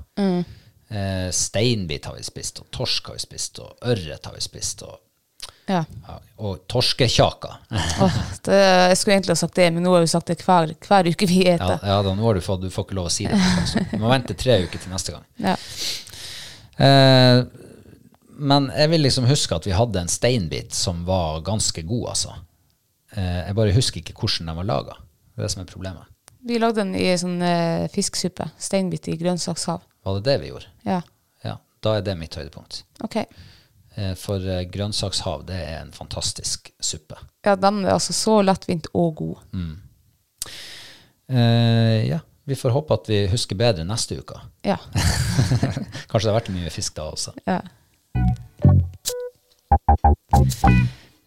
Eh, 0.95 1.31
steinbit 1.31 2.07
har 2.09 2.17
vi 2.17 2.25
spist, 2.25 2.61
og 2.63 2.71
torsk 2.73 3.11
har 3.11 3.19
vi 3.19 3.25
spist, 3.25 3.59
og 3.61 3.89
ørret 3.93 4.29
har 4.29 4.37
vi 4.37 4.45
spist, 4.45 4.85
og, 4.87 5.01
Ja. 5.67 5.85
og 6.37 6.59
torskekjaka. 6.69 7.51
oh, 8.05 8.17
det, 8.45 8.59
jeg 8.91 8.97
skulle 9.01 9.15
egentlig 9.17 9.33
ha 9.33 9.41
sagt 9.41 9.55
det, 9.57 9.71
men 9.73 9.87
nå 9.87 9.95
har 9.95 10.03
vi 10.05 10.11
sagt 10.13 10.29
det 10.29 10.39
hver, 10.45 10.75
hver 10.89 11.09
uke 11.09 11.29
vi 11.31 11.39
Ja, 11.47 11.79
ja 11.81 11.99
da, 12.05 12.13
nå 12.15 12.27
har 12.27 12.37
du 12.37 12.43
fått, 12.45 12.61
du 12.67 12.71
får 12.75 12.85
ikke 12.89 12.99
lov 12.99 13.09
å 13.09 13.13
si 13.15 13.25
det. 13.31 13.39
Så 13.71 13.85
Du 13.93 13.97
må 14.03 14.11
vente 14.13 14.37
tre 14.37 14.59
uker 14.67 14.83
til 14.83 14.93
neste 14.93 15.15
gang. 15.15 15.25
Ja. 15.41 15.55
Eh, 16.77 17.45
men 18.35 18.67
jeg 18.75 18.91
vil 18.91 19.05
liksom 19.07 19.29
huske 19.31 19.57
at 19.57 19.67
vi 19.69 19.77
hadde 19.77 20.01
en 20.03 20.11
steinbit 20.11 20.75
som 20.75 21.05
var 21.07 21.41
ganske 21.47 21.85
god, 21.87 22.09
altså. 22.15 22.35
Eh, 23.15 23.41
jeg 23.47 23.57
bare 23.57 23.75
husker 23.77 24.03
ikke 24.03 24.17
hvordan 24.19 24.51
den 24.51 24.59
var 24.59 24.69
laga. 24.69 24.97
Det 25.35 25.43
er 25.43 25.47
det 25.47 25.53
som 25.55 25.63
er 25.65 25.71
problemet. 25.71 26.11
Vi 26.45 26.59
lagde 26.61 26.83
den 26.83 26.95
i 26.99 27.07
sånn 27.19 27.39
eh, 27.47 27.87
fisksuppe. 27.95 28.51
Steinbit 28.61 29.07
i 29.09 29.17
grønnsakshav. 29.21 29.81
Var 30.05 30.19
det 30.21 30.27
det 30.29 30.39
vi 30.43 30.51
gjorde? 30.53 30.69
Ja, 30.85 31.01
Ja, 31.47 31.57
da 31.85 31.95
er 31.99 32.03
det 32.05 32.19
mitt 32.21 32.35
høydepunkt. 32.37 32.83
ok. 33.07 33.23
Eh, 33.95 34.15
for 34.19 34.43
eh, 34.43 34.65
grønnsakshav, 34.71 35.45
det 35.47 35.59
er 35.63 35.81
en 35.83 35.93
fantastisk 35.95 36.73
suppe. 36.83 37.19
Ja, 37.47 37.55
den 37.55 37.85
er 37.85 37.95
altså 37.95 38.15
så 38.17 38.41
lettvint 38.43 38.89
og 38.93 39.15
god. 39.21 39.43
Eh, 41.29 42.01
ja, 42.09 42.19
vi 42.45 42.59
får 42.59 42.75
håpe 42.75 42.99
at 42.99 43.09
vi 43.09 43.21
husker 43.31 43.59
bedre 43.59 43.87
neste 43.87 44.19
uke. 44.19 44.41
Ja. 44.67 44.81
Kanskje 46.11 46.27
det 46.27 46.33
har 46.33 46.41
vært 46.41 46.53
mye 46.57 46.75
fisk 46.75 46.99
da 46.99 47.09
også. 47.15 47.37
ja. 47.47 47.63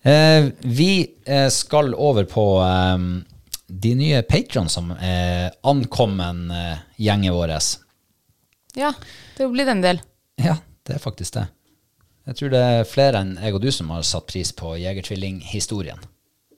Eh, 0.08 0.46
vi 0.62 1.08
eh, 1.26 1.50
skal 1.52 1.92
over 1.94 2.24
på 2.24 2.44
eh, 2.64 2.98
de 3.68 3.96
nye 4.00 4.22
patrons 4.24 4.78
som 4.78 4.94
er 5.04 5.52
ankommen 5.68 6.46
gjengen 6.96 7.36
vår. 7.36 7.52
Ja, 8.78 8.94
det 9.36 9.44
er 9.44 9.50
jo 9.50 9.52
blitt 9.52 9.72
en 9.74 9.84
del. 9.84 10.00
Ja, 10.40 10.56
det 10.88 10.96
er 10.96 11.04
faktisk 11.04 11.36
det. 11.36 11.48
Jeg 12.28 12.36
tror 12.36 12.52
det 12.52 12.60
er 12.60 12.84
flere 12.88 13.22
enn 13.24 13.36
jeg 13.40 13.56
og 13.56 13.62
du 13.64 13.70
som 13.72 13.92
har 13.94 14.04
satt 14.08 14.28
pris 14.28 14.52
på 14.56 14.74
Jegertvilling-historien. 14.82 16.00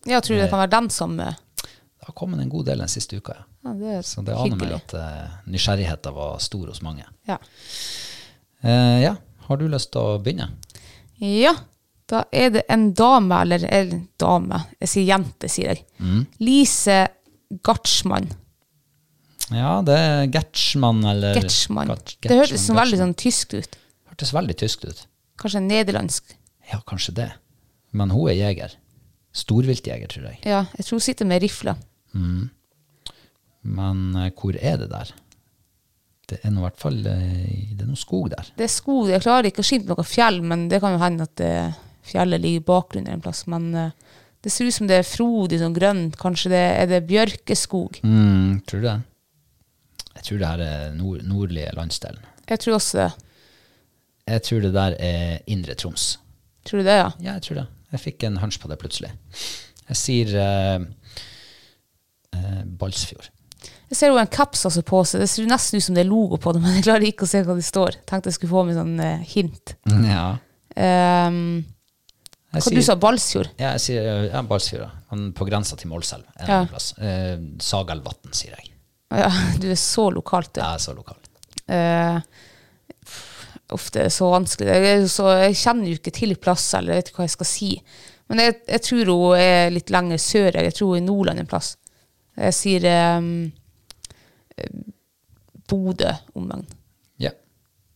Jeg 0.08 0.24
tror 0.26 0.40
det 0.40 0.50
kan 0.50 0.64
være 0.64 0.74
den 0.74 0.90
som 0.94 1.18
eh, 1.20 1.36
Det 1.62 2.08
har 2.08 2.16
kommet 2.18 2.40
en 2.42 2.50
god 2.50 2.66
del 2.72 2.82
den 2.82 2.90
siste 2.92 3.20
uka, 3.20 3.36
ja. 3.38 3.46
Ja, 3.60 3.74
det 3.76 3.90
er 3.98 4.06
Så 4.08 4.22
det 4.24 4.38
aner 4.40 4.56
meg 4.56 4.72
at 4.78 4.94
uh, 4.96 5.34
nysgjerrigheten 5.52 6.16
var 6.16 6.38
stor 6.40 6.70
hos 6.72 6.80
mange. 6.82 7.04
Ja. 7.28 7.36
Uh, 8.64 8.98
ja, 9.04 9.12
har 9.50 9.60
du 9.60 9.66
lyst 9.68 9.92
til 9.94 10.00
å 10.02 10.20
begynne? 10.24 10.48
ja, 11.20 11.52
da 12.10 12.24
er 12.32 12.50
det 12.56 12.64
en 12.72 12.88
dame, 12.98 13.42
eller 13.44 13.66
en 13.68 14.08
dame, 14.18 14.62
jeg 14.80 14.90
sier 14.90 15.10
jente, 15.12 15.50
sier 15.52 15.74
jeg. 15.76 15.84
Mm. 16.00 16.24
Lise 16.42 16.96
Gartsmann. 17.68 18.32
Ja, 19.54 19.76
det 19.86 19.98
er 19.98 20.24
Gertsmann 20.34 21.04
eller 21.06 21.38
Gertsmann. 21.38 21.92
Gert- 21.92 22.16
Det 22.26 22.40
hørtes 22.40 22.66
sånn 22.66 22.80
veldig 22.80 23.02
sånn 23.04 23.14
tysk 23.20 23.54
ut. 23.60 23.78
Hørtes 24.10 24.34
veldig 24.34 24.56
tysk 24.64 24.88
ut. 24.90 25.04
Kanskje 25.40 25.64
nederlandsk. 25.64 26.36
Ja, 26.72 26.82
kanskje 26.88 27.16
det. 27.18 27.30
Men 27.96 28.12
hun 28.14 28.30
er 28.30 28.38
jeger. 28.38 28.76
Storviltjeger, 29.36 30.10
tror 30.12 30.30
jeg. 30.32 30.40
Ja, 30.46 30.66
jeg 30.76 30.86
tror 30.86 31.00
hun 31.00 31.06
sitter 31.06 31.30
med 31.30 31.44
rifle. 31.44 31.76
Men 33.62 34.06
eh, 34.16 34.32
hvor 34.36 34.58
er 34.58 34.80
det 34.82 34.90
der? 34.92 35.12
Det 36.30 36.40
er 36.46 36.54
nå 36.54 36.62
i 36.62 36.66
hvert 36.68 36.80
fall 36.82 36.98
eh, 37.10 37.74
Det 37.74 37.84
er 37.86 37.90
noe 37.90 38.00
skog 38.00 38.30
der. 38.34 38.50
Det 38.58 38.68
er 38.68 38.74
skog. 38.74 39.10
Jeg 39.10 39.24
klarer 39.26 39.50
ikke 39.50 39.64
å 39.64 39.70
skimte 39.70 39.94
noe 39.94 40.08
fjell, 40.08 40.42
men 40.46 40.68
det 40.72 40.82
kan 40.84 40.96
jo 40.96 41.02
hende 41.02 41.28
at 41.30 41.36
det, 41.42 41.54
fjellet 42.10 42.42
ligger 42.42 42.62
i 42.64 42.68
bakgrunnen 42.70 43.14
en 43.16 43.24
plass. 43.24 43.46
Men 43.52 43.70
eh, 43.78 44.18
det 44.44 44.54
ser 44.54 44.70
ut 44.70 44.76
som 44.76 44.90
det 44.90 45.02
er 45.02 45.08
frodig, 45.08 45.62
sånn 45.62 45.78
grønt. 45.78 46.20
Kanskje 46.20 46.54
det 46.54 46.66
er 46.82 46.92
det 46.92 47.06
bjørkeskog. 47.10 48.02
Mm, 48.08 48.62
tror 48.70 48.84
du 48.84 48.90
det? 48.90 49.00
Jeg 50.20 50.28
tror 50.28 50.40
det 50.40 50.52
her 50.52 50.64
er 50.66 50.94
nord 50.98 51.26
nordlige 51.28 51.74
landsdelen. 51.78 52.24
Jeg 52.50 52.64
tror 52.64 52.80
også 52.80 53.04
det. 53.04 53.10
Jeg 54.28 54.44
tror 54.46 54.62
det 54.62 54.74
der 54.76 54.96
er 55.00 55.40
Indre 55.48 55.76
Troms. 55.80 56.18
Tror 56.68 56.82
du 56.82 56.86
det, 56.86 56.98
ja? 57.00 57.10
Ja, 57.20 57.34
jeg 57.40 57.42
tror 57.48 57.56
det. 57.62 57.68
Jeg 57.92 58.00
fikk 58.04 58.24
en 58.28 58.38
hunch 58.38 58.60
på 58.62 58.70
det 58.70 58.78
plutselig. 58.82 59.10
Jeg 59.90 59.98
sier 59.98 60.36
eh, 60.38 60.84
eh, 62.38 62.62
Balsfjord. 62.80 63.30
Jeg 63.90 63.98
ser 63.98 64.12
jo 64.12 64.20
en 64.22 64.30
kaps 64.30 64.68
altså 64.70 64.84
på 64.86 65.00
seg. 65.10 65.24
Det 65.24 65.30
ser 65.32 65.48
nesten 65.50 65.80
ut 65.82 65.86
som 65.88 65.96
det 65.98 66.04
er 66.04 66.10
logo 66.12 66.38
på 66.42 66.54
det, 66.54 66.62
men 66.66 66.78
jeg 66.78 66.86
klarer 66.86 67.08
ikke 67.10 67.26
å 67.26 67.32
se 67.32 67.42
hva 67.48 67.56
det 67.58 67.66
står. 67.66 67.98
Tenkte 68.10 68.30
jeg 68.30 68.38
skulle 68.38 68.54
få 68.54 68.64
med 68.68 68.78
sånn 68.78 68.96
eh, 69.02 69.26
hint. 69.34 69.76
Ja. 70.06 70.28
Um, 70.80 71.40
hva 72.54 72.62
sier, 72.64 72.78
du 72.78 72.86
sa 72.86 72.96
Balsfjord? 73.02 73.50
Ja, 73.60 73.74
jeg 73.78 73.84
sier 73.88 74.06
eh, 74.10 74.28
ja, 74.30 74.44
Balsfjord. 74.46 74.84
ja. 74.86 74.92
Han 75.10 75.32
På 75.38 75.46
grensa 75.50 75.78
til 75.80 75.90
Målselv. 75.92 76.28
En 76.38 76.50
Ja. 76.54 76.60
plass. 76.70 76.92
Eh, 77.02 77.36
Sagelvatn, 77.66 78.30
sier 78.38 78.54
jeg. 78.58 78.70
Ja, 79.10 79.32
du 79.62 79.66
er 79.74 79.80
så 79.82 80.12
lokalt, 80.14 80.54
du. 80.54 80.62
Jeg 80.62 80.70
er 80.78 80.86
så 80.86 80.94
lokal. 80.94 81.18
Eh, 81.70 82.22
Det 83.70 84.02
er 84.02 84.14
så 84.14 84.30
vanskelig. 84.32 84.78
Jeg, 84.82 85.10
så, 85.14 85.28
jeg 85.44 85.58
kjenner 85.60 85.92
jo 85.92 86.00
ikke 86.00 86.14
til 86.16 86.36
plasser, 86.42 86.80
eller 86.80 86.96
jeg 86.96 87.04
vet 87.04 87.12
ikke 87.12 87.22
hva 87.22 87.28
jeg 87.28 87.36
skal 87.36 87.50
si. 87.50 87.70
Men 88.30 88.42
jeg, 88.44 88.56
jeg 88.70 88.82
tror 88.86 89.12
hun 89.12 89.42
er 89.42 89.74
litt 89.74 89.94
lenger 89.94 90.22
sør. 90.22 90.58
Jeg 90.58 90.74
tror 90.78 90.92
hun 90.94 90.98
er 90.98 91.04
i 91.04 91.06
Nordland 91.06 91.44
en 91.44 91.50
plass. 91.50 91.76
Jeg 92.40 92.56
sier 92.56 92.86
um, 93.20 93.30
Bodø 95.70 96.12
omegn. 96.38 96.66
Ja. 97.22 97.34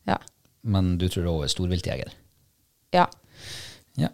Ja. 0.09 0.17
Men 0.61 0.97
du 1.01 1.07
tror 1.09 1.29
hun 1.29 1.45
er 1.47 1.53
storviltjeger? 1.53 2.13
ja. 2.93 3.07
Ja. 3.97 4.09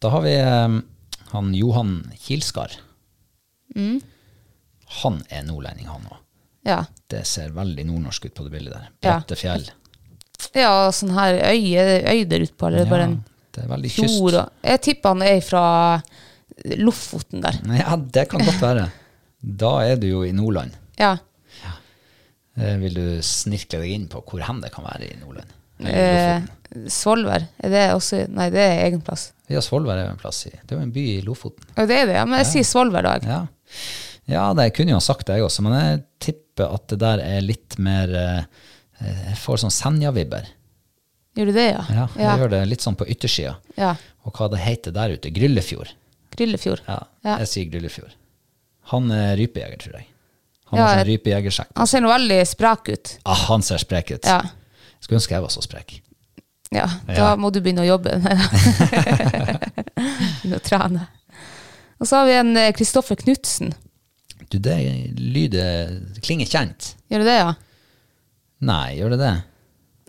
Da 0.00 0.10
har 0.12 0.20
vi 0.24 0.34
um, 0.40 0.82
han 1.32 1.54
Johan 1.56 2.12
Kilskar. 2.20 2.72
Mm. 3.76 4.00
Han 5.02 5.22
er 5.28 5.42
nordlending, 5.48 5.88
han 5.88 6.04
òg. 6.08 6.20
Ja. 6.64 6.82
Det 7.10 7.24
ser 7.28 7.52
veldig 7.56 7.84
nordnorsk 7.88 8.28
ut 8.28 8.34
på 8.36 8.46
det 8.46 8.52
bildet 8.52 8.76
der. 8.76 8.90
Bratte 9.02 9.36
fjell. 9.36 9.66
ja, 9.68 9.83
sånn 10.52 11.14
her 11.16 11.38
øy, 11.52 11.74
er 11.78 11.88
det 11.90 11.98
øy 12.12 12.24
der 12.30 12.44
utpå, 12.46 12.66
eller 12.68 12.84
er 12.84 12.90
bare 12.90 13.08
en 13.10 13.16
det 13.54 13.62
er 13.62 13.68
veldig 13.70 13.90
kyst. 13.94 14.16
fjord? 14.18 14.34
Og, 14.34 14.48
jeg 14.66 14.80
tipper 14.82 15.12
han 15.14 15.22
er 15.22 15.40
fra 15.46 15.64
Lofoten 16.80 17.42
der. 17.44 17.58
Ja, 17.82 17.96
det 17.96 18.28
kan 18.30 18.42
godt 18.44 18.60
være. 18.62 18.88
Da 19.44 19.72
er 19.84 19.96
du 20.00 20.08
jo 20.08 20.22
i 20.26 20.32
Nordland. 20.34 20.74
Ja. 20.98 21.16
Eh, 22.56 22.76
Vil 22.82 22.94
du 22.94 23.06
snirkle 23.22 23.80
deg 23.82 23.92
inn 23.94 24.08
på 24.10 24.22
hvor 24.26 24.42
hen 24.46 24.60
det 24.62 24.72
kan 24.74 24.86
være 24.86 25.08
i 25.10 25.16
Nordland? 25.20 25.50
Eller 25.80 25.94
Eh, 25.94 26.40
Lofoten? 26.40 26.90
Svolvær, 26.90 27.44
er 27.62 27.70
det 27.70 27.82
også 27.94 28.24
Nei, 28.34 28.48
det 28.50 28.58
er 28.62 28.80
egen 28.88 29.02
plass. 29.04 29.28
Ja, 29.50 29.60
Svolvær 29.62 29.98
er 30.00 30.08
jo 30.08 30.14
en 30.16 30.18
plass 30.22 30.40
i 30.48 30.50
Det 30.50 30.72
er 30.74 30.78
jo 30.80 30.82
en 30.82 30.94
by 30.94 31.04
i 31.12 31.20
Lofoten. 31.22 31.66
Ja, 31.76 31.84
det 31.86 31.98
er 32.00 32.06
det, 32.10 32.16
ja, 32.16 32.24
men 32.26 32.40
jeg 32.42 32.48
sier 32.50 32.66
Svolvær, 32.66 33.06
da. 33.06 33.12
jeg. 33.14 33.28
Ja, 33.30 34.34
ja 34.34 34.44
det 34.58 34.72
kunne 34.74 34.94
jo 34.94 34.98
ha 34.98 35.04
sagt 35.04 35.28
det, 35.28 35.36
jeg 35.38 35.46
også, 35.46 35.62
men 35.66 35.76
jeg 35.78 36.00
tipper 36.26 36.74
at 36.74 36.88
det 36.90 36.98
der 37.02 37.22
er 37.22 37.44
litt 37.46 37.76
mer 37.82 38.14
eh, 38.18 38.64
Jeg 39.00 39.36
får 39.42 39.56
sånn 39.64 39.70
Senja-vibber. 39.74 40.46
Gjør 41.36 41.46
du 41.50 41.52
det, 41.56 41.64
ja? 41.74 41.84
Ja, 41.90 42.06
jeg 42.16 42.38
gjør 42.40 42.50
det 42.52 42.60
litt 42.70 42.80
sånn 42.84 42.94
på 42.96 43.06
yttersida. 43.10 43.56
Ja. 43.76 43.96
Og 44.24 44.32
hva 44.38 44.46
det 44.52 44.60
heter 44.62 44.92
der 44.94 45.16
ute? 45.16 45.30
Gryllefjord. 45.34 45.90
Gryllefjord. 46.36 46.80
Ja, 46.86 47.00
Ja. 47.24 47.38
jeg 47.42 47.48
sier 47.48 47.70
Gryllefjord. 47.72 48.12
Han 48.92 49.10
er 49.10 49.36
rypejeger, 49.36 49.78
tror 49.82 49.92
jeg. 49.98 50.06
Han 50.70 50.78
Ja, 50.78 50.84
har 50.86 50.94
sånn 50.94 51.06
jeg- 51.06 51.20
rypejegersjekk. 51.20 51.72
Han 51.76 51.86
ser 51.86 52.00
nå 52.00 52.08
veldig 52.08 52.46
sprek 52.46 52.88
ut. 52.88 53.18
Ah, 53.26 53.34
han 53.48 53.62
ser 53.62 53.78
sprek 53.78 54.10
ut. 54.10 54.24
Ja. 54.24 54.42
Skulle 55.00 55.18
ønske 55.20 55.30
jeg 55.34 55.42
var 55.42 55.48
så 55.50 55.62
sprek. 55.62 56.00
ja. 56.72 56.86
Da 57.06 57.12
Ja. 57.14 57.36
må 57.36 57.50
du 57.52 57.60
begynne 57.60 57.82
å 57.82 57.86
jobbe. 57.98 58.14
begynne 59.94 60.58
å 60.58 60.62
trene. 60.64 61.06
Og 62.00 62.06
så 62.08 62.16
har 62.20 62.26
vi 62.26 62.32
en 62.38 62.72
Kristoffer 62.74 63.16
Knutsen. 63.16 63.74
Du, 64.50 64.58
det 64.58 64.76
lyder 65.18 66.00
klinger 66.22 66.46
kjent. 66.46 66.94
Gjør 67.10 67.18
du 67.24 67.24
det, 67.24 67.38
ja? 67.38 67.54
Nei, 68.64 68.96
gjør 68.98 69.14
det 69.14 69.20
det? 69.22 69.32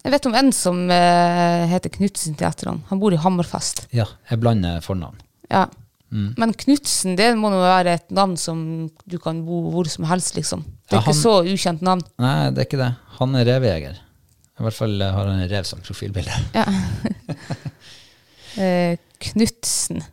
Jeg 0.06 0.14
vet 0.14 0.28
om 0.30 0.36
en 0.38 0.52
som 0.54 0.84
eh, 0.94 1.64
heter 1.72 1.90
Knutsen 1.96 2.36
til 2.38 2.46
etternavn. 2.48 2.84
Han 2.92 3.00
bor 3.02 3.14
i 3.16 3.20
Hammerfest. 3.20 3.88
Ja, 3.96 4.06
jeg 4.30 4.40
blander 4.44 4.84
fornavn. 4.86 5.18
Ja. 5.50 5.64
Mm. 6.14 6.28
Men 6.40 6.54
Knutsen, 6.62 7.16
det 7.18 7.32
må 7.40 7.50
nå 7.52 7.58
være 7.64 7.96
et 7.98 8.12
navn 8.14 8.36
som 8.40 8.60
du 9.10 9.18
kan 9.20 9.42
bo 9.48 9.64
hvor 9.74 9.90
som 9.92 10.06
helst, 10.08 10.36
liksom. 10.38 10.62
Det 10.86 10.94
er 10.94 11.00
Ja, 11.00 11.02
han- 11.02 11.14
ikke 11.16 11.22
så 11.24 11.34
ukjent 11.56 11.82
navn. 11.82 12.04
Nei, 12.22 12.52
det 12.54 12.62
er 12.62 12.70
ikke 12.70 12.84
det. 12.84 12.92
Han 13.18 13.36
er 13.36 13.50
revejeger. 13.50 13.98
I 14.56 14.64
hvert 14.64 14.78
fall 14.78 15.02
eh, 15.02 15.12
har 15.12 15.26
han 15.28 15.42
en 15.42 15.50
rev 15.52 15.66
som 15.68 15.82
profilbilde. 15.84 16.32
Ja. 16.56 16.66
eh, 18.62 18.98
Knutsen. 19.26 20.04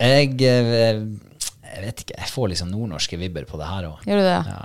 Jeg, 0.00 0.34
eh, 0.42 1.00
jeg 1.70 1.82
vet 1.86 2.02
ikke, 2.04 2.16
jeg 2.18 2.30
får 2.34 2.48
liksom 2.52 2.70
nordnorske 2.72 3.18
vibber 3.20 3.44
på 3.48 3.58
det 3.60 3.68
her 3.70 3.86
òg. 3.90 4.00
Gjør 4.08 4.20
du 4.20 4.24
det? 4.26 4.38
Ja, 4.50 4.58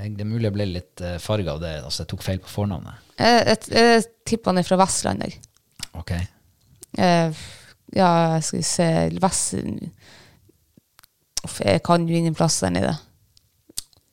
jeg- 0.00 0.14
det 0.16 0.24
er 0.24 0.30
mulig 0.30 0.48
jeg 0.48 0.54
ble 0.56 0.66
litt 0.70 1.02
uh, 1.04 1.16
farga 1.22 1.52
av 1.56 1.60
det. 1.62 1.74
Altså, 1.84 2.02
jeg 2.04 2.10
tok 2.12 2.22
feil 2.26 2.38
på 2.44 2.48
fornavnet. 2.52 3.02
Jeg, 3.18 3.44
jeg, 3.46 3.58
jeg 3.76 4.04
tipper 4.28 4.52
han 4.52 4.58
er 4.62 4.66
fra 4.68 4.78
Vestlandet. 4.80 5.36
Ok. 5.96 6.12
Eh, 6.96 7.44
ja, 7.96 8.10
skal 8.40 8.58
vi 8.60 8.66
se 8.66 8.88
Vest... 9.22 9.54
Uff, 11.46 11.60
jeg 11.62 11.82
kan 11.86 12.06
jo 12.08 12.16
ingen 12.18 12.34
plass 12.34 12.58
der 12.64 12.72
nede. 12.74 12.94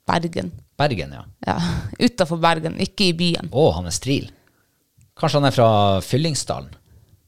Bergen. 0.08 0.52
Bergen, 0.78 1.14
ja. 1.16 1.24
Ja, 1.48 1.58
Utafor 2.06 2.38
Bergen, 2.44 2.76
ikke 2.84 3.08
i 3.10 3.14
byen. 3.18 3.50
Å, 3.52 3.68
han 3.78 3.88
er 3.90 3.96
stril. 3.96 4.30
Kanskje 5.18 5.40
han 5.40 5.48
er 5.50 5.56
fra 5.56 5.68
Fyllingsdalen? 6.06 6.72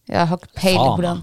Jeg 0.09 0.28
har 0.30 0.38
ikke 0.38 0.53
peiling 0.59 0.97
på 0.99 1.05
den. 1.05 1.22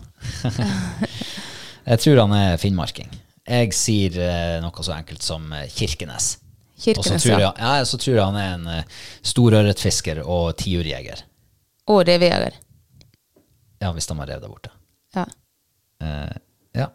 Jeg 1.93 1.99
tror 2.03 2.21
han 2.25 2.35
er 2.39 2.57
finnmarking. 2.63 3.11
Jeg 3.49 3.75
sier 3.75 4.19
eh, 4.23 4.57
noe 4.63 4.85
så 4.87 4.95
enkelt 4.95 5.25
som 5.25 5.49
Kirkenes. 5.75 6.37
Kirkenes. 6.83 6.99
Og 6.99 7.07
så 7.07 7.19
tror, 7.19 7.41
ja. 7.41 7.51
jeg, 7.51 7.55
ja, 7.63 7.87
så 7.87 7.99
tror 7.99 8.17
jeg 8.17 8.25
han 8.25 8.39
er 8.39 8.55
en 8.57 8.69
uh, 8.71 9.03
storørretfisker 9.27 10.23
og 10.23 10.57
tiurjeger. 10.59 11.25
Og 11.91 12.03
revejeger. 12.07 12.57
Ja, 13.83 13.91
hvis 13.95 14.07
de 14.07 14.17
har 14.19 14.31
rev 14.31 14.43
der 14.43 14.51
borte. 14.51 14.73
Ja. 15.15 15.27
Uh, 16.03 16.35
ja. 16.79 16.89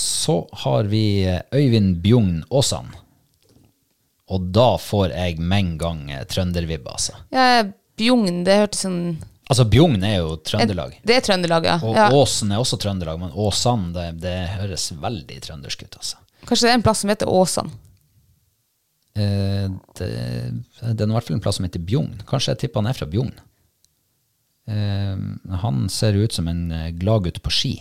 Så 0.00 0.48
har 0.64 0.88
vi 0.88 1.04
eh, 1.28 1.40
Øyvind 1.52 1.96
Bjugn 2.00 2.44
Aasan. 2.50 2.92
Og 4.30 4.46
da 4.54 4.76
får 4.80 5.10
jeg 5.12 5.40
med 5.40 5.58
en 5.58 5.72
gang 5.78 6.02
eh, 6.14 6.24
trøndervibbe, 6.28 6.92
altså. 6.92 7.18
ja, 7.34 7.64
Bjugn, 8.00 8.44
det 8.46 8.60
hørtes 8.62 8.86
sånn 8.86 9.02
Altså, 9.50 9.66
Bjugn 9.66 10.04
er 10.06 10.20
jo 10.20 10.34
Trøndelag. 10.46 10.92
Det 11.02 11.16
er 11.18 11.24
Trøndelag, 11.26 11.64
ja. 11.66 11.76
Og 11.82 11.96
ja. 11.98 12.06
Åsen 12.14 12.52
er 12.54 12.62
også 12.62 12.78
Trøndelag, 12.78 13.18
men 13.18 13.32
Åsan, 13.34 13.88
det, 13.96 14.06
det 14.22 14.34
høres 14.54 14.90
veldig 14.94 15.38
trøndersk 15.42 15.82
ut, 15.88 15.96
altså. 15.98 16.20
Kanskje 16.46 16.68
det 16.68 16.70
er 16.70 16.78
en 16.78 16.84
plass 16.86 17.02
som 17.02 17.10
heter 17.10 17.30
Åsan. 17.34 17.72
Eh, 19.18 19.66
det, 19.98 20.10
det 20.86 21.02
er 21.02 21.08
i 21.08 21.16
hvert 21.16 21.26
fall 21.26 21.40
en 21.40 21.42
plass 21.42 21.58
som 21.58 21.66
heter 21.66 21.82
Bjugn. 21.82 22.20
Kanskje 22.30 22.54
jeg 22.54 22.62
tipper 22.62 22.84
han 22.84 22.92
er 22.92 22.98
fra 23.00 23.08
Bjugn. 23.10 23.32
Eh, 24.70 25.24
han 25.64 25.80
ser 25.90 26.18
ut 26.20 26.36
som 26.36 26.48
en 26.52 26.68
eh, 26.70 26.92
gladgutt 27.00 27.42
på 27.42 27.52
ski, 27.54 27.72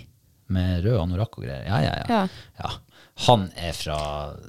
med 0.50 0.82
rød 0.88 0.98
anorakk 1.04 1.38
og 1.38 1.46
greier. 1.46 1.68
Ja, 1.70 1.84
ja, 1.86 1.94
ja. 2.02 2.08
Ja. 2.10 2.48
ja. 2.64 2.74
Han 3.28 3.50
er 3.60 3.76
fra 3.76 4.00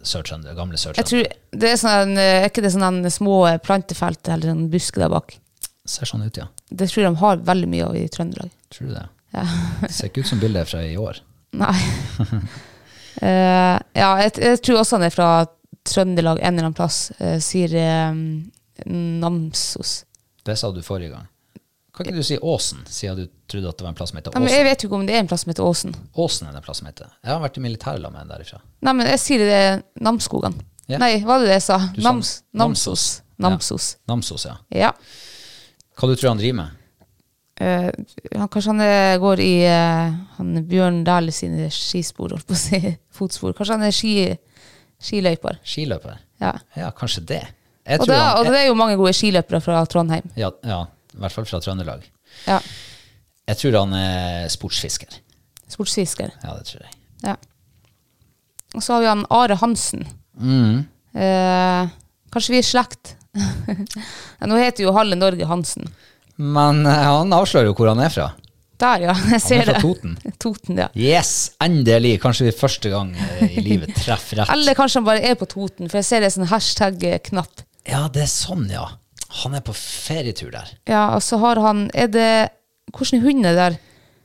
Sør-Trøndelag, 0.06 0.56
gamle 0.56 0.80
Sør-Trøndelag. 0.80 1.36
er 1.68 1.76
sånn, 1.76 2.16
eh, 2.16 2.38
Er 2.40 2.48
ikke 2.48 2.64
det 2.64 2.72
sånne 2.72 3.12
små 3.12 3.42
plantefelt 3.66 4.32
eller 4.32 4.54
en 4.54 4.64
busk 4.72 5.02
der 5.02 5.12
bak? 5.12 5.36
Ser 5.84 6.08
sånn 6.08 6.24
ut, 6.24 6.40
ja. 6.40 6.48
Det 6.70 6.86
tror 6.90 7.02
jeg 7.02 7.10
de 7.10 7.20
har 7.22 7.40
veldig 7.50 7.70
mye 7.70 7.88
av 7.88 7.96
i 7.98 8.04
Trøndelag. 8.12 8.52
Tror 8.70 8.90
du 8.90 8.94
det? 8.94 9.06
Ja. 9.34 9.46
Det 9.82 9.92
ser 9.94 10.10
ikke 10.10 10.24
ut 10.24 10.30
som 10.30 10.42
bildet 10.42 10.70
fra 10.70 10.82
i 10.86 10.96
år. 10.98 11.18
Nei. 11.62 11.74
uh, 13.22 13.76
ja, 13.96 14.10
jeg, 14.22 14.36
jeg 14.38 14.62
tror 14.62 14.82
også 14.82 14.98
han 14.98 15.08
er 15.08 15.14
fra 15.14 15.30
Trøndelag 15.86 16.40
en 16.40 16.54
eller 16.54 16.68
annen 16.68 16.78
plass. 16.78 17.10
uh, 17.18 17.38
sier 17.42 17.74
um, 18.12 18.22
Namsos. 18.86 20.00
Det 20.46 20.56
sa 20.56 20.70
du 20.72 20.82
forrige 20.82 21.14
gang. 21.14 21.28
Kan 22.00 22.06
ikke 22.06 22.22
du 22.22 22.24
si 22.24 22.38
Åsen, 22.38 22.84
siden 22.88 23.18
du 23.18 23.26
trodde 23.50 23.68
at 23.68 23.76
det 23.76 23.84
var 23.84 23.90
en 23.92 23.96
plass 23.98 24.12
som 24.12 24.20
heter 24.20 24.30
Åsen? 24.30 24.40
Nei, 24.40 24.46
men 24.46 24.54
jeg 24.56 24.64
vet 24.64 24.82
jo 24.82 24.88
ikke 24.88 24.98
om 25.00 25.02
det 25.08 25.16
er 25.16 25.24
en 25.24 25.28
plass 25.28 25.42
som 25.44 25.50
heter 25.52 25.66
Åsen. 25.66 25.96
Åsen 26.14 26.46
er 26.48 26.54
det 26.54 26.62
en 26.62 26.64
plass 26.64 26.80
som 26.80 26.88
heter. 26.88 27.10
Jeg 27.20 27.32
har 27.34 27.42
vært 27.42 27.58
i 27.58 27.64
militærland 27.64 28.14
med 28.14 28.22
en 28.24 28.30
derifra. 28.30 28.60
Nei, 28.86 28.94
men 28.96 29.10
jeg 29.10 29.20
sier 29.20 29.42
det 29.44 29.58
er 29.58 29.82
Namsskogan. 30.00 30.56
Yeah. 30.86 31.02
Nei, 31.02 31.10
hva 31.26 31.36
var 31.36 31.44
det 31.44 31.58
jeg 31.58 31.66
sa? 31.66 31.76
Nams, 31.76 31.98
sa 32.00 32.06
Nams, 32.06 32.30
Namsos. 32.62 33.04
Namsos. 33.42 33.90
Ja. 33.98 34.12
Namsos, 34.14 34.46
ja. 34.48 34.54
Ja. 34.86 34.92
Hva 36.00 36.08
du 36.08 36.16
tror 36.16 36.32
han 36.32 36.40
driver 36.40 36.62
med? 36.62 36.76
Uh, 37.60 37.90
han, 38.32 38.48
kanskje 38.48 38.72
han 38.72 38.80
er, 38.80 39.18
går 39.20 39.42
i 39.44 39.54
uh, 39.68 40.14
han 40.38 40.62
Bjørn 40.68 41.02
Dæhlie 41.04 41.34
sine 41.36 41.66
skispor, 41.74 42.32
holdt 42.32 42.48
på 42.48 42.56
å 42.56 42.60
si. 42.60 42.80
Fotspor. 43.16 43.52
Kanskje 43.58 43.76
han 43.76 43.84
er 43.84 43.92
ski, 43.92 44.14
skiløyper. 45.10 45.60
Skiløper? 45.60 46.22
Ja. 46.40 46.54
Ja, 46.78 46.88
kanskje 46.96 47.26
det. 47.28 47.42
Og, 47.98 48.06
det, 48.06 48.16
han, 48.16 48.38
og 48.38 48.48
det 48.48 48.62
er 48.62 48.70
jo 48.70 48.78
mange 48.78 48.96
gode 48.96 49.12
skiløpere 49.16 49.60
fra 49.64 49.82
Trondheim. 49.90 50.24
ja, 50.38 50.48
ja, 50.64 50.84
i 51.12 51.20
hvert 51.20 51.34
fall 51.34 51.48
fra 51.48 51.60
Trøndelag. 51.60 52.04
Ja. 52.46 52.60
Jeg 53.50 53.58
tror 53.60 53.78
han 53.82 53.94
er 53.98 54.48
sportsfisker. 54.52 55.20
Sportsfisker. 55.68 56.32
Ja, 56.44 56.54
det 56.56 56.68
tror 56.70 56.84
jeg. 56.86 56.96
Ja. 57.26 57.36
Og 58.76 58.84
så 58.84 58.94
har 58.94 59.02
vi 59.02 59.10
han 59.10 59.24
Are 59.34 59.56
Hansen. 59.60 60.06
Mm. 60.38 60.84
Uh, 61.12 61.90
kanskje 62.32 62.54
vi 62.54 62.60
er 62.60 62.64
i 62.64 62.70
slekt? 62.70 63.16
Nå 64.50 64.60
heter 64.60 64.84
jo 64.84 64.94
halve 64.96 65.18
Norge 65.18 65.46
Hansen. 65.46 65.90
Men 66.40 66.86
eh, 66.86 67.02
han 67.06 67.32
avslører 67.36 67.70
jo 67.70 67.76
hvor 67.78 67.90
han 67.92 68.00
er 68.02 68.12
fra. 68.12 68.30
Der, 68.80 69.04
ja. 69.10 69.14
Jeg 69.34 69.42
ser 69.44 69.60
er 69.60 69.68
fra 69.68 69.74
det. 69.76 69.82
Toten. 69.84 70.14
Toten, 70.40 70.78
ja. 70.80 70.88
Yes, 70.96 71.52
endelig! 71.60 72.14
Kanskje 72.22 72.48
vi 72.48 72.54
første 72.56 72.92
gang 72.92 73.12
eh, 73.14 73.58
i 73.58 73.64
livet 73.64 73.92
treffer 73.98 74.40
rett. 74.40 74.52
Eller 74.54 74.78
kanskje 74.78 75.02
han 75.02 75.08
bare 75.10 75.24
er 75.30 75.36
på 75.40 75.48
Toten, 75.50 75.90
for 75.90 76.00
jeg 76.00 76.08
ser 76.08 76.24
det 76.24 76.30
er 76.30 76.36
sånn 76.38 76.50
hashtag-knapp. 76.50 77.66
Ja, 77.88 78.06
det 78.12 78.24
er 78.24 78.32
sånn, 78.32 78.66
ja. 78.72 78.86
Han 79.44 79.54
er 79.54 79.62
på 79.64 79.74
ferietur 79.76 80.50
der. 80.54 80.72
Ja, 80.90 81.04
og 81.14 81.22
så 81.22 81.38
har 81.38 81.60
han 81.62 81.84
Er 81.94 82.08
det 82.10 82.30
Hvordan 82.90 83.20
hund 83.22 83.46
er 83.46 83.54
det 83.54 83.60
der? 83.60 83.76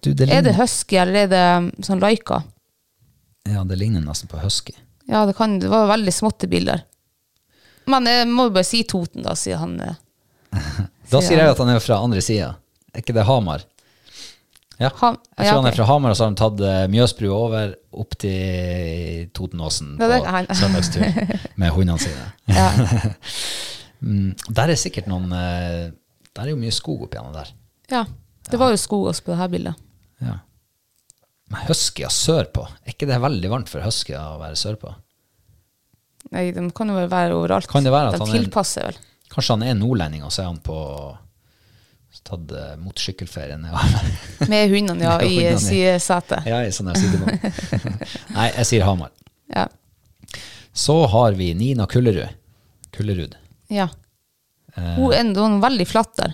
Du, 0.01 0.07
det 0.09 0.25
Er 0.25 0.41
det 0.41 0.49
ligner, 0.49 0.55
husky, 0.57 0.97
eller 0.97 1.19
er 1.19 1.27
det 1.29 1.43
um, 1.59 1.67
sånn 1.85 2.01
laika? 2.01 2.39
ja, 3.45 3.61
det 3.69 3.77
ligner 3.77 4.01
nesten 4.01 4.25
på 4.31 4.39
husky. 4.41 4.73
Ja, 5.05 5.21
det, 5.29 5.35
kan, 5.37 5.59
det 5.61 5.69
var 5.69 5.85
veldig 5.91 6.13
småtte 6.13 6.47
bilder. 6.49 6.81
Men 7.91 8.05
jeg 8.09 8.27
må 8.31 8.47
jo 8.49 8.53
bare 8.55 8.67
si 8.67 8.83
Toten, 8.89 9.23
da, 9.25 9.36
sier 9.38 9.57
han. 9.61 9.77
eh. 9.81 9.95
Da 11.11 11.19
Sier 11.21 11.38
jeg 11.38 11.51
at 11.53 11.59
han 11.61 11.69
er 11.69 11.79
fra 11.83 11.99
andre 12.01 12.21
sida. 12.25 12.55
Er 12.95 13.03
ikke 13.03 13.13
det 13.13 13.25
Hamar? 13.27 13.61
Ja. 14.79 14.89
Han- 14.99 15.19
jeg 15.38 15.45
tror 15.45 15.45
ja, 15.45 15.53
han 15.61 15.67
er 15.69 15.75
fra 15.77 15.86
Hamar, 15.88 16.11
og 16.11 16.17
så 16.17 16.25
har 16.25 16.31
han 16.31 16.39
tatt 16.39 16.63
eh, 16.65 16.81
Mjøsbrua 16.91 17.36
over 17.45 17.75
opp 17.95 18.17
til 18.19 19.29
Totenåsen 19.38 19.93
på 19.99 20.09
søndagstur 20.61 21.05
med 21.61 21.71
hundene 21.77 22.01
sine. 22.01 22.27
Ja. 22.51 22.69
Mm, 24.05 24.33
der 24.53 24.69
er 24.69 24.77
sikkert 24.77 25.05
noen 25.09 25.31
eh, 25.33 25.86
Der 26.36 26.41
er 26.43 26.49
jo 26.51 26.57
mye 26.59 26.73
skog 26.75 27.05
oppi 27.05 27.15
gjennom 27.15 27.31
der. 27.33 27.47
Ja. 27.89 28.01
Det 28.45 28.59
var 28.59 28.73
jo 28.73 28.77
skog 28.77 29.07
også 29.09 29.23
på 29.25 29.31
det 29.31 29.38
her 29.39 29.47
bildet. 29.53 29.79
Ja. 30.21 30.33
Men 31.49 31.63
huskyer 31.69 32.11
sørpå, 32.13 32.65
er 32.83 32.91
ikke 32.93 33.07
det 33.09 33.17
veldig 33.23 33.49
varmt 33.49 33.71
for 33.71 33.81
huskyer 33.88 34.19
å 34.19 34.36
være 34.43 34.59
sørpå? 34.59 34.91
Nei, 36.34 36.47
de 36.55 36.63
kan 36.76 36.89
jo 36.89 36.95
være 37.11 37.36
overalt. 37.36 37.67
Kan 37.69 37.86
det 37.86 37.93
være 37.93 38.13
at 38.13 38.17
de 38.17 38.23
han 38.26 38.32
er 38.34 38.39
tilpasser 38.41 38.88
vel. 38.89 38.97
Kanskje 39.34 39.57
han 39.57 39.63
er 39.67 39.78
nordlending, 39.78 40.23
og 40.26 40.34
så 40.34 40.43
er 40.45 40.49
han 40.49 40.61
på 40.63 40.80
tatt 42.26 42.53
uh, 42.55 42.73
motorsykkelferie 42.82 43.57
nedover. 43.59 44.07
Med 44.51 44.71
hundene, 44.71 45.05
ja, 45.05 45.17
Med 45.21 45.28
i 45.30 45.57
sidesetet. 45.61 46.47
ja, 46.49 46.61
i 46.65 46.71
sånn 46.73 46.89
der 46.89 46.97
sidebånd. 46.99 47.45
Nei, 48.38 48.47
jeg 48.55 48.69
sier 48.71 48.88
Hamar. 48.88 49.11
Ja. 49.53 49.67
Så 50.76 50.95
har 51.11 51.38
vi 51.38 51.51
Nina 51.57 51.86
Kullerud. 51.91 52.34
Kullerud. 52.95 53.38
ja. 53.71 53.89
Eh. 54.76 54.95
Hun 54.97 55.13
er 55.15 55.21
en 55.23 55.61
veldig 55.63 55.86
flatt 55.88 56.17
der. 56.19 56.34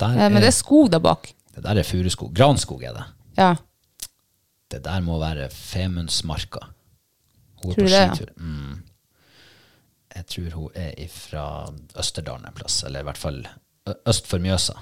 Der 0.00 0.14
er, 0.14 0.30
Men 0.32 0.40
det 0.40 0.52
er 0.52 0.56
skog 0.56 0.88
der 0.92 1.02
bak. 1.04 1.26
det 1.54 1.64
der 1.66 1.80
er 1.82 1.84
furuskog. 1.84 2.30
Granskog 2.32 2.84
er 2.86 2.94
det. 2.96 3.04
Ja. 3.36 3.50
Det 4.72 4.80
der 4.84 5.00
må 5.04 5.18
være 5.20 5.50
Femundsmarka. 5.52 6.62
Hun 7.60 7.72
er 7.72 7.74
Tror 7.74 7.84
på 7.84 7.90
skitur. 7.92 8.30
det, 8.30 8.36
ja? 8.38 8.44
Mm. 8.44 8.78
Jeg 10.18 10.26
tror 10.34 10.54
hun 10.58 10.78
er 10.78 11.08
fra 11.12 11.44
Østerdalen 11.98 12.48
en 12.50 12.56
plass, 12.58 12.80
eller 12.88 13.04
i 13.04 13.06
hvert 13.08 13.20
fall 13.20 13.40
øst 14.10 14.26
for 14.28 14.42
Mjøsa. 14.42 14.74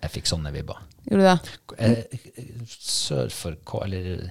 Jeg 0.00 0.14
fikk 0.14 0.30
sånne 0.30 0.52
vibber. 0.54 0.78
Gjorde 1.10 1.20
du 1.20 1.26
det? 1.26 1.82
Eh, 1.84 2.62
Sør 2.70 3.28
for 3.34 3.56
K- 3.68 3.82
eller 3.84 4.30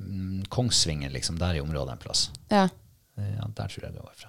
mm, 0.00 0.42
Kongsvinger, 0.52 1.12
liksom, 1.14 1.38
der 1.40 1.56
i 1.56 1.62
området 1.62 1.94
en 1.94 2.02
plass. 2.02 2.26
Ja. 2.52 2.66
Ja, 3.20 3.46
der 3.56 3.68
tror 3.70 3.86
jeg 3.86 3.94
det 3.94 4.02
var 4.04 4.12
fra. 4.18 4.28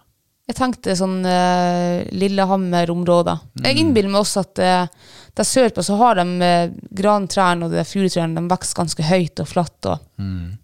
Jeg 0.52 0.58
tenkte 0.58 0.95
sånn 0.99 1.20
uh, 1.24 2.02
Lillehammer-områder. 2.12 3.38
Mm. 3.56 3.66
Jeg 3.68 3.78
innbiller 3.80 4.12
meg 4.12 4.22
også 4.24 4.41
at 4.43 4.60
uh, 4.60 5.12
der 5.38 5.47
sørpå 5.47 5.84
så 5.86 5.95
har 5.99 6.18
de 6.20 6.26
uh, 6.43 6.74
grantrærne 6.97 7.68
og 7.68 7.76
de 7.76 7.84
furutrærne 7.88 8.36
de 8.41 8.52
vokser 8.52 8.80
ganske 8.82 9.06
høyt 9.08 9.43
og 9.43 9.47
flatt. 9.52 9.91
Og, 9.93 10.08
Mm. 10.20 10.58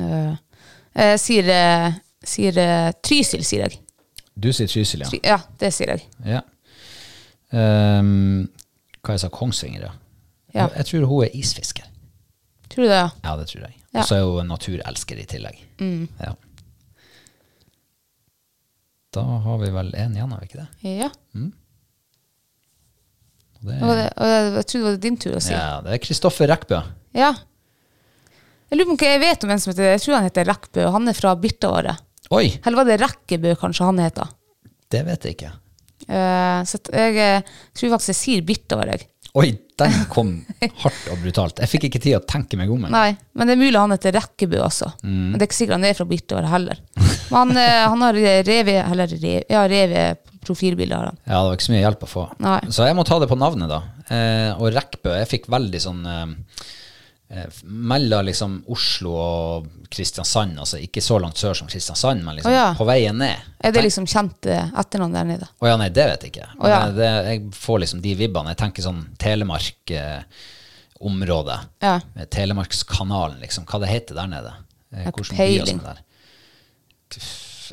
uh, 0.00 0.36
jeg 0.96 1.20
sier, 1.22 1.50
sier 2.26 2.56
eh, 2.60 2.90
Trysil, 3.04 3.44
sier 3.46 3.66
jeg. 3.68 3.78
Du 4.40 4.50
sier 4.52 4.68
Trysil, 4.70 5.00
ja. 5.04 5.08
Try, 5.10 5.20
ja, 5.24 5.38
det 5.60 5.72
sier 5.76 5.94
jeg. 5.96 6.06
ja. 6.26 6.42
Um, 7.50 8.44
hva 9.02 9.16
jeg 9.16 9.22
sa 9.24 9.28
Kongsvinger, 9.34 9.88
ja. 9.88 9.92
Ja. 10.54 10.68
Jeg 10.76 10.86
tror 10.86 11.06
hun 11.10 11.24
er 11.24 11.32
isfisker. 11.34 11.86
Tror 12.70 12.84
du 12.84 12.90
det? 12.90 12.98
ja? 13.00 13.08
Ja, 13.24 13.32
det 13.40 13.48
tror 13.50 13.64
jeg. 13.66 13.74
Ja. 13.90 14.02
Og 14.02 14.06
så 14.06 14.18
er 14.20 14.28
hun 14.28 14.46
naturelsker 14.50 15.18
i 15.18 15.24
tillegg. 15.26 15.58
Ja. 15.80 16.34
Da 19.10 19.24
har 19.42 19.58
vi 19.58 19.70
vel 19.74 19.90
én 19.98 20.14
igjen, 20.14 20.30
har 20.30 20.38
vi 20.42 20.46
ikke 20.46 20.60
det? 20.60 20.68
Ja. 20.86 21.08
Og 23.60 23.66
det 23.66 23.80
Og 23.82 23.90
er, 23.90 23.96
det, 23.98 24.06
og 24.16 24.30
jeg, 24.30 24.52
jeg 24.54 24.66
trodde 24.70 24.84
det 24.84 24.90
var 24.92 25.00
din 25.06 25.18
tur 25.20 25.34
å 25.36 25.42
si. 25.42 25.52
Ja. 25.54 25.62
ja, 25.64 25.80
det 25.86 25.96
er 25.96 26.02
Kristoffer 26.04 26.48
Rekkbø. 26.52 26.78
Jeg 27.18 28.78
lurer 28.78 28.86
på 28.86 28.94
om 28.94 29.02
jeg 29.10 29.22
vet 29.24 29.44
om 29.44 29.50
en 29.50 29.58
som 29.62 29.72
heter 29.72 29.90
Jeg 29.90 30.02
tror 30.04 30.14
han 30.20 30.28
heter 30.28 30.46
Rekkbø, 30.46 30.84
og 30.86 30.94
han 30.94 31.10
er 31.10 31.18
fra 31.18 31.34
Birtavaret. 31.42 32.06
Oi, 32.30 32.46
Eller 32.62 32.78
var 32.78 32.86
det 32.86 33.00
Rekkebø 33.02 33.56
kanskje 33.58 33.88
han 33.88 33.98
heter? 34.04 34.36
det 34.90 35.00
vet 35.06 35.24
jeg 35.26 35.36
ikke. 35.36 35.50
Eh, 36.10 36.60
så 36.66 36.78
jeg 36.90 37.18
eh, 37.22 37.50
tror 37.78 37.92
faktisk 37.92 38.10
jeg 38.10 38.18
sier 38.18 38.46
Birtavar, 38.46 38.90
jeg. 38.90 39.04
Oi, 39.38 39.52
den 39.78 39.92
kom 40.14 40.32
hardt 40.82 41.04
og 41.12 41.20
brutalt. 41.22 41.60
Jeg 41.62 41.70
fikk 41.70 41.86
ikke 41.86 42.00
tid 42.02 42.16
å 42.18 42.22
tenke 42.26 42.58
meg 42.58 42.72
om. 42.74 42.88
Nei, 42.90 43.12
men 43.38 43.46
det 43.46 43.54
er 43.54 43.60
mulig 43.60 43.78
han 43.78 43.94
heter 43.94 44.16
Rekkebø 44.18 44.58
også. 44.64 44.88
Men 45.06 45.36
det 45.36 45.44
er 45.44 45.48
ikke 45.50 45.58
sikkert 45.60 45.78
han 45.78 45.86
er 45.90 45.98
fra 45.98 46.08
Birtavar 46.10 46.48
heller. 46.50 46.82
Men 46.98 47.36
han, 47.36 47.54
eh, 47.62 47.84
han 47.92 48.02
har 48.06 48.18
revet, 48.18 48.80
eller 48.82 49.14
rev, 49.14 49.44
ja, 49.46 49.62
rev-profilbilde 49.70 50.98
har 50.98 51.12
han. 51.12 51.22
Ja, 51.22 51.36
det 51.38 51.46
var 51.52 51.58
ikke 51.60 51.68
så 51.68 51.74
mye 51.76 51.84
hjelp 51.84 52.02
å 52.06 52.10
få. 52.10 52.26
Nei. 52.42 52.58
Så 52.74 52.90
jeg 52.90 52.98
må 52.98 53.06
ta 53.06 53.20
det 53.22 53.30
på 53.30 53.38
navnet, 53.38 53.70
da. 53.70 53.80
Eh, 54.10 54.50
og 54.58 54.74
Rekkbø, 54.74 55.14
jeg 55.22 55.30
fikk 55.36 55.50
veldig 55.54 55.82
sånn 55.86 56.02
eh, 56.10 56.26
Mellom 57.62 58.26
liksom 58.26 58.64
Oslo 58.74 59.14
og 59.14 59.66
Kristiansand, 59.90 60.58
altså 60.58 60.78
ikke 60.82 61.00
så 61.04 61.18
langt 61.22 61.38
sør 61.38 61.54
som 61.54 61.68
Kristiansand, 61.70 62.24
men 62.26 62.34
liksom 62.38 62.50
oh, 62.50 62.56
ja. 62.56 62.74
på 62.74 62.84
veien 62.88 63.18
ned. 63.22 63.36
Er 63.62 63.72
det 63.74 63.82
liksom 63.86 64.06
kjent 64.10 64.36
etter 64.42 64.70
etternavn 64.82 65.14
der 65.14 65.24
nede? 65.28 65.46
Å 65.62 65.64
ja, 65.70 65.76
nei, 65.78 65.90
det 65.94 66.06
vet 66.10 66.22
jeg 66.26 66.30
ikke. 66.34 66.48
Oh, 66.58 66.68
ja. 66.70 66.78
det, 66.94 67.10
jeg 67.28 67.38
får 67.54 67.76
liksom 67.84 68.00
de 68.02 68.12
vibbene. 68.18 68.50
Jeg 68.54 68.60
tenker 68.64 68.82
sånn 68.82 69.02
Telemark-område. 69.22 71.56
Ja. 71.86 71.96
Telemarkskanalen, 72.34 73.38
liksom. 73.44 73.62
Hva 73.70 73.76
det 73.84 73.90
heter 73.92 74.14
der 74.18 74.28
nede. 74.32 74.52
Eh, 74.90 75.10
hvordan 75.10 75.36
byer 75.38 75.66
som 75.70 75.80
er 75.84 75.88
der. 75.92 76.00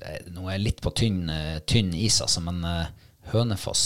Eh, 0.05 0.20
Nå 0.34 0.41
er 0.45 0.53
jeg 0.58 0.66
litt 0.68 0.82
på 0.86 0.91
tynn, 0.97 1.24
eh, 1.34 1.58
tynn 1.66 1.93
is, 1.97 2.20
altså, 2.22 2.39
men 2.45 2.58
eh, 2.66 2.88
Hønefoss. 3.34 3.84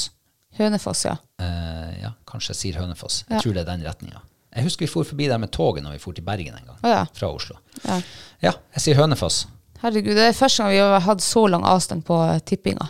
Hønefoss, 0.60 1.06
ja. 1.08 1.16
Eh, 1.40 1.92
ja, 2.04 2.12
kanskje 2.28 2.52
jeg 2.52 2.60
sier 2.60 2.76
Hønefoss. 2.82 3.16
Jeg 3.30 3.40
tror 3.44 3.54
det 3.56 3.64
er 3.64 3.72
den 3.72 3.86
retninga. 3.88 4.20
Jeg 4.52 4.68
husker 4.68 4.86
vi 4.86 4.92
for 4.92 5.08
forbi 5.08 5.30
der 5.32 5.40
med 5.40 5.52
toget 5.54 5.84
når 5.84 5.96
vi 5.96 6.04
for 6.04 6.16
til 6.16 6.26
Bergen 6.28 6.56
en 6.58 6.66
gang. 6.74 6.80
Ja. 6.84 7.06
Fra 7.16 7.32
Oslo. 7.32 7.56
ja. 7.86 8.02
Ja, 8.42 8.56
jeg 8.76 8.82
sier 8.82 8.98
Hønefoss. 8.98 9.46
Herregud, 9.84 10.16
det 10.18 10.28
er 10.28 10.34
første 10.38 10.64
gang 10.64 10.74
vi 10.74 10.82
har 10.82 11.04
hatt 11.06 11.22
så 11.22 11.46
lang 11.50 11.64
avstand 11.66 12.04
på 12.06 12.18
tippinga. 12.46 12.90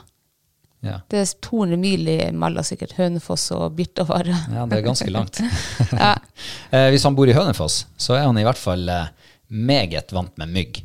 Ja. 0.82 0.98
Det 1.12 1.20
er 1.22 1.32
200 1.46 1.78
mil 1.78 2.08
mellom 2.34 2.66
sikkert 2.66 2.96
Hønefoss 2.98 3.52
og 3.54 3.76
Birtavar. 3.78 4.26
ja, 4.56 4.66
det 4.66 4.80
er 4.80 4.86
ganske 4.86 5.12
langt. 5.14 5.42
Ja. 5.92 6.16
eh, 6.74 6.88
hvis 6.94 7.06
han 7.06 7.18
bor 7.18 7.30
i 7.30 7.36
Hønefoss, 7.38 7.86
så 8.00 8.18
er 8.18 8.26
han 8.26 8.40
i 8.42 8.46
hvert 8.48 8.60
fall 8.60 8.90
eh, 8.90 9.12
meget 9.52 10.14
vant 10.16 10.34
med 10.42 10.56
mygg. 10.56 10.82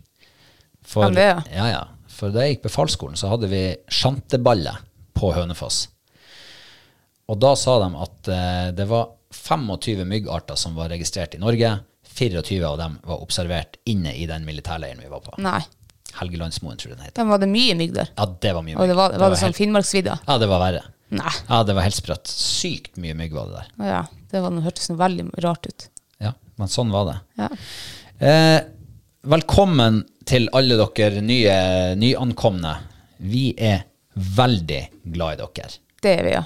For, 0.86 1.10
det, 1.14 1.30
ja. 1.30 1.40
ja, 1.54 1.68
ja. 1.72 1.84
For 2.12 2.34
da 2.34 2.44
jeg 2.44 2.56
gikk 2.56 2.68
befalsskolen, 2.68 3.16
så 3.18 3.30
hadde 3.32 3.48
vi 3.50 3.62
sjanteballer 3.92 4.82
på 5.16 5.32
Hønefoss. 5.36 5.86
Og 7.32 7.40
da 7.42 7.56
sa 7.58 7.80
de 7.82 7.88
at 8.04 8.30
eh, 8.30 8.66
det 8.76 8.86
var 8.90 9.14
25 9.46 10.04
myggarter 10.08 10.58
som 10.58 10.74
var 10.78 10.88
registrert 10.92 11.34
i 11.34 11.38
Norge. 11.42 11.78
24 12.16 12.62
av 12.68 12.78
dem 12.80 12.98
var 13.04 13.22
observert 13.22 13.76
inne 13.84 14.12
i 14.16 14.26
den 14.26 14.44
militærleiren 14.46 15.02
vi 15.02 15.10
var 15.12 15.20
på. 15.24 15.34
Nei. 15.42 15.60
Helgelandsmoen, 16.16 16.78
tror 16.80 16.92
jeg 16.94 16.96
den 16.98 17.04
heter. 17.08 17.18
Den 17.20 17.28
var 17.28 17.40
det 17.42 17.48
mye 17.50 17.74
mygg 17.76 17.92
der. 17.96 18.08
Ja, 18.16 18.26
det 18.40 18.52
var 18.56 18.64
mye 18.64 18.76
Og 18.80 18.88
det 18.88 18.96
var, 18.96 19.16
var 19.20 19.30
det 19.34 19.38
sånn 19.40 19.50
helt- 19.52 19.58
Finnmarksvidda? 19.60 20.18
Ja, 20.26 20.38
det 20.40 20.48
var 20.48 20.62
verre. 20.62 20.84
Nei. 21.14 21.32
Ja, 21.48 21.58
det 21.62 21.74
var 21.76 21.84
helt 21.86 21.98
sprøtt. 21.98 22.26
Sykt 22.30 22.96
mye 23.02 23.14
mygg 23.18 23.34
var 23.36 23.50
det 23.50 23.60
der. 23.60 23.90
Ja, 23.90 24.00
det 24.32 24.40
var, 24.42 24.50
det 24.56 24.64
hørtes 24.64 24.88
noe 24.90 24.98
veldig 25.02 25.26
rart 25.44 25.66
ut. 25.68 25.88
Ja, 26.24 26.32
men 26.56 26.72
sånn 26.72 26.90
var 26.94 27.10
det. 27.10 27.18
Ja. 27.42 27.50
Eh, 28.26 28.60
velkommen 29.28 30.00
til 30.26 30.48
alle 30.56 30.78
dere 30.80 31.20
nye 31.22 31.58
nyankomne. 32.00 32.78
Vi 33.20 33.50
er 33.58 33.84
veldig 34.16 34.82
glad 35.12 35.36
i 35.36 35.42
dere. 35.44 35.70
Det 36.02 36.16
er 36.18 36.24
vi, 36.24 36.36
ja. 36.38 36.44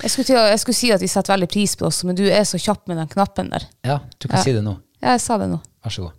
Jeg 0.00 0.10
skulle, 0.10 0.24
til, 0.24 0.36
å- 0.38 0.48
jeg 0.48 0.60
skulle 0.62 0.78
si 0.78 0.90
at 0.94 1.02
vi 1.02 1.08
setter 1.10 1.34
veldig 1.34 1.48
pris 1.52 1.74
på 1.76 1.86
oss, 1.90 2.02
men 2.08 2.16
du 2.16 2.24
er 2.30 2.44
så 2.48 2.56
kjapp 2.60 2.86
med 2.88 2.96
den 2.96 3.08
knappen 3.10 3.50
der. 3.52 3.66
Ja, 3.84 3.98
du 4.18 4.28
kan 4.28 4.38
Ja. 4.38 4.44
si 4.44 4.52
det 4.52 4.62
nå. 4.64 4.76
Ja, 5.02 5.12
jeg 5.16 5.20
sa 5.20 5.36
det 5.38 5.48
nå. 5.50 5.58
Vær 5.84 5.90
så 5.92 6.02
god. 6.06 6.12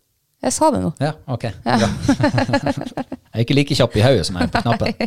Jeg 0.44 0.54
sa 0.54 0.72
det 0.72 0.82
nå. 0.82 0.92
Ja, 1.00 1.12
ok. 1.28 1.44
Bra. 1.64 1.78
jeg 1.78 3.34
er 3.34 3.44
ikke 3.46 3.56
like 3.58 3.76
kjapp 3.78 3.96
i 3.96 4.02
hodet 4.02 4.26
som 4.26 4.36
jeg 4.38 4.44
er 4.44 4.54
på 4.54 4.62
knappen. 4.66 4.94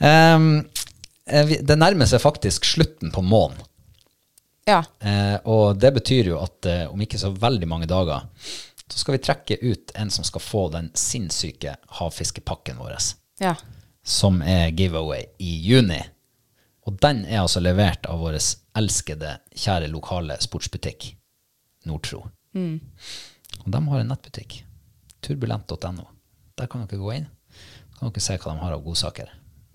Em, 0.00 0.64
eh, 1.26 1.44
vi- 1.44 1.60
det 1.62 1.76
nærmer 1.78 2.06
seg 2.08 2.20
faktisk 2.22 2.64
slutten 2.64 3.10
på 3.12 3.20
måneden. 3.22 3.66
Ja. 4.66 4.82
Eh, 5.02 5.38
og 5.44 5.76
det 5.78 5.90
betyr 5.94 6.24
jo 6.30 6.38
at 6.40 6.64
eh, 6.66 6.86
om 6.90 7.00
ikke 7.02 7.18
så 7.18 7.32
veldig 7.36 7.68
mange 7.68 7.86
dager, 7.90 8.22
så 8.90 8.98
skal 8.98 9.12
vi 9.16 9.18
trekke 9.26 9.58
ut 9.62 9.92
en 9.94 10.10
som 10.10 10.24
skal 10.24 10.40
få 10.40 10.70
den 10.72 10.90
sinnssyke 10.94 11.76
havfiskepakken 12.00 12.78
vår, 12.80 12.96
Ja. 13.40 13.54
Som 14.06 14.40
er 14.42 14.72
giveaway 14.76 15.26
i 15.38 15.56
juni. 15.66 16.00
Og 16.88 16.96
den 17.02 17.24
er 17.28 17.42
altså 17.42 17.60
levert 17.60 18.06
av 18.08 18.22
vår 18.22 18.38
elskede, 18.78 19.36
kjære 19.54 19.90
lokale 19.92 20.38
sportsbutikk, 20.40 21.10
Nordtro. 21.86 22.24
Og 23.60 23.68
de 23.74 23.82
har 23.86 24.00
en 24.00 24.10
nettbutikk, 24.10 24.62
turbulent.no. 25.24 26.08
Der 26.58 26.70
kan 26.70 26.86
dere 26.88 27.00
gå 27.00 27.12
inn. 27.14 27.28
Kan 27.98 28.10
dere 28.10 28.24
se 28.24 28.38
hva 28.40 28.54
de 28.54 28.64
har 28.64 28.74
av 28.76 28.82
godsaker. 28.84 29.30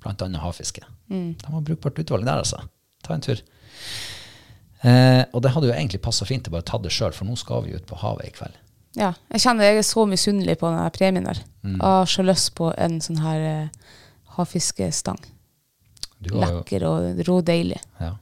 Annet 0.06 0.38
havfiske. 0.38 0.84
De 1.10 1.50
har 1.50 1.64
brukbart 1.66 1.98
utvalg 2.02 2.28
der, 2.28 2.44
altså. 2.44 2.60
Ta 3.06 3.16
en 3.16 3.24
tur. 3.26 3.40
Eh, 4.86 5.24
og 5.34 5.42
det 5.42 5.52
hadde 5.56 5.70
jo 5.70 5.74
egentlig 5.74 6.02
passa 6.06 6.28
fint 6.30 6.46
å 6.46 6.54
bare 6.54 6.66
ta 6.68 6.78
det 6.82 6.92
sjøl, 6.94 7.14
for 7.16 7.26
nå 7.26 7.38
skal 7.40 7.64
vi 7.66 7.74
ut 7.74 7.88
på 7.90 7.98
havet 8.02 8.28
i 8.30 8.34
kveld. 8.36 8.58
ja. 9.00 9.14
Jeg 9.34 9.42
kjenner 9.42 9.66
jeg 9.66 9.82
er 9.82 9.88
så 9.88 10.06
misunnelig 10.06 10.60
på 10.62 10.70
denne 10.70 10.90
premien 10.94 11.26
der. 11.26 11.42
Mm. 11.64 11.78
Jeg 11.80 11.86
har 11.86 12.12
så 12.12 12.26
lyst 12.26 12.54
på 12.58 12.70
en 12.78 13.00
sånn 13.02 13.22
her 13.24 13.46
eh, 13.50 13.96
havfiskestang. 14.38 15.20
Du 16.20 16.34
har 16.38 16.60
Lekker 16.60 16.86
og 16.90 17.26
rådeilig. 17.28 17.82
ja. 18.00 18.14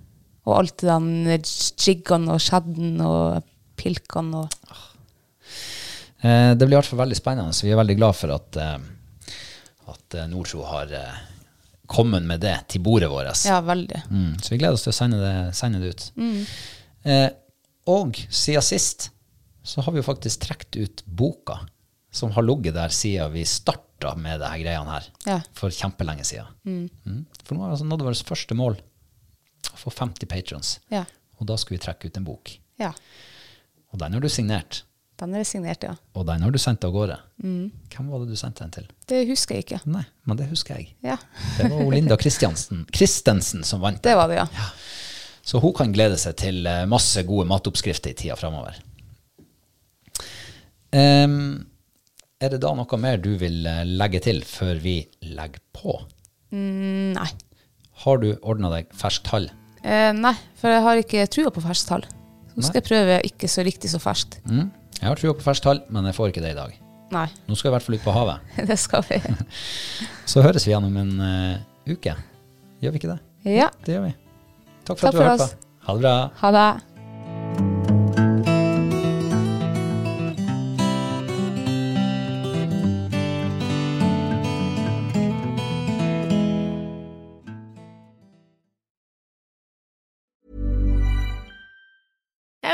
Og 0.43 0.57
alt 0.57 0.81
det 0.81 0.89
den 0.89 1.43
jiggene 1.79 2.33
og 2.33 2.41
skjedden 2.43 2.97
og 3.05 3.45
pilkene 3.79 4.41
og 4.43 4.49
Eh, 6.23 6.55
det 6.55 6.63
blir 6.65 6.77
i 6.77 6.79
hvert 6.79 6.87
fall 6.87 7.01
veldig 7.03 7.17
spennende. 7.19 7.51
Så 7.51 7.65
vi 7.67 7.73
er 7.73 7.79
veldig 7.81 7.97
glad 7.99 8.15
for 8.15 8.31
at, 8.31 8.55
eh, 8.55 9.33
at 9.91 10.15
eh, 10.15 10.27
Nordtro 10.31 10.63
har 10.63 10.91
eh, 10.95 11.17
kommet 11.91 12.23
med 12.23 12.39
det 12.39 12.55
til 12.71 12.79
bordet 12.85 13.09
vårt. 13.11 13.43
Ja, 13.43 13.59
veldig. 13.61 14.05
Mm, 14.09 14.37
så 14.39 14.53
vi 14.53 14.59
gleder 14.61 14.77
oss 14.77 14.85
til 14.87 14.93
å 14.93 14.95
sende 14.95 15.19
det, 15.19 15.33
sende 15.57 15.81
det 15.83 15.91
ut. 15.91 16.05
Eh, 17.03 17.27
og 17.91 18.15
siden 18.31 18.63
sist 18.63 19.09
så 19.67 19.83
har 19.83 19.91
vi 19.91 19.99
jo 19.99 20.07
faktisk 20.07 20.45
trukket 20.47 20.79
ut 20.79 21.03
boka 21.05 21.59
som 22.13 22.31
har 22.31 22.47
ligget 22.47 22.77
der 22.77 22.93
siden 22.93 23.33
vi 23.35 23.43
starta 23.43 23.83
starta 24.03 24.19
med 24.21 24.39
det 24.43 24.51
her 24.51 24.61
greiene 24.63 24.93
her 24.97 25.09
Ja. 25.25 25.39
for 25.57 25.73
kjempelenge 25.73 26.25
siden. 26.27 26.47
Mm. 26.67 27.25
For 27.43 27.55
nå 27.55 27.63
hadde 27.65 27.77
altså 27.79 27.87
nådd 27.89 28.03
vårt 28.05 28.23
første 28.27 28.55
mål, 28.59 28.77
å 29.73 29.77
få 29.79 29.91
50 29.95 30.27
patrons. 30.29 30.75
Ja. 30.91 31.05
Og 31.39 31.47
da 31.49 31.55
skulle 31.57 31.79
vi 31.79 31.85
trekke 31.87 32.07
ut 32.11 32.17
en 32.21 32.25
bok. 32.27 32.57
ja. 32.79 32.93
Og 33.93 33.99
den 34.01 34.13
har 34.15 34.19
du 34.23 34.27
signert, 34.29 34.83
Den 35.21 35.35
er 35.37 35.43
signert, 35.45 35.83
ja. 35.85 35.91
og 36.17 36.25
den 36.25 36.41
har 36.41 36.49
du 36.51 36.57
sendt 36.57 36.83
av 36.83 36.91
gårde. 36.91 37.15
Hvem 37.39 38.07
var 38.09 38.23
det 38.23 38.29
du 38.33 38.35
sendte 38.35 38.63
den 38.65 38.71
til? 38.73 38.87
Det 39.07 39.19
husker 39.29 39.55
jeg 39.55 39.63
ikke. 39.67 39.79
Nei, 39.85 40.01
men 40.25 40.37
det 40.39 40.47
husker 40.49 40.75
jeg. 40.79 40.95
Ja, 41.05 41.17
Det 41.59 41.69
var 41.69 41.91
Linda 41.93 42.17
Kristensen 42.17 43.63
som 43.69 43.79
vant. 43.85 44.01
det 44.01 44.15
var 44.17 44.27
det, 44.27 44.39
ja. 44.41 44.47
Så 45.45 45.61
hun 45.61 45.71
kan 45.77 45.93
glede 45.93 46.17
seg 46.17 46.35
til 46.41 46.65
eh, 46.65 46.85
masse 46.89 47.21
gode 47.29 47.45
matoppskrifter 47.47 48.09
i 48.09 48.17
tida 48.17 48.35
framover. 48.35 48.79
Em, 50.91 51.65
er 52.43 52.51
det 52.53 52.61
da 52.63 52.73
noe 52.75 52.99
mer 52.99 53.21
du 53.23 53.33
vil 53.39 53.63
eh, 53.69 53.83
legge 53.87 54.21
til 54.23 54.43
før 54.47 54.79
vi 54.83 54.97
legger 55.31 55.61
på? 55.75 55.95
Mm, 56.53 57.15
nei. 57.15 57.29
Har 58.03 58.19
du 58.21 58.33
ordna 58.41 58.71
deg 58.73 58.91
ferskt 58.97 59.25
tall? 59.29 59.49
Eh, 59.83 60.11
nei, 60.15 60.33
for 60.59 60.73
jeg 60.73 60.83
har 60.85 61.01
ikke 61.01 61.25
trua 61.31 61.53
på 61.53 61.63
ferskt 61.63 61.89
tall. 61.91 62.05
Nå 62.53 62.65
skal 62.65 62.81
jeg 62.81 62.87
prøve 62.89 63.19
ikke 63.27 63.49
så 63.49 63.65
riktig 63.65 63.91
så 63.93 64.01
ferskt. 64.01 64.39
Mm. 64.49 64.67
Jeg 64.99 65.07
har 65.07 65.19
trua 65.19 65.35
på 65.37 65.45
ferskt 65.45 65.65
tall, 65.65 65.83
men 65.93 66.07
jeg 66.09 66.17
får 66.17 66.33
ikke 66.33 66.43
det 66.43 66.53
i 66.53 66.59
dag. 66.59 66.79
Nei, 67.13 67.27
Nå 67.45 67.55
skal 67.55 67.67
jeg 67.67 67.71
i 67.71 67.75
hvert 67.75 67.85
fall 67.85 67.97
ut 67.99 68.05
på 68.05 68.13
havet. 68.15 68.53
det 68.69 68.79
skal 68.81 69.03
vi. 69.09 69.19
Så 70.31 70.43
høres 70.45 70.65
vi 70.65 70.73
igjen 70.73 70.87
om 70.87 70.95
en 70.97 71.13
uh, 71.21 71.91
uke. 71.91 72.15
Gjør 72.81 72.95
vi 72.95 73.01
ikke 73.01 73.11
det? 73.11 73.19
Ja, 73.53 73.69
Det 73.85 73.97
gjør 73.97 74.07
vi. 74.07 74.15
Takk 74.87 74.97
for 74.97 75.05
Takk 75.05 75.13
at 75.13 75.13
du 75.13 75.21
har 75.23 75.31
hørt 75.35 75.45
på. 75.45 75.69
Ha 75.83 75.95
det 75.95 76.03
bra. 76.05 76.17
ha 76.39 76.51
det. 76.57 76.92